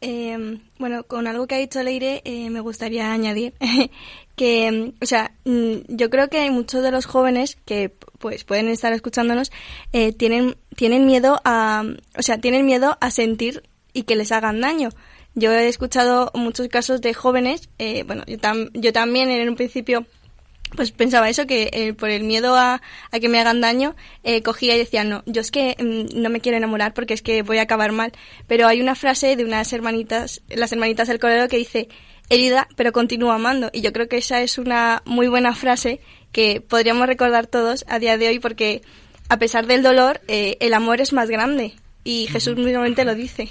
Eh, 0.00 0.58
bueno, 0.78 1.02
con 1.02 1.26
algo 1.26 1.46
que 1.46 1.56
ha 1.56 1.58
dicho 1.58 1.82
Leire, 1.82 2.22
eh, 2.24 2.50
me 2.50 2.60
gustaría 2.60 3.12
añadir 3.12 3.54
que, 4.36 4.92
o 5.02 5.06
sea, 5.06 5.32
mm, 5.44 5.74
yo 5.88 6.08
creo 6.08 6.28
que 6.28 6.38
hay 6.38 6.50
muchos 6.50 6.84
de 6.84 6.92
los 6.92 7.06
jóvenes 7.06 7.58
que 7.66 7.92
pues 8.20 8.44
pueden 8.44 8.68
estar 8.68 8.92
escuchándonos 8.92 9.50
eh, 9.92 10.12
tienen 10.12 10.56
tienen 10.76 11.06
miedo 11.06 11.40
a, 11.44 11.82
o 12.16 12.22
sea, 12.22 12.38
tienen 12.38 12.64
miedo 12.66 12.96
a 13.00 13.10
sentir 13.10 13.64
y 13.92 14.04
que 14.04 14.14
les 14.14 14.30
hagan 14.30 14.60
daño. 14.60 14.90
Yo 15.34 15.52
he 15.52 15.68
escuchado 15.68 16.30
muchos 16.34 16.68
casos 16.68 17.00
de 17.00 17.14
jóvenes, 17.14 17.68
eh, 17.78 18.04
bueno, 18.04 18.24
yo, 18.26 18.36
yo 18.74 18.92
también 18.92 19.30
en 19.30 19.48
un 19.48 19.56
principio 19.56 20.06
pues 20.76 20.92
pensaba 20.92 21.28
eso, 21.28 21.46
que 21.46 21.70
eh, 21.72 21.94
por 21.94 22.10
el 22.10 22.24
miedo 22.24 22.54
a, 22.56 22.80
a, 23.10 23.20
que 23.20 23.28
me 23.28 23.40
hagan 23.40 23.60
daño, 23.60 23.96
eh, 24.22 24.42
cogía 24.42 24.76
y 24.76 24.78
decía, 24.78 25.04
no, 25.04 25.22
yo 25.26 25.40
es 25.40 25.50
que 25.50 25.74
mm, 25.78 26.20
no 26.20 26.30
me 26.30 26.40
quiero 26.40 26.58
enamorar 26.58 26.94
porque 26.94 27.14
es 27.14 27.22
que 27.22 27.42
voy 27.42 27.58
a 27.58 27.62
acabar 27.62 27.92
mal. 27.92 28.12
Pero 28.46 28.66
hay 28.66 28.80
una 28.80 28.94
frase 28.94 29.34
de 29.36 29.44
unas 29.44 29.72
hermanitas, 29.72 30.42
las 30.48 30.72
hermanitas 30.72 31.08
del 31.08 31.18
colero, 31.18 31.48
que 31.48 31.56
dice, 31.56 31.88
herida, 32.28 32.68
pero 32.76 32.92
continúa 32.92 33.34
amando. 33.34 33.70
Y 33.72 33.80
yo 33.80 33.92
creo 33.92 34.08
que 34.08 34.18
esa 34.18 34.42
es 34.42 34.58
una 34.58 35.02
muy 35.04 35.28
buena 35.28 35.54
frase 35.54 36.00
que 36.32 36.60
podríamos 36.60 37.06
recordar 37.06 37.46
todos 37.46 37.84
a 37.88 37.98
día 37.98 38.18
de 38.18 38.28
hoy 38.28 38.38
porque 38.38 38.82
a 39.28 39.38
pesar 39.38 39.66
del 39.66 39.82
dolor, 39.82 40.20
eh, 40.26 40.56
el 40.60 40.74
amor 40.74 41.00
es 41.00 41.12
más 41.12 41.30
grande. 41.30 41.74
Y 42.02 42.26
Jesús 42.26 42.56
mismamente 42.56 43.04
lo 43.04 43.14
dice. 43.14 43.48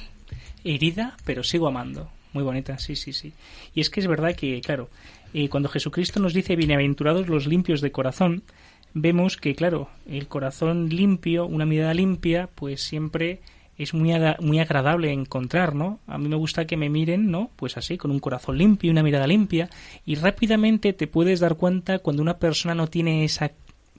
Herida, 0.64 1.16
pero 1.24 1.44
sigo 1.44 1.68
amando. 1.68 2.10
Muy 2.34 2.44
bonita, 2.44 2.78
sí, 2.78 2.96
sí, 2.96 3.14
sí. 3.14 3.34
Y 3.74 3.82
es 3.82 3.90
que 3.90 4.02
es 4.02 4.08
verdad 4.08 4.36
que, 4.36 4.60
claro, 4.62 4.90
y 5.34 5.48
cuando 5.48 5.70
Jesucristo 5.70 6.20
nos 6.20 6.34
dice 6.34 6.56
bienaventurados 6.56 7.28
los 7.28 7.48
limpios 7.48 7.82
de 7.82 7.92
corazón, 7.92 8.44
vemos 8.94 9.38
que, 9.38 9.56
claro, 9.56 9.90
el 10.08 10.28
corazón 10.28 10.90
limpio, 10.90 11.46
una 11.46 11.66
mirada 11.66 11.94
limpia, 11.94 12.50
pues 12.54 12.82
siempre 12.82 13.40
es 13.80 13.94
muy, 13.94 14.12
muy 14.42 14.60
agradable 14.60 15.12
encontrar, 15.12 15.74
¿no? 15.74 16.00
A 16.06 16.18
mí 16.18 16.28
me 16.28 16.36
gusta 16.36 16.66
que 16.66 16.78
me 16.78 16.90
miren, 16.90 17.32
¿no? 17.32 17.50
Pues 17.56 17.78
así, 17.78 17.98
con 17.98 18.12
un 18.12 18.20
corazón 18.20 18.58
limpio, 18.58 18.92
una 18.92 19.02
mirada 19.02 19.26
limpia, 19.26 19.70
y 20.06 20.16
rápidamente 20.16 20.94
te 20.94 21.08
puedes 21.08 21.40
dar 21.40 21.56
cuenta 21.56 22.00
cuando 22.00 22.22
una 22.22 22.38
persona 22.38 22.76
no 22.76 22.88
tiene 22.88 23.24
esa 23.24 23.52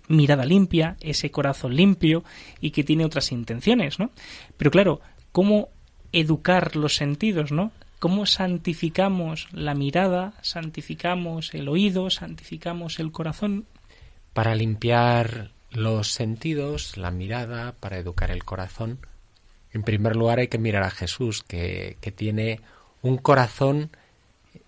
mirada 0.07 0.45
limpia, 0.45 0.97
ese 1.01 1.31
corazón 1.31 1.75
limpio 1.75 2.23
y 2.61 2.71
que 2.71 2.85
tiene 2.85 3.05
otras 3.05 3.33
intenciones, 3.33 3.99
¿no? 3.99 4.11
Pero 4.57 4.71
claro, 4.71 5.01
¿cómo 5.33 5.71
educar 6.13 6.77
los 6.77 6.97
sentidos, 6.97 7.51
¿no? 7.51 7.73
cómo 8.01 8.25
santificamos 8.25 9.47
la 9.53 9.75
mirada, 9.75 10.33
santificamos 10.41 11.55
el 11.55 11.69
oído, 11.69 12.09
santificamos 12.11 12.99
el 12.99 13.13
corazón. 13.13 13.67
Para 14.33 14.55
limpiar 14.55 15.51
los 15.71 16.09
sentidos, 16.09 16.97
la 16.97 17.11
mirada, 17.11 17.73
para 17.79 17.99
educar 17.99 18.31
el 18.31 18.43
corazón, 18.43 18.99
en 19.73 19.83
primer 19.83 20.17
lugar 20.17 20.39
hay 20.39 20.49
que 20.49 20.59
mirar 20.59 20.83
a 20.83 20.91
Jesús, 20.91 21.43
que, 21.43 21.97
que 22.01 22.11
tiene 22.11 22.61
un 23.03 23.19
corazón 23.19 23.91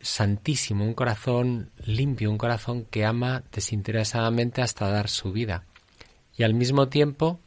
santísimo, 0.01 0.85
un 0.85 0.95
corazón 0.95 1.71
limpio, 1.85 2.31
un 2.31 2.39
corazón 2.39 2.85
que 2.85 3.05
ama 3.05 3.43
desinteresadamente 3.53 4.63
hasta 4.63 4.89
dar 4.89 5.09
su 5.09 5.33
vida. 5.33 5.65
Y 6.37 6.45
al 6.45 6.55
mismo 6.55 6.89
tiempo 6.89 7.41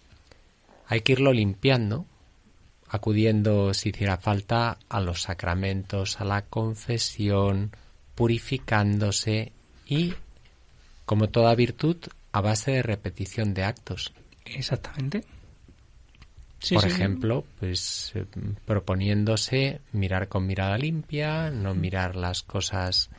hay 0.88 1.02
que 1.02 1.14
irlo 1.14 1.34
limpiando, 1.34 2.06
acudiendo, 2.88 3.74
si 3.74 3.90
hiciera 3.90 4.18
falta, 4.18 4.78
a 4.90 5.00
los 5.02 5.24
sacramentos, 5.24 6.22
a 6.22 6.26
la 6.26 6.44
confesión, 6.44 7.72
purificándose 8.16 9.52
y, 9.86 10.14
como 11.06 11.30
toda 11.30 11.56
virtud, 11.56 11.98
a 12.32 12.42
base 12.42 12.72
de 12.72 12.84
repetición 12.84 13.54
de 13.54 13.64
actos. 13.64 14.14
Exactamente. 14.46 15.24
Por 16.70 16.86
ejemplo, 16.86 17.46
pues 17.60 18.12
eh, 18.16 18.26
proponiéndose 18.66 19.82
mirar 19.92 20.28
con 20.28 20.48
mirada 20.48 20.78
limpia, 20.78 21.52
no 21.52 21.76
mirar 21.76 22.16
las 22.16 22.44
cosas 22.44 23.10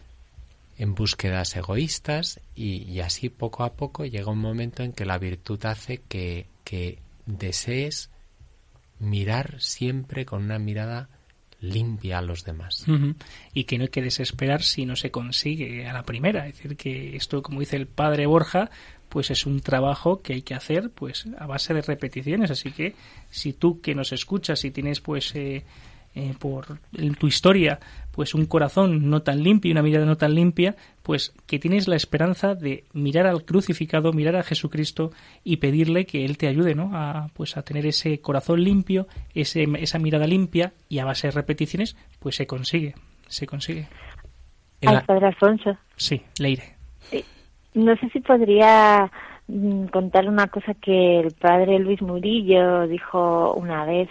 en 0.79 0.95
búsquedas 0.95 1.57
egoístas 1.57 2.41
y, 2.55 3.01
así 3.01 3.29
poco 3.29 3.65
a 3.65 3.75
poco 3.75 4.05
llega 4.05 4.31
un 4.31 4.39
momento 4.39 4.83
en 4.83 4.93
que 4.93 5.05
la 5.05 5.19
virtud 5.19 5.65
hace 5.65 6.03
que, 6.09 6.47
que 6.65 6.99
desees 7.25 8.11
mirar 8.99 9.61
siempre 9.61 10.27
con 10.27 10.43
una 10.43 10.59
mirada 10.59 11.09
limpia 11.67 12.19
a 12.19 12.23
los 12.23 12.45
demás. 12.45 12.87
Y 13.53 13.65
que 13.65 13.79
no 13.79 13.85
hay 13.85 13.89
que 13.89 14.03
desesperar 14.03 14.63
si 14.63 14.87
no 14.87 14.97
se 14.97 15.11
consigue 15.11 15.87
a 15.87 15.93
la 15.93 16.05
primera. 16.05 16.47
Es 16.47 16.57
decir, 16.57 16.77
que 16.77 17.17
esto, 17.17 17.43
como 17.43 17.61
dice 17.61 17.77
el 17.77 17.87
padre 17.87 18.27
Borja, 18.27 18.71
pues 19.09 19.31
es 19.31 19.47
un 19.47 19.61
trabajo 19.61 20.21
que 20.21 20.35
hay 20.35 20.43
que 20.43 20.55
hacer 20.55 20.91
pues 20.91 21.27
a 21.39 21.47
base 21.47 21.75
de 21.75 21.83
repeticiones. 21.83 22.51
Así 22.51 22.73
que 22.73 22.95
si 23.31 23.53
tú 23.53 23.81
que 23.81 23.95
nos 23.95 24.13
escuchas 24.13 24.65
y 24.65 24.71
tienes 24.71 25.01
pues 25.01 25.35
eh, 25.35 25.65
eh, 26.17 26.35
por 26.39 26.79
tu 27.19 27.27
historia 27.29 27.79
pues 28.17 28.35
un 28.35 28.47
corazón 28.47 29.11
no 29.11 29.21
tan 29.21 29.43
limpio 29.43 29.69
y 29.69 29.73
una 29.73 29.83
mirada 29.83 30.07
no 30.07 30.17
tan 30.17 30.35
limpia, 30.35 30.75
pues 31.03 31.35
que 31.47 31.59
tienes 31.59 31.87
la 31.87 31.97
esperanza 31.97 32.55
de 32.55 32.85
mirar 32.95 33.27
al 33.27 33.45
crucificado, 33.45 34.15
mirar 34.15 34.37
a 34.37 34.43
Jesucristo 34.43 35.11
y 35.45 35.59
pedirle 35.59 36.07
que 36.07 36.25
Él 36.25 36.39
te 36.39 36.49
ayude, 36.49 36.75
¿no? 36.75 36.93
A, 36.95 37.29
pues 37.35 37.59
a 37.59 37.63
tener 37.63 37.85
ese 37.85 38.23
corazón 38.23 38.65
limpio, 38.65 39.07
ese, 39.35 39.67
esa 39.79 39.99
mirada 39.99 40.27
limpia 40.27 40.73
y 40.89 40.99
a 40.99 41.05
base 41.05 41.27
de 41.27 41.33
repeticiones, 41.33 41.95
pues 42.19 42.37
se 42.37 42.47
consigue, 42.47 42.95
se 43.29 43.47
consigue. 43.47 43.87
Al 44.87 45.05
Padre 45.05 45.27
Alfonso. 45.27 45.77
Sí, 45.97 46.23
Leire. 46.39 46.75
No 47.75 47.95
sé 47.97 48.09
si 48.09 48.21
podría 48.21 49.11
mm, 49.47 49.87
contar 49.89 50.27
una 50.27 50.47
cosa 50.47 50.73
que 50.73 51.21
el 51.21 51.35
Padre 51.35 51.79
Luis 51.79 52.01
Murillo 52.01 52.89
dijo 52.89 53.53
una 53.53 53.85
vez 53.85 54.09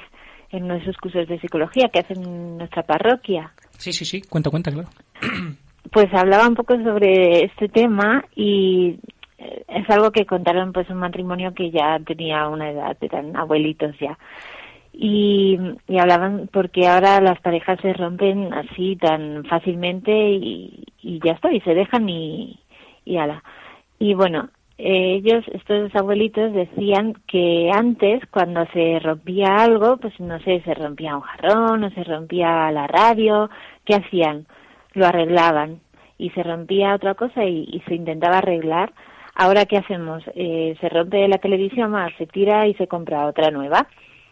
en 0.55 0.65
uno 0.65 0.75
de 0.75 0.85
sus 0.85 0.97
cursos 0.97 1.27
de 1.27 1.39
psicología 1.39 1.89
que 1.89 1.99
hacen 1.99 2.23
en 2.23 2.57
nuestra 2.57 2.83
parroquia. 2.83 3.51
Sí, 3.77 3.93
sí, 3.93 4.05
sí, 4.05 4.21
cuenta, 4.21 4.49
cuenta, 4.49 4.71
claro. 4.71 4.89
Pues 5.91 6.11
hablaba 6.13 6.47
un 6.47 6.55
poco 6.55 6.75
sobre 6.83 7.45
este 7.45 7.69
tema 7.69 8.25
y 8.35 8.97
eh, 9.37 9.63
es 9.67 9.89
algo 9.89 10.11
que 10.11 10.25
contaron 10.25 10.73
pues 10.73 10.89
un 10.89 10.97
matrimonio 10.97 11.53
que 11.53 11.69
ya 11.69 11.99
tenía 11.99 12.47
una 12.47 12.71
edad, 12.71 12.97
eran 13.01 13.37
abuelitos 13.37 13.95
ya. 13.99 14.17
Y, 14.91 15.59
y 15.87 15.99
hablaban 15.99 16.49
porque 16.51 16.87
ahora 16.87 17.21
las 17.21 17.39
parejas 17.39 17.79
se 17.81 17.93
rompen 17.93 18.51
así 18.51 18.95
tan 18.95 19.45
fácilmente 19.45 20.11
y, 20.11 20.85
y 21.03 21.19
ya 21.23 21.33
está, 21.33 21.53
y 21.53 21.61
se 21.61 21.75
dejan 21.75 22.09
y, 22.09 22.59
y 23.05 23.17
ala. 23.17 23.43
Y 23.99 24.15
bueno, 24.15 24.49
ellos, 24.77 25.45
estos 25.53 25.95
abuelitos, 25.95 26.53
decían 26.53 27.13
que 27.27 27.71
antes, 27.73 28.21
cuando 28.29 28.65
se 28.73 28.99
rompía 28.99 29.55
algo, 29.55 29.97
pues 29.97 30.19
no 30.19 30.37
sé, 30.39 30.61
se 30.65 30.73
rompía 30.73 31.15
un 31.15 31.21
jarrón 31.21 31.83
o 31.85 31.89
se 31.91 32.03
rompía 32.03 32.69
la 32.71 32.85
radio, 32.87 33.49
¿qué 33.85 33.95
hacían? 33.95 34.47
Lo 34.93 35.05
arreglaban. 35.05 35.79
Y 36.17 36.29
se 36.31 36.43
rompía 36.43 36.95
otra 36.95 37.15
cosa 37.15 37.45
y, 37.45 37.81
se 37.87 37.95
intentaba 37.95 38.39
arreglar. 38.39 38.93
Ahora, 39.35 39.65
¿qué 39.65 39.77
hacemos? 39.77 40.23
Eh, 40.33 40.75
se 40.79 40.89
rompe 40.89 41.27
la 41.27 41.37
televisión, 41.37 41.91
más 41.91 42.13
se 42.17 42.25
tira 42.25 42.67
y 42.67 42.73
se 42.75 42.87
compra 42.87 43.27
otra 43.27 43.51
nueva. 43.51 43.87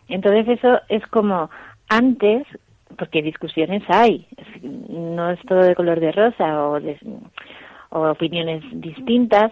Entonces, 0.07 0.47
eso 0.47 0.79
es 0.89 1.05
como 1.07 1.49
antes, 1.89 2.45
porque 2.97 3.21
discusiones 3.21 3.83
hay, 3.87 4.27
no 4.61 5.31
es 5.31 5.39
todo 5.41 5.59
de 5.59 5.75
color 5.75 5.99
de 5.99 6.11
rosa 6.11 6.67
o, 6.67 6.79
o 7.89 8.09
opiniones 8.09 8.63
distintas, 8.73 9.51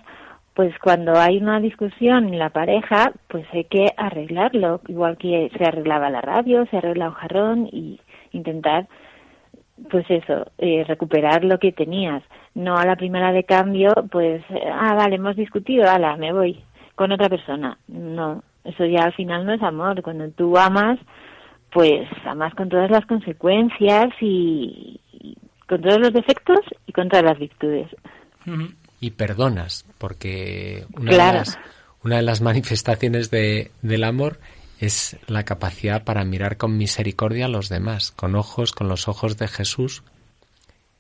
pues 0.62 0.78
cuando 0.78 1.18
hay 1.18 1.38
una 1.38 1.60
discusión 1.60 2.26
en 2.26 2.38
la 2.38 2.52
pareja, 2.52 3.14
pues 3.30 3.48
hay 3.52 3.64
que 3.64 3.88
arreglarlo, 3.98 4.80
igual 4.88 5.18
que 5.18 5.50
se 5.58 5.66
arreglaba 5.66 6.12
la 6.12 6.22
radio, 6.22 6.68
se 6.68 6.78
arregla 6.78 7.08
un 7.08 7.16
jarrón 7.16 7.68
y 7.72 8.00
intentar, 8.32 8.88
pues 9.90 10.06
eso, 10.08 10.52
eh, 10.60 10.86
recuperar 10.88 11.44
lo 11.44 11.58
que 11.58 11.72
tenías. 11.72 12.22
No 12.54 12.78
a 12.78 12.86
la 12.86 12.96
primera 12.96 13.32
de 13.32 13.44
cambio, 13.44 13.92
pues, 14.12 14.44
ah, 14.72 14.94
vale, 14.94 15.16
hemos 15.16 15.36
discutido, 15.36 15.90
ala, 15.90 16.16
me 16.16 16.32
voy 16.32 16.64
con 16.94 17.12
otra 17.12 17.28
persona. 17.28 17.80
No, 17.88 18.44
eso 18.64 18.86
ya 18.86 19.06
al 19.06 19.14
final 19.14 19.44
no 19.44 19.54
es 19.54 19.64
amor. 19.64 20.04
Cuando 20.04 20.30
tú 20.30 20.60
amas, 20.60 21.00
pues 21.72 22.08
amas 22.26 22.54
con 22.54 22.70
todas 22.70 22.92
las 22.92 23.08
consecuencias 23.08 24.10
y, 24.22 25.00
con 25.68 25.82
todos 25.82 25.98
los 26.00 26.14
defectos 26.14 26.60
y 26.86 26.92
con 26.92 27.10
todas 27.10 27.26
las 27.26 27.40
virtudes 27.40 27.88
y 29.02 29.12
perdonas, 29.12 29.84
porque 29.98 30.86
una, 30.94 31.12
de, 31.12 31.18
las, 31.18 31.58
una 32.04 32.18
de 32.18 32.22
las 32.22 32.40
manifestaciones 32.40 33.30
de, 33.32 33.72
del 33.82 34.06
amor 34.06 34.40
es 34.80 35.18
la 35.28 35.44
capacidad 35.44 36.04
para 36.04 36.24
mirar 36.24 36.56
con 36.56 36.78
misericordia 36.78 37.46
a 37.46 37.50
los 37.50 37.68
demás, 37.68 38.12
con 38.12 38.36
ojos, 38.36 38.72
con 38.72 38.88
los 38.88 39.08
ojos 39.08 39.38
de 39.38 39.48
Jesús, 39.48 40.04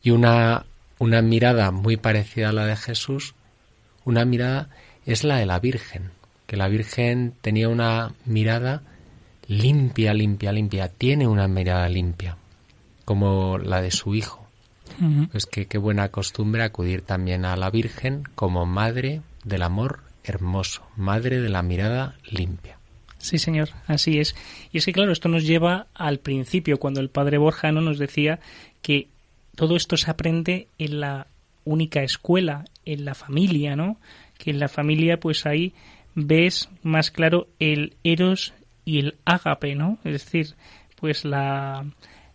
y 0.04 0.10
una, 0.10 0.66
una 1.00 1.22
mirada 1.22 1.72
muy 1.72 1.96
parecida 1.96 2.50
a 2.50 2.54
la 2.54 2.66
de 2.66 2.76
Jesús, 2.76 3.36
una 4.04 4.26
mirada 4.26 4.70
es 5.06 5.24
la 5.24 5.38
de 5.38 5.46
la 5.46 5.60
Virgen, 5.60 6.12
que 6.48 6.58
la 6.58 6.68
Virgen 6.68 7.34
tenía 7.42 7.70
una 7.70 8.14
mirada 8.26 8.82
limpia, 9.48 10.14
limpia, 10.14 10.52
limpia, 10.52 10.90
tiene 10.90 11.28
una 11.28 11.48
mirada 11.48 11.88
limpia, 11.88 12.38
como 13.06 13.60
la 13.60 13.82
de 13.82 13.92
su 13.92 14.16
Hijo. 14.16 14.41
Pues 15.32 15.46
que 15.46 15.66
qué 15.68 15.78
buena 15.78 16.10
costumbre 16.10 16.64
acudir 16.64 17.02
también 17.02 17.46
a 17.46 17.56
la 17.56 17.70
Virgen 17.70 18.24
como 18.36 18.66
madre 18.66 19.22
del 19.44 19.64
amor 19.64 20.02
hermoso, 20.24 20.84
madre 20.96 21.40
de 21.40 21.50
la 21.50 21.64
mirada 21.64 22.16
limpia. 22.30 22.78
Sí, 23.18 23.38
señor, 23.38 23.70
así 23.88 24.20
es. 24.20 24.36
Y 24.72 24.80
es 24.80 24.86
que, 24.86 24.94
claro, 24.94 25.12
esto 25.12 25.30
nos 25.30 25.46
lleva 25.46 25.88
al 25.94 26.20
principio, 26.20 26.80
cuando 26.80 27.02
el 27.02 27.10
padre 27.10 27.38
Borja 27.38 27.72
nos 27.72 28.00
decía 28.00 28.40
que 28.82 29.08
todo 29.56 29.76
esto 29.76 29.96
se 29.98 30.10
aprende 30.10 30.68
en 30.80 31.00
la 31.00 31.28
única 31.64 32.02
escuela, 32.02 32.66
en 32.86 33.06
la 33.06 33.14
familia, 33.14 33.76
¿no? 33.76 33.98
Que 34.38 34.50
en 34.50 34.60
la 34.60 34.68
familia, 34.68 35.20
pues 35.20 35.46
ahí 35.46 35.74
ves 36.16 36.70
más 36.82 37.12
claro 37.12 37.48
el 37.60 37.94
eros 38.04 38.54
y 38.86 39.00
el 39.00 39.16
ágape, 39.26 39.76
¿no? 39.76 40.00
Es 40.04 40.14
decir, 40.14 40.56
pues 40.96 41.24
la, 41.24 41.86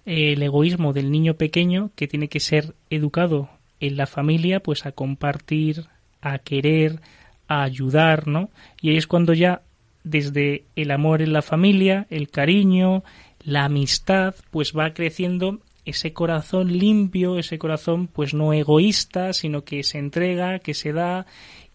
el 0.07 0.43
egoísmo 0.43 0.93
del 0.93 1.11
niño 1.11 1.35
pequeño 1.35 1.91
que 1.97 2.07
tiene 2.07 2.29
que 2.29 2.41
ser 2.41 2.75
educado 2.91 3.51
en 3.81 3.97
la 3.97 4.07
familia 4.07 4.61
pues 4.61 4.87
a 4.87 4.93
compartir, 4.93 5.87
a 6.23 6.39
querer, 6.39 7.01
a 7.49 7.63
ayudar, 7.63 8.27
¿no? 8.27 8.51
Y 8.81 8.91
ahí 8.91 8.97
es 8.97 9.07
cuando 9.07 9.35
ya 9.35 9.63
desde 10.05 10.65
el 10.77 10.93
amor 10.93 11.21
en 11.21 11.33
la 11.33 11.43
familia, 11.43 12.07
el 12.11 12.31
cariño, 12.31 13.03
la 13.43 13.65
amistad, 13.65 14.35
pues 14.51 14.73
va 14.73 14.95
creciendo 14.95 15.61
ese 15.85 16.13
corazón 16.13 16.79
limpio, 16.79 17.39
ese 17.39 17.59
corazón 17.59 18.07
pues 18.07 18.33
no 18.33 18.53
egoísta, 18.53 19.33
sino 19.33 19.65
que 19.65 19.83
se 19.83 19.99
entrega, 19.99 20.61
que 20.61 20.75
se 20.75 20.93
da 20.93 21.27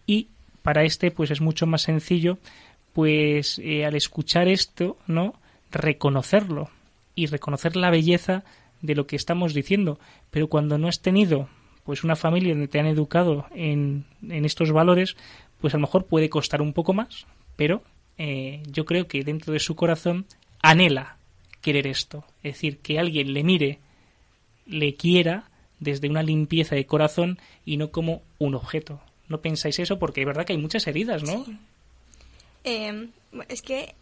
y 0.06 0.28
para 0.62 0.84
este 0.84 1.10
pues 1.10 1.30
es 1.30 1.40
mucho 1.40 1.66
más 1.66 1.82
sencillo 1.82 2.38
pues 2.92 3.58
eh, 3.62 3.84
al 3.84 3.94
escuchar 3.94 4.48
esto, 4.48 4.98
¿no? 5.06 5.34
reconocerlo, 5.70 6.68
y 7.14 7.26
reconocer 7.26 7.76
la 7.76 7.90
belleza 7.90 8.44
de 8.80 8.94
lo 8.94 9.06
que 9.06 9.16
estamos 9.16 9.54
diciendo. 9.54 9.98
Pero 10.30 10.48
cuando 10.48 10.78
no 10.78 10.88
has 10.88 11.00
tenido 11.00 11.48
pues 11.84 12.04
una 12.04 12.16
familia 12.16 12.52
donde 12.52 12.68
te 12.68 12.78
han 12.78 12.86
educado 12.86 13.46
en, 13.54 14.04
en 14.28 14.44
estos 14.44 14.70
valores, 14.70 15.16
pues 15.60 15.74
a 15.74 15.78
lo 15.78 15.82
mejor 15.82 16.06
puede 16.06 16.28
costar 16.30 16.62
un 16.62 16.72
poco 16.72 16.92
más, 16.92 17.26
pero 17.56 17.82
eh, 18.18 18.62
yo 18.66 18.84
creo 18.84 19.08
que 19.08 19.24
dentro 19.24 19.52
de 19.52 19.58
su 19.58 19.74
corazón 19.74 20.26
anhela 20.62 21.16
querer 21.60 21.86
esto. 21.86 22.24
Es 22.42 22.54
decir, 22.54 22.78
que 22.78 22.98
alguien 22.98 23.32
le 23.32 23.42
mire, 23.42 23.78
le 24.66 24.94
quiera 24.94 25.50
desde 25.80 26.08
una 26.08 26.22
limpieza 26.22 26.74
de 26.74 26.86
corazón 26.86 27.38
y 27.64 27.76
no 27.76 27.90
como 27.90 28.22
un 28.38 28.54
objeto. 28.54 29.00
¿No 29.28 29.40
pensáis 29.40 29.78
eso? 29.78 29.98
Porque 29.98 30.20
es 30.20 30.26
verdad 30.26 30.44
que 30.44 30.52
hay 30.52 30.58
muchas 30.58 30.86
heridas, 30.86 31.22
¿no? 31.22 31.44
Em, 32.64 33.10
es 33.48 33.62
que 33.62 33.94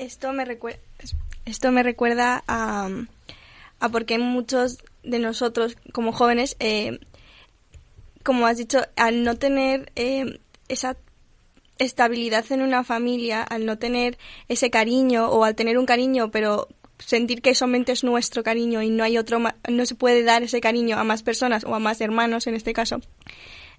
esto 0.00 0.32
me 0.32 0.44
recuerda 0.44 0.80
esto 1.44 1.72
me 1.72 1.82
recuerda 1.82 2.44
a, 2.46 2.88
a 3.80 3.88
porque 3.88 4.18
muchos 4.18 4.78
de 5.02 5.18
nosotros 5.18 5.76
como 5.92 6.12
jóvenes, 6.12 6.56
eh, 6.60 6.98
como 8.22 8.46
has 8.46 8.58
dicho, 8.58 8.80
al 8.96 9.24
no 9.24 9.36
tener 9.36 9.90
eh, 9.96 10.38
esa 10.68 10.96
estabilidad 11.78 12.44
en 12.50 12.60
una 12.60 12.84
familia, 12.84 13.42
al 13.42 13.64
no 13.64 13.78
tener 13.78 14.18
ese 14.48 14.70
cariño 14.70 15.28
o 15.28 15.44
al 15.44 15.54
tener 15.54 15.78
un 15.78 15.86
cariño 15.86 16.30
pero 16.30 16.68
sentir 16.98 17.40
que 17.40 17.54
solamente 17.54 17.92
es 17.92 18.04
nuestro 18.04 18.42
cariño 18.42 18.82
y 18.82 18.90
no 18.90 19.02
hay 19.02 19.16
otro, 19.16 19.40
no 19.68 19.86
se 19.86 19.94
puede 19.94 20.22
dar 20.22 20.42
ese 20.42 20.60
cariño 20.60 20.98
a 20.98 21.04
más 21.04 21.22
personas 21.22 21.64
o 21.64 21.74
a 21.74 21.78
más 21.78 22.02
hermanos 22.02 22.46
en 22.46 22.54
este 22.54 22.74
caso, 22.74 23.00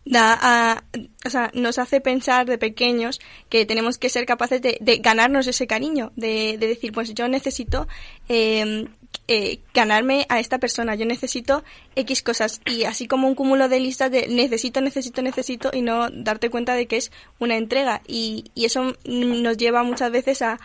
da 0.06 0.38
a, 0.42 0.84
o 1.26 1.30
sea, 1.30 1.52
nos 1.54 1.78
hace 1.78 2.02
pensar 2.02 2.46
de 2.48 2.58
pequeños 2.58 3.20
que 3.50 3.66
tenemos 3.66 3.98
que 3.98 4.10
ser 4.10 4.26
capaces 4.26 4.62
de, 4.62 4.78
ganarnos 5.02 5.48
ese 5.48 5.68
cariño, 5.68 6.12
de, 6.16 6.58
decir, 6.58 6.92
pues 6.92 7.14
yo 7.14 7.28
necesito 7.28 7.88
em, 8.28 8.88
eh, 9.28 9.60
ganarme 9.74 10.26
a 10.30 10.40
esta 10.40 10.58
persona, 10.58 10.96
yo 10.96 11.06
necesito 11.06 11.64
X 11.96 12.24
cosas. 12.24 12.62
Y 12.66 12.86
así 12.86 13.08
como 13.08 13.28
un 13.28 13.36
cúmulo 13.36 13.70
de 13.70 13.80
listas 13.80 14.12
de 14.12 14.28
necesito, 14.28 14.82
necesito, 14.82 15.22
necesito 15.22 15.70
y 15.74 15.82
no 15.82 16.10
darte 16.10 16.50
cuenta 16.50 16.74
de 16.74 16.88
que 16.88 16.98
es 16.98 17.12
una 17.40 17.58
entrega. 17.58 18.02
Y, 18.08 18.46
y 18.56 18.66
eso 18.66 18.96
nos 19.06 19.58
lleva 19.58 19.84
muchas 19.84 20.12
veces 20.12 20.42
a, 20.42 20.60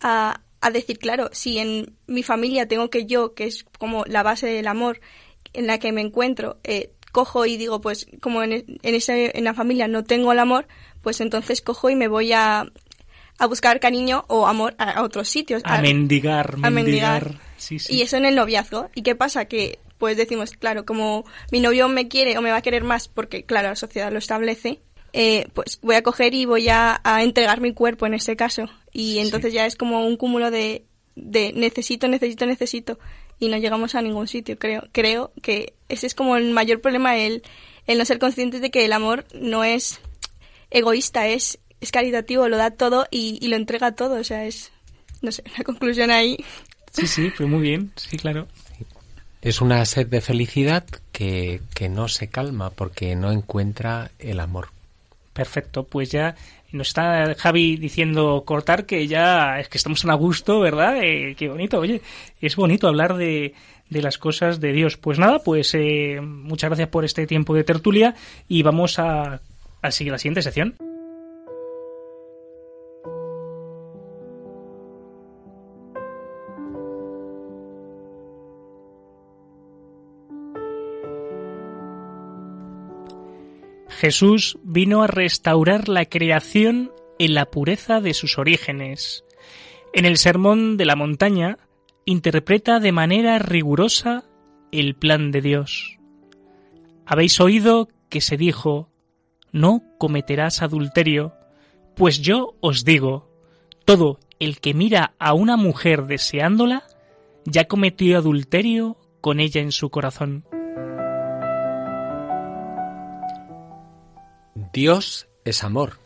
a, 0.00 0.40
a 0.60 0.70
decir, 0.70 0.98
claro, 0.98 1.28
si 1.32 1.58
en 1.58 1.94
mi 2.06 2.22
familia 2.22 2.66
tengo 2.66 2.90
que 2.90 3.06
yo, 3.06 3.34
que 3.34 3.44
es 3.44 3.64
como 3.78 4.04
la 4.06 4.22
base 4.22 4.46
del 4.46 4.66
amor 4.66 5.00
en 5.52 5.66
la 5.66 5.78
que 5.78 5.92
me 5.92 6.00
encuentro, 6.00 6.58
eh, 6.64 6.90
cojo 7.18 7.46
y 7.46 7.56
digo, 7.56 7.80
pues 7.80 8.06
como 8.20 8.44
en, 8.44 8.52
en, 8.52 8.94
ese, 8.94 9.36
en 9.36 9.42
la 9.42 9.52
familia 9.52 9.88
no 9.88 10.04
tengo 10.04 10.30
el 10.30 10.38
amor, 10.38 10.68
pues 11.02 11.20
entonces 11.20 11.60
cojo 11.62 11.90
y 11.90 11.96
me 11.96 12.06
voy 12.06 12.32
a, 12.32 12.64
a 13.38 13.46
buscar 13.46 13.80
cariño 13.80 14.24
o 14.28 14.46
amor 14.46 14.76
a, 14.78 15.02
otros 15.02 15.28
sitios. 15.28 15.62
A, 15.64 15.82
mendigar, 15.82 16.54
a 16.62 16.70
mendigar. 16.70 17.40
Y 17.88 18.02
eso 18.02 18.16
en 18.18 18.24
el 18.24 18.36
noviazgo. 18.36 18.88
¿Y 18.94 19.02
qué 19.02 19.16
pasa? 19.16 19.46
Que 19.46 19.80
pues 19.98 20.16
decimos, 20.16 20.52
claro, 20.52 20.86
como 20.86 21.24
mi 21.50 21.58
novio 21.58 21.88
me 21.88 22.06
quiere 22.06 22.38
o 22.38 22.40
me 22.40 22.52
va 22.52 22.58
a 22.58 22.62
querer 22.62 22.84
más 22.84 23.08
porque, 23.08 23.42
claro, 23.42 23.70
la 23.70 23.74
sociedad 23.74 24.12
lo 24.12 24.18
establece, 24.20 24.78
eh, 25.12 25.48
pues 25.54 25.80
voy 25.82 25.96
a 25.96 26.02
coger 26.04 26.34
y 26.34 26.44
voy 26.44 26.68
a, 26.68 27.00
a, 27.02 27.24
entregar 27.24 27.60
mi 27.60 27.74
cuerpo 27.74 28.06
en 28.06 28.14
ese 28.14 28.36
caso. 28.36 28.66
Y 28.92 29.18
entonces 29.18 29.52
ya 29.52 29.66
es 29.66 29.74
como 29.74 30.06
un 30.06 30.16
cúmulo 30.16 30.52
de, 30.52 30.84
de 31.16 31.52
necesito, 31.52 32.06
necesito, 32.06 32.46
necesito 32.46 33.00
y 33.38 33.48
no 33.48 33.56
llegamos 33.56 33.94
a 33.94 34.02
ningún 34.02 34.28
sitio. 34.28 34.58
Creo, 34.58 34.88
creo 34.92 35.32
que 35.42 35.74
ese 35.88 36.06
es 36.06 36.14
como 36.14 36.36
el 36.36 36.50
mayor 36.50 36.80
problema, 36.80 37.16
el, 37.16 37.42
el 37.86 37.98
no 37.98 38.04
ser 38.04 38.18
conscientes 38.18 38.60
de 38.60 38.70
que 38.70 38.84
el 38.84 38.92
amor 38.92 39.24
no 39.34 39.64
es 39.64 40.00
egoísta, 40.70 41.28
es, 41.28 41.58
es 41.80 41.92
caritativo, 41.92 42.48
lo 42.48 42.56
da 42.56 42.70
todo 42.70 43.06
y, 43.10 43.46
lo 43.48 43.56
entrega 43.56 43.92
todo. 43.92 44.20
O 44.20 44.24
sea, 44.24 44.44
es, 44.44 44.72
no 45.22 45.32
sé, 45.32 45.42
la 45.56 45.64
conclusión 45.64 46.10
ahí. 46.10 46.36
Sí, 46.92 47.06
sí, 47.06 47.32
pero 47.36 47.48
muy 47.48 47.60
bien, 47.60 47.92
sí, 47.96 48.16
claro. 48.16 48.48
Es 49.40 49.60
una 49.60 49.84
sed 49.84 50.08
de 50.08 50.20
felicidad 50.20 50.84
que, 51.12 51.60
que 51.74 51.88
no 51.88 52.08
se 52.08 52.28
calma 52.28 52.70
porque 52.70 53.14
no 53.14 53.30
encuentra 53.30 54.10
el 54.18 54.40
amor. 54.40 54.70
Perfecto, 55.32 55.84
pues 55.84 56.10
ya 56.10 56.34
nos 56.72 56.88
está 56.88 57.34
Javi 57.34 57.76
diciendo 57.76 58.42
cortar 58.44 58.86
que 58.86 59.06
ya 59.06 59.58
es 59.58 59.68
que 59.68 59.78
estamos 59.78 60.04
en 60.04 60.10
a 60.10 60.14
gusto, 60.14 60.60
¿verdad? 60.60 61.02
Eh, 61.02 61.34
qué 61.36 61.48
bonito, 61.48 61.78
oye, 61.78 62.02
es 62.40 62.56
bonito 62.56 62.88
hablar 62.88 63.16
de, 63.16 63.54
de 63.90 64.02
las 64.02 64.18
cosas 64.18 64.60
de 64.60 64.72
Dios. 64.72 64.96
Pues 64.96 65.18
nada, 65.18 65.40
pues 65.40 65.74
eh, 65.74 66.20
muchas 66.20 66.70
gracias 66.70 66.88
por 66.88 67.04
este 67.04 67.26
tiempo 67.26 67.54
de 67.54 67.64
tertulia 67.64 68.14
y 68.48 68.62
vamos 68.62 68.98
a, 68.98 69.40
a 69.82 69.90
seguir 69.90 70.12
la 70.12 70.18
siguiente 70.18 70.42
sección. 70.42 70.74
Jesús 83.98 84.58
vino 84.62 85.02
a 85.02 85.08
restaurar 85.08 85.88
la 85.88 86.04
creación 86.04 86.92
en 87.18 87.34
la 87.34 87.46
pureza 87.46 88.00
de 88.00 88.14
sus 88.14 88.38
orígenes. 88.38 89.24
En 89.92 90.04
el 90.04 90.18
Sermón 90.18 90.76
de 90.76 90.84
la 90.84 90.94
Montaña 90.94 91.58
interpreta 92.04 92.78
de 92.78 92.92
manera 92.92 93.40
rigurosa 93.40 94.22
el 94.70 94.94
plan 94.94 95.32
de 95.32 95.40
Dios. 95.40 95.98
Habéis 97.06 97.40
oído 97.40 97.88
que 98.08 98.20
se 98.20 98.36
dijo, 98.36 98.88
no 99.50 99.82
cometerás 99.98 100.62
adulterio, 100.62 101.34
pues 101.96 102.20
yo 102.20 102.54
os 102.60 102.84
digo, 102.84 103.28
todo 103.84 104.20
el 104.38 104.60
que 104.60 104.74
mira 104.74 105.14
a 105.18 105.32
una 105.32 105.56
mujer 105.56 106.06
deseándola, 106.06 106.84
ya 107.44 107.64
cometió 107.64 108.18
adulterio 108.18 108.96
con 109.20 109.40
ella 109.40 109.60
en 109.60 109.72
su 109.72 109.90
corazón. 109.90 110.44
Dios 114.72 115.28
es 115.44 115.62
amor. 115.64 115.98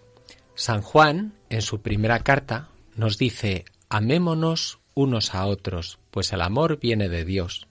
San 0.54 0.80
Juan, 0.82 1.34
en 1.48 1.62
su 1.62 1.80
primera 1.82 2.20
carta, 2.20 2.68
nos 2.94 3.16
dice, 3.18 3.64
amémonos 3.88 4.78
unos 4.94 5.34
a 5.34 5.46
otros, 5.46 5.98
pues 6.10 6.32
el 6.32 6.42
amor 6.42 6.78
viene 6.78 7.08
de 7.08 7.24
Dios. 7.24 7.66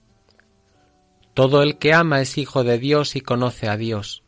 Todo 1.34 1.62
el 1.62 1.78
que 1.78 1.94
ama 1.94 2.20
es 2.20 2.36
hijo 2.36 2.64
de 2.64 2.78
Dios 2.78 3.16
y 3.16 3.22
conoce 3.22 3.68
a 3.68 3.76
Dios. 3.76 4.24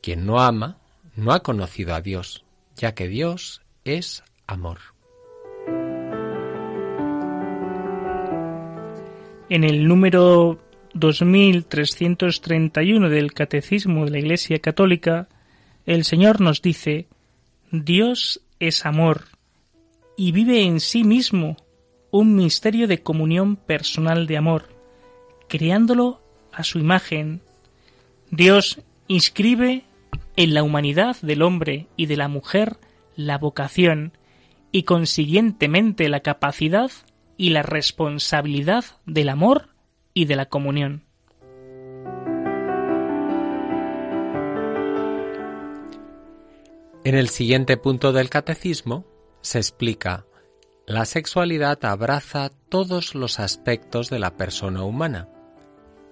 Quien 0.00 0.26
no 0.26 0.40
ama, 0.40 0.78
no 1.16 1.32
ha 1.32 1.40
conocido 1.40 1.94
a 1.94 2.00
Dios, 2.00 2.44
ya 2.76 2.94
que 2.94 3.08
Dios 3.08 3.62
es 3.84 4.22
amor. 4.46 4.78
En 9.48 9.64
el 9.64 9.88
número 9.88 10.60
2331 10.94 13.08
del 13.08 13.32
Catecismo 13.32 14.04
de 14.04 14.12
la 14.12 14.18
Iglesia 14.18 14.60
Católica 14.60 15.28
el 15.86 16.04
Señor 16.04 16.40
nos 16.40 16.60
dice, 16.62 17.06
Dios 17.70 18.40
es 18.58 18.84
amor 18.84 19.24
y 20.16 20.32
vive 20.32 20.62
en 20.62 20.80
sí 20.80 21.04
mismo 21.04 21.56
un 22.10 22.34
misterio 22.34 22.88
de 22.88 23.02
comunión 23.02 23.56
personal 23.56 24.26
de 24.26 24.36
amor, 24.36 24.68
creándolo 25.48 26.20
a 26.52 26.64
su 26.64 26.78
imagen. 26.78 27.40
Dios 28.30 28.80
inscribe 29.06 29.84
en 30.36 30.54
la 30.54 30.62
humanidad 30.62 31.16
del 31.22 31.42
hombre 31.42 31.86
y 31.96 32.06
de 32.06 32.16
la 32.16 32.28
mujer 32.28 32.76
la 33.14 33.38
vocación 33.38 34.12
y 34.72 34.82
consiguientemente 34.82 36.08
la 36.08 36.20
capacidad 36.20 36.90
y 37.36 37.50
la 37.50 37.62
responsabilidad 37.62 38.84
del 39.04 39.28
amor 39.28 39.68
y 40.14 40.24
de 40.24 40.36
la 40.36 40.46
comunión. 40.46 41.05
En 47.06 47.14
el 47.14 47.28
siguiente 47.28 47.76
punto 47.76 48.12
del 48.12 48.28
catecismo 48.30 49.04
se 49.40 49.58
explica 49.58 50.26
la 50.88 51.04
sexualidad 51.04 51.84
abraza 51.84 52.50
todos 52.68 53.14
los 53.14 53.38
aspectos 53.38 54.10
de 54.10 54.18
la 54.18 54.36
persona 54.36 54.82
humana, 54.82 55.28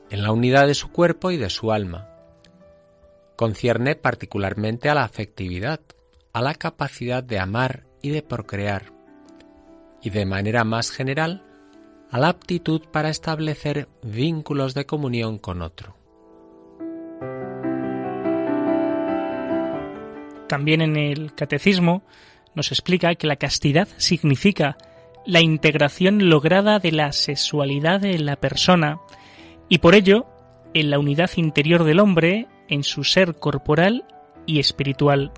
en 0.09 0.23
la 0.23 0.31
unidad 0.31 0.69
de 0.69 0.75
su 0.75 0.93
cuerpo 0.93 1.33
y 1.33 1.37
de 1.37 1.51
su 1.51 1.73
alma. 1.73 2.11
Concierne 3.35 3.97
particularmente 3.97 4.89
a 4.89 4.95
la 4.95 5.03
afectividad, 5.03 5.81
a 6.33 6.41
la 6.41 6.55
capacidad 6.55 7.25
de 7.25 7.41
amar 7.41 7.89
y 8.01 8.11
de 8.11 8.23
procrear, 8.23 8.93
y 10.01 10.11
de 10.11 10.27
manera 10.27 10.63
más 10.63 10.93
general, 10.93 11.45
a 12.13 12.21
la 12.21 12.29
aptitud 12.29 12.83
para 12.93 13.09
establecer 13.09 13.89
vínculos 14.05 14.75
de 14.75 14.87
comunión 14.87 15.39
con 15.39 15.61
otro. 15.61 16.04
También 20.49 20.83
en 20.83 20.97
el 20.97 21.35
Catecismo 21.35 22.03
nos 22.55 22.71
explica 22.71 23.15
que 23.15 23.27
la 23.27 23.37
castidad 23.37 23.89
significa 23.97 24.77
la 25.27 25.41
integración 25.41 26.29
lograda 26.29 26.79
de 26.79 26.93
la 26.93 27.13
sexualidad 27.13 28.05
en 28.05 28.27
la 28.27 28.37
persona 28.37 29.01
y 29.69 29.79
por 29.79 29.95
ello 29.95 30.27
en 30.75 30.91
la 30.91 30.99
unidad 30.99 31.31
interior 31.37 31.85
del 31.85 32.01
hombre 32.01 32.47
en 32.69 32.85
su 32.85 33.05
ser 33.05 33.37
corporal 33.37 34.05
y 34.47 34.59
espiritual. 34.59 35.33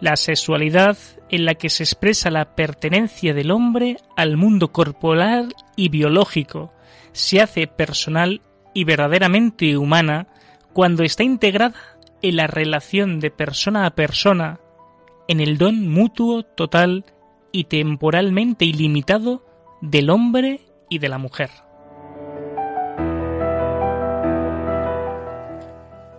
La 0.00 0.16
sexualidad 0.16 0.96
en 1.28 1.44
la 1.44 1.54
que 1.54 1.68
se 1.68 1.82
expresa 1.82 2.30
la 2.30 2.54
pertenencia 2.54 3.34
del 3.34 3.50
hombre 3.50 3.98
al 4.16 4.36
mundo 4.36 4.72
corporal 4.72 5.54
y 5.76 5.88
biológico 5.88 6.72
se 7.12 7.40
hace 7.40 7.66
personal 7.66 8.40
y 8.72 8.84
verdaderamente 8.84 9.76
humana 9.76 10.28
cuando 10.72 11.02
está 11.02 11.24
integrada 11.24 11.74
en 12.22 12.36
la 12.36 12.46
relación 12.46 13.20
de 13.20 13.30
persona 13.30 13.86
a 13.86 13.94
persona, 13.94 14.60
en 15.28 15.40
el 15.40 15.58
don 15.58 15.88
mutuo, 15.88 16.42
total 16.42 17.04
y 17.52 17.64
temporalmente 17.64 18.64
ilimitado 18.64 19.44
del 19.80 20.10
hombre 20.10 20.60
y 20.88 20.98
de 20.98 21.08
la 21.08 21.18
mujer. 21.18 21.50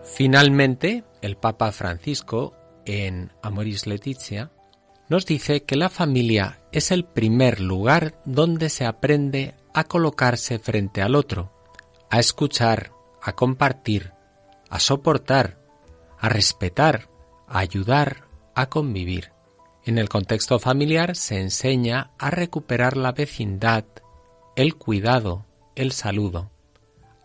Finalmente, 0.04 1.04
el 1.22 1.38
Papa 1.38 1.72
Francisco, 1.72 2.54
en 2.86 3.32
Amoris 3.42 3.88
Laetitia, 3.88 4.52
nos 5.10 5.26
dice 5.26 5.64
que 5.64 5.76
la 5.76 5.90
familia 5.90 6.60
es 6.72 6.92
el 6.92 7.06
primer 7.06 7.60
lugar 7.60 8.16
donde 8.26 8.70
se 8.70 8.86
aprende 8.86 9.56
a 9.74 9.84
colocarse 9.84 10.58
frente 10.58 11.02
al 11.02 11.16
otro, 11.16 11.52
a 12.10 12.20
escuchar, 12.20 12.92
a 13.22 13.34
compartir, 13.34 14.14
a 14.70 14.80
soportar, 14.80 15.61
a 16.22 16.30
respetar, 16.30 17.10
a 17.48 17.60
ayudar, 17.60 18.28
a 18.56 18.70
convivir. 18.70 19.32
En 19.84 19.98
el 19.98 20.08
contexto 20.08 20.60
familiar 20.60 21.16
se 21.16 21.42
enseña 21.42 22.12
a 22.18 22.30
recuperar 22.30 22.96
la 22.96 23.12
vecindad 23.12 23.84
el 24.56 24.76
cuidado, 24.76 25.46
el 25.76 25.92
saludo. 25.92 26.52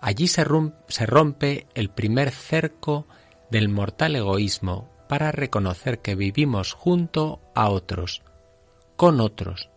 Allí 0.01 0.29
se, 0.29 0.45
se 0.89 1.07
rompe 1.07 1.67
el 1.75 1.91
primer 1.91 2.31
cerco 2.31 3.07
del 3.51 3.69
mortal 3.69 4.17
egoísmo 4.17 4.89
para 5.09 5.33
reconocer 5.33 6.01
que 6.01 6.15
vivimos 6.15 6.73
junto 6.73 7.41
a 7.55 7.69
otros, 7.69 8.23
con 8.97 9.21
otros, 9.21 9.71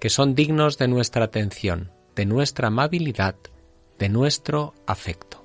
que 0.00 0.10
son 0.10 0.34
dignos 0.34 0.78
de 0.78 0.88
nuestra 0.88 1.24
atención, 1.24 1.92
de 2.16 2.26
nuestra 2.26 2.68
amabilidad, 2.68 3.36
de 3.98 4.08
nuestro 4.08 4.74
afecto. 4.86 5.37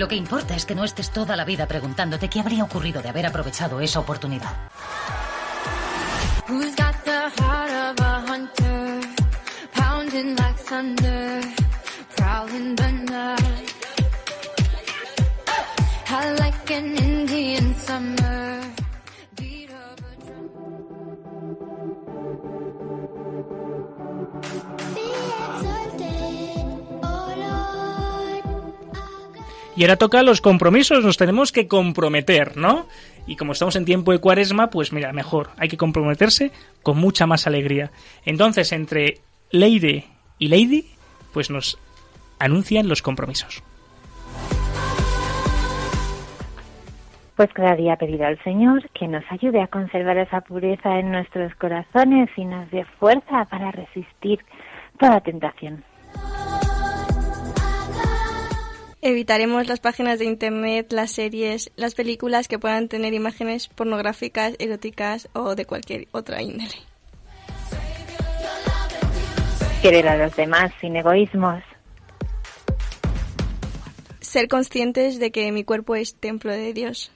Lo 0.00 0.08
que 0.08 0.16
importa 0.16 0.56
es 0.56 0.64
que 0.64 0.74
no 0.74 0.82
estés 0.82 1.10
toda 1.10 1.36
la 1.36 1.44
vida 1.44 1.66
preguntándote 1.66 2.30
qué 2.30 2.40
habría 2.40 2.64
ocurrido 2.64 3.02
de 3.02 3.10
haber 3.10 3.26
aprovechado 3.26 3.82
esa 3.82 4.00
oportunidad. 4.00 4.50
Y 29.80 29.84
ahora 29.84 29.96
toca 29.96 30.22
los 30.22 30.42
compromisos, 30.42 31.02
nos 31.02 31.16
tenemos 31.16 31.52
que 31.52 31.66
comprometer, 31.66 32.54
¿no? 32.58 32.86
Y 33.26 33.36
como 33.36 33.52
estamos 33.52 33.76
en 33.76 33.86
tiempo 33.86 34.12
de 34.12 34.18
cuaresma, 34.18 34.68
pues 34.68 34.92
mira, 34.92 35.10
mejor, 35.14 35.48
hay 35.56 35.68
que 35.70 35.78
comprometerse 35.78 36.52
con 36.82 36.98
mucha 36.98 37.26
más 37.26 37.46
alegría. 37.46 37.90
Entonces, 38.26 38.72
entre 38.72 39.20
Leire 39.50 40.04
y 40.38 40.48
Lady, 40.48 40.84
pues 41.32 41.48
nos 41.48 41.78
anuncian 42.38 42.90
los 42.90 43.00
compromisos. 43.00 43.62
Pues 47.36 47.50
cada 47.54 47.74
día 47.74 47.96
pedir 47.96 48.22
al 48.22 48.38
Señor 48.44 48.86
que 48.90 49.08
nos 49.08 49.24
ayude 49.30 49.62
a 49.62 49.68
conservar 49.68 50.18
esa 50.18 50.42
pureza 50.42 50.98
en 50.98 51.10
nuestros 51.10 51.54
corazones 51.54 52.28
y 52.36 52.44
nos 52.44 52.70
dé 52.70 52.84
fuerza 52.98 53.46
para 53.46 53.70
resistir 53.70 54.40
toda 54.98 55.22
tentación. 55.22 55.82
Evitaremos 59.02 59.66
las 59.66 59.80
páginas 59.80 60.18
de 60.18 60.26
internet, 60.26 60.92
las 60.92 61.12
series, 61.12 61.72
las 61.76 61.94
películas 61.94 62.48
que 62.48 62.58
puedan 62.58 62.88
tener 62.88 63.14
imágenes 63.14 63.68
pornográficas, 63.68 64.56
eróticas 64.58 65.30
o 65.32 65.54
de 65.54 65.64
cualquier 65.64 66.06
otra 66.12 66.42
índole. 66.42 66.74
Querer 69.80 70.06
a 70.06 70.16
los 70.18 70.36
demás 70.36 70.70
sin 70.82 70.96
egoísmos. 70.96 71.62
Ser 74.20 74.48
conscientes 74.48 75.18
de 75.18 75.30
que 75.32 75.50
mi 75.50 75.64
cuerpo 75.64 75.96
es 75.96 76.14
templo 76.14 76.52
de 76.52 76.74
Dios. 76.74 77.10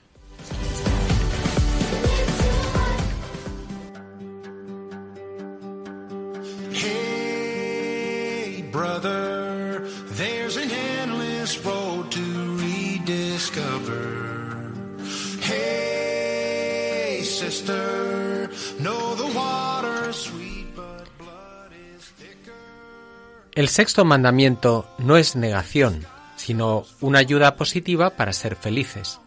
El 23.55 23.69
sexto 23.69 24.03
mandamiento 24.03 24.85
no 24.97 25.15
es 25.15 25.37
negación, 25.37 26.05
sino 26.35 26.83
una 26.99 27.19
ayuda 27.19 27.55
positiva 27.55 28.09
para 28.09 28.33
ser 28.33 28.57
felices. 28.57 29.21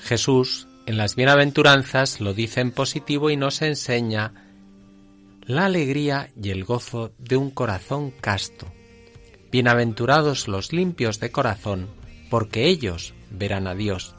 Jesús, 0.00 0.66
en 0.86 0.96
las 0.96 1.14
bienaventuranzas, 1.14 2.20
lo 2.20 2.34
dice 2.34 2.62
en 2.62 2.72
positivo 2.72 3.30
y 3.30 3.36
nos 3.36 3.62
enseña 3.62 4.32
la 5.42 5.66
alegría 5.66 6.30
y 6.42 6.50
el 6.50 6.64
gozo 6.64 7.12
de 7.18 7.36
un 7.36 7.52
corazón 7.52 8.10
casto. 8.10 8.66
Bienaventurados 9.52 10.48
los 10.48 10.72
limpios 10.72 11.20
de 11.20 11.30
corazón, 11.30 11.90
porque 12.28 12.66
ellos 12.66 13.14
verán 13.30 13.68
a 13.68 13.76
Dios. 13.76 14.16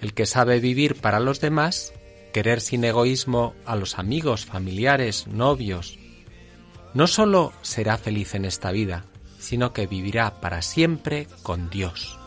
El 0.00 0.12
que 0.12 0.26
sabe 0.26 0.58
vivir 0.58 0.96
para 0.96 1.20
los 1.20 1.40
demás, 1.40 1.92
querer 2.32 2.60
sin 2.60 2.82
egoísmo 2.82 3.54
a 3.64 3.76
los 3.76 3.96
amigos, 3.96 4.44
familiares, 4.44 5.28
novios, 5.28 6.00
no 6.94 7.06
solo 7.06 7.52
será 7.62 7.98
feliz 7.98 8.34
en 8.34 8.44
esta 8.44 8.70
vida, 8.72 9.04
sino 9.38 9.72
que 9.72 9.86
vivirá 9.86 10.40
para 10.40 10.62
siempre 10.62 11.26
con 11.42 11.68
Dios. 11.68 12.18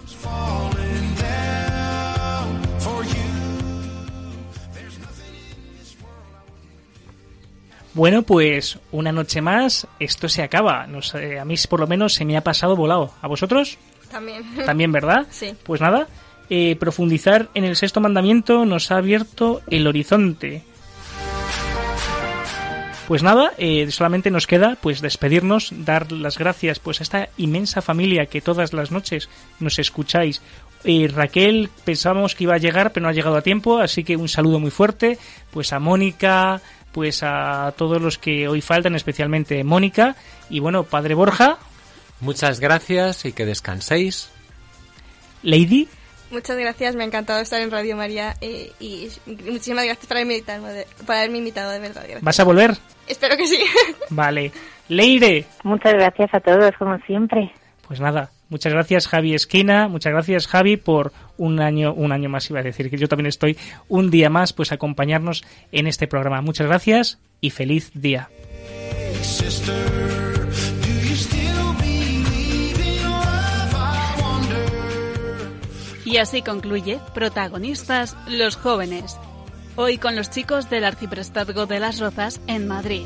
Bueno, 7.94 8.22
pues 8.22 8.78
una 8.92 9.12
noche 9.12 9.42
más, 9.42 9.88
esto 10.00 10.30
se 10.30 10.44
acaba. 10.44 10.84
a 10.84 11.46
mí 11.46 11.56
por 11.68 11.80
lo 11.80 11.88
menos 11.88 12.14
se 12.14 12.26
me 12.26 12.38
ha 12.38 12.42
pasado 12.42 12.76
volado. 12.76 13.12
¿A 13.24 13.28
vosotros? 13.28 13.80
También. 14.12 14.44
También, 14.66 14.92
¿verdad? 14.92 15.26
Sí. 15.32 15.56
Pues 15.64 15.82
nada, 15.82 16.08
eh, 16.50 16.76
profundizar 16.80 17.50
en 17.56 17.64
el 17.64 17.76
sexto 17.76 18.00
mandamiento 18.00 18.66
nos 18.66 18.92
ha 18.92 18.98
abierto 18.98 19.62
el 19.68 19.88
horizonte. 19.88 20.62
Pues 23.08 23.24
nada, 23.24 23.54
eh, 23.58 23.90
solamente 23.90 24.30
nos 24.32 24.48
queda 24.48 24.78
pues 24.82 25.00
despedirnos, 25.00 25.72
dar 25.72 26.12
las 26.12 26.38
gracias 26.38 26.80
pues 26.80 27.00
a 27.00 27.04
esta 27.04 27.30
inmensa 27.38 27.82
familia 27.82 28.26
que 28.26 28.42
todas 28.42 28.74
las 28.74 28.92
noches 28.92 29.30
nos 29.62 29.80
escucháis. 29.80 30.42
Eh, 30.84 31.08
Raquel 31.08 31.70
pensamos 31.86 32.36
que 32.36 32.44
iba 32.44 32.56
a 32.56 32.58
llegar, 32.58 32.92
pero 32.92 33.06
no 33.06 33.10
ha 33.10 33.14
llegado 33.14 33.38
a 33.38 33.42
tiempo, 33.42 33.78
así 33.78 34.04
que 34.04 34.18
un 34.18 34.28
saludo 34.28 34.60
muy 34.60 34.72
fuerte, 34.72 35.18
pues 35.52 35.72
a 35.72 35.80
Mónica, 35.80 36.62
pues 36.92 37.24
a 37.24 37.74
todos 37.78 38.02
los 38.02 38.18
que 38.18 38.50
hoy 38.50 38.60
faltan, 38.60 38.94
especialmente 38.94 39.64
Mónica 39.64 40.18
y 40.50 40.60
bueno, 40.60 40.84
Padre 40.84 41.14
Borja. 41.14 41.60
Muchas 42.20 42.60
gracias 42.60 43.24
y 43.24 43.32
que 43.32 43.46
descanséis. 43.46 44.28
Lady. 45.44 45.88
Muchas 46.30 46.58
gracias, 46.58 46.94
me 46.98 47.04
ha 47.04 47.08
encantado 47.08 47.40
estar 47.40 47.62
en 47.62 47.72
Radio 47.72 47.96
María 47.96 48.36
eh, 48.42 48.74
y 48.82 49.08
muchísimas 49.26 49.86
gracias 49.86 50.08
por 50.08 50.18
haberme 50.18 50.34
invitado, 50.34 50.68
por 51.06 51.16
haberme 51.16 51.38
invitado 51.38 51.72
de 51.72 51.80
verdad. 51.80 52.04
¿Vas 52.20 52.40
a 52.42 52.44
volver? 52.44 52.78
Espero 53.08 53.38
que 53.38 53.48
sí. 53.48 53.60
Vale. 54.10 54.52
Leire. 54.90 55.46
Muchas 55.64 55.94
gracias 55.94 56.34
a 56.34 56.40
todos, 56.40 56.72
como 56.78 56.98
siempre. 57.00 57.52
Pues 57.88 58.00
nada, 58.02 58.32
muchas 58.50 58.74
gracias 58.74 59.08
Javi 59.08 59.34
Esquina, 59.34 59.88
muchas 59.88 60.12
gracias 60.12 60.48
Javi 60.48 60.76
por 60.76 61.14
un 61.38 61.62
año, 61.62 61.94
un 61.94 62.12
año 62.12 62.28
más 62.28 62.50
iba 62.50 62.60
a 62.60 62.64
decir 62.64 62.90
que 62.90 62.98
yo 62.98 63.08
también 63.08 63.28
estoy 63.28 63.58
un 63.88 64.12
día 64.12 64.30
más 64.30 64.52
pues 64.52 64.74
acompañarnos 64.74 65.46
en 65.72 65.88
este 65.88 66.08
programa. 66.08 66.42
Muchas 66.42 66.68
gracias 66.68 67.18
y 67.40 67.52
feliz 67.52 67.92
día. 67.94 68.30
Y 76.04 76.18
así 76.18 76.42
concluye 76.42 77.00
Protagonistas 77.14 78.16
los 78.28 78.56
jóvenes. 78.56 79.18
Hoy 79.80 80.00
con 80.00 80.16
los 80.16 80.32
chicos 80.32 80.72
del 80.72 80.84
Arciprestazgo 80.84 81.68
de 81.68 81.80
las 81.80 82.00
Rozas 82.00 82.42
en 82.48 82.68
Madrid. 82.68 83.06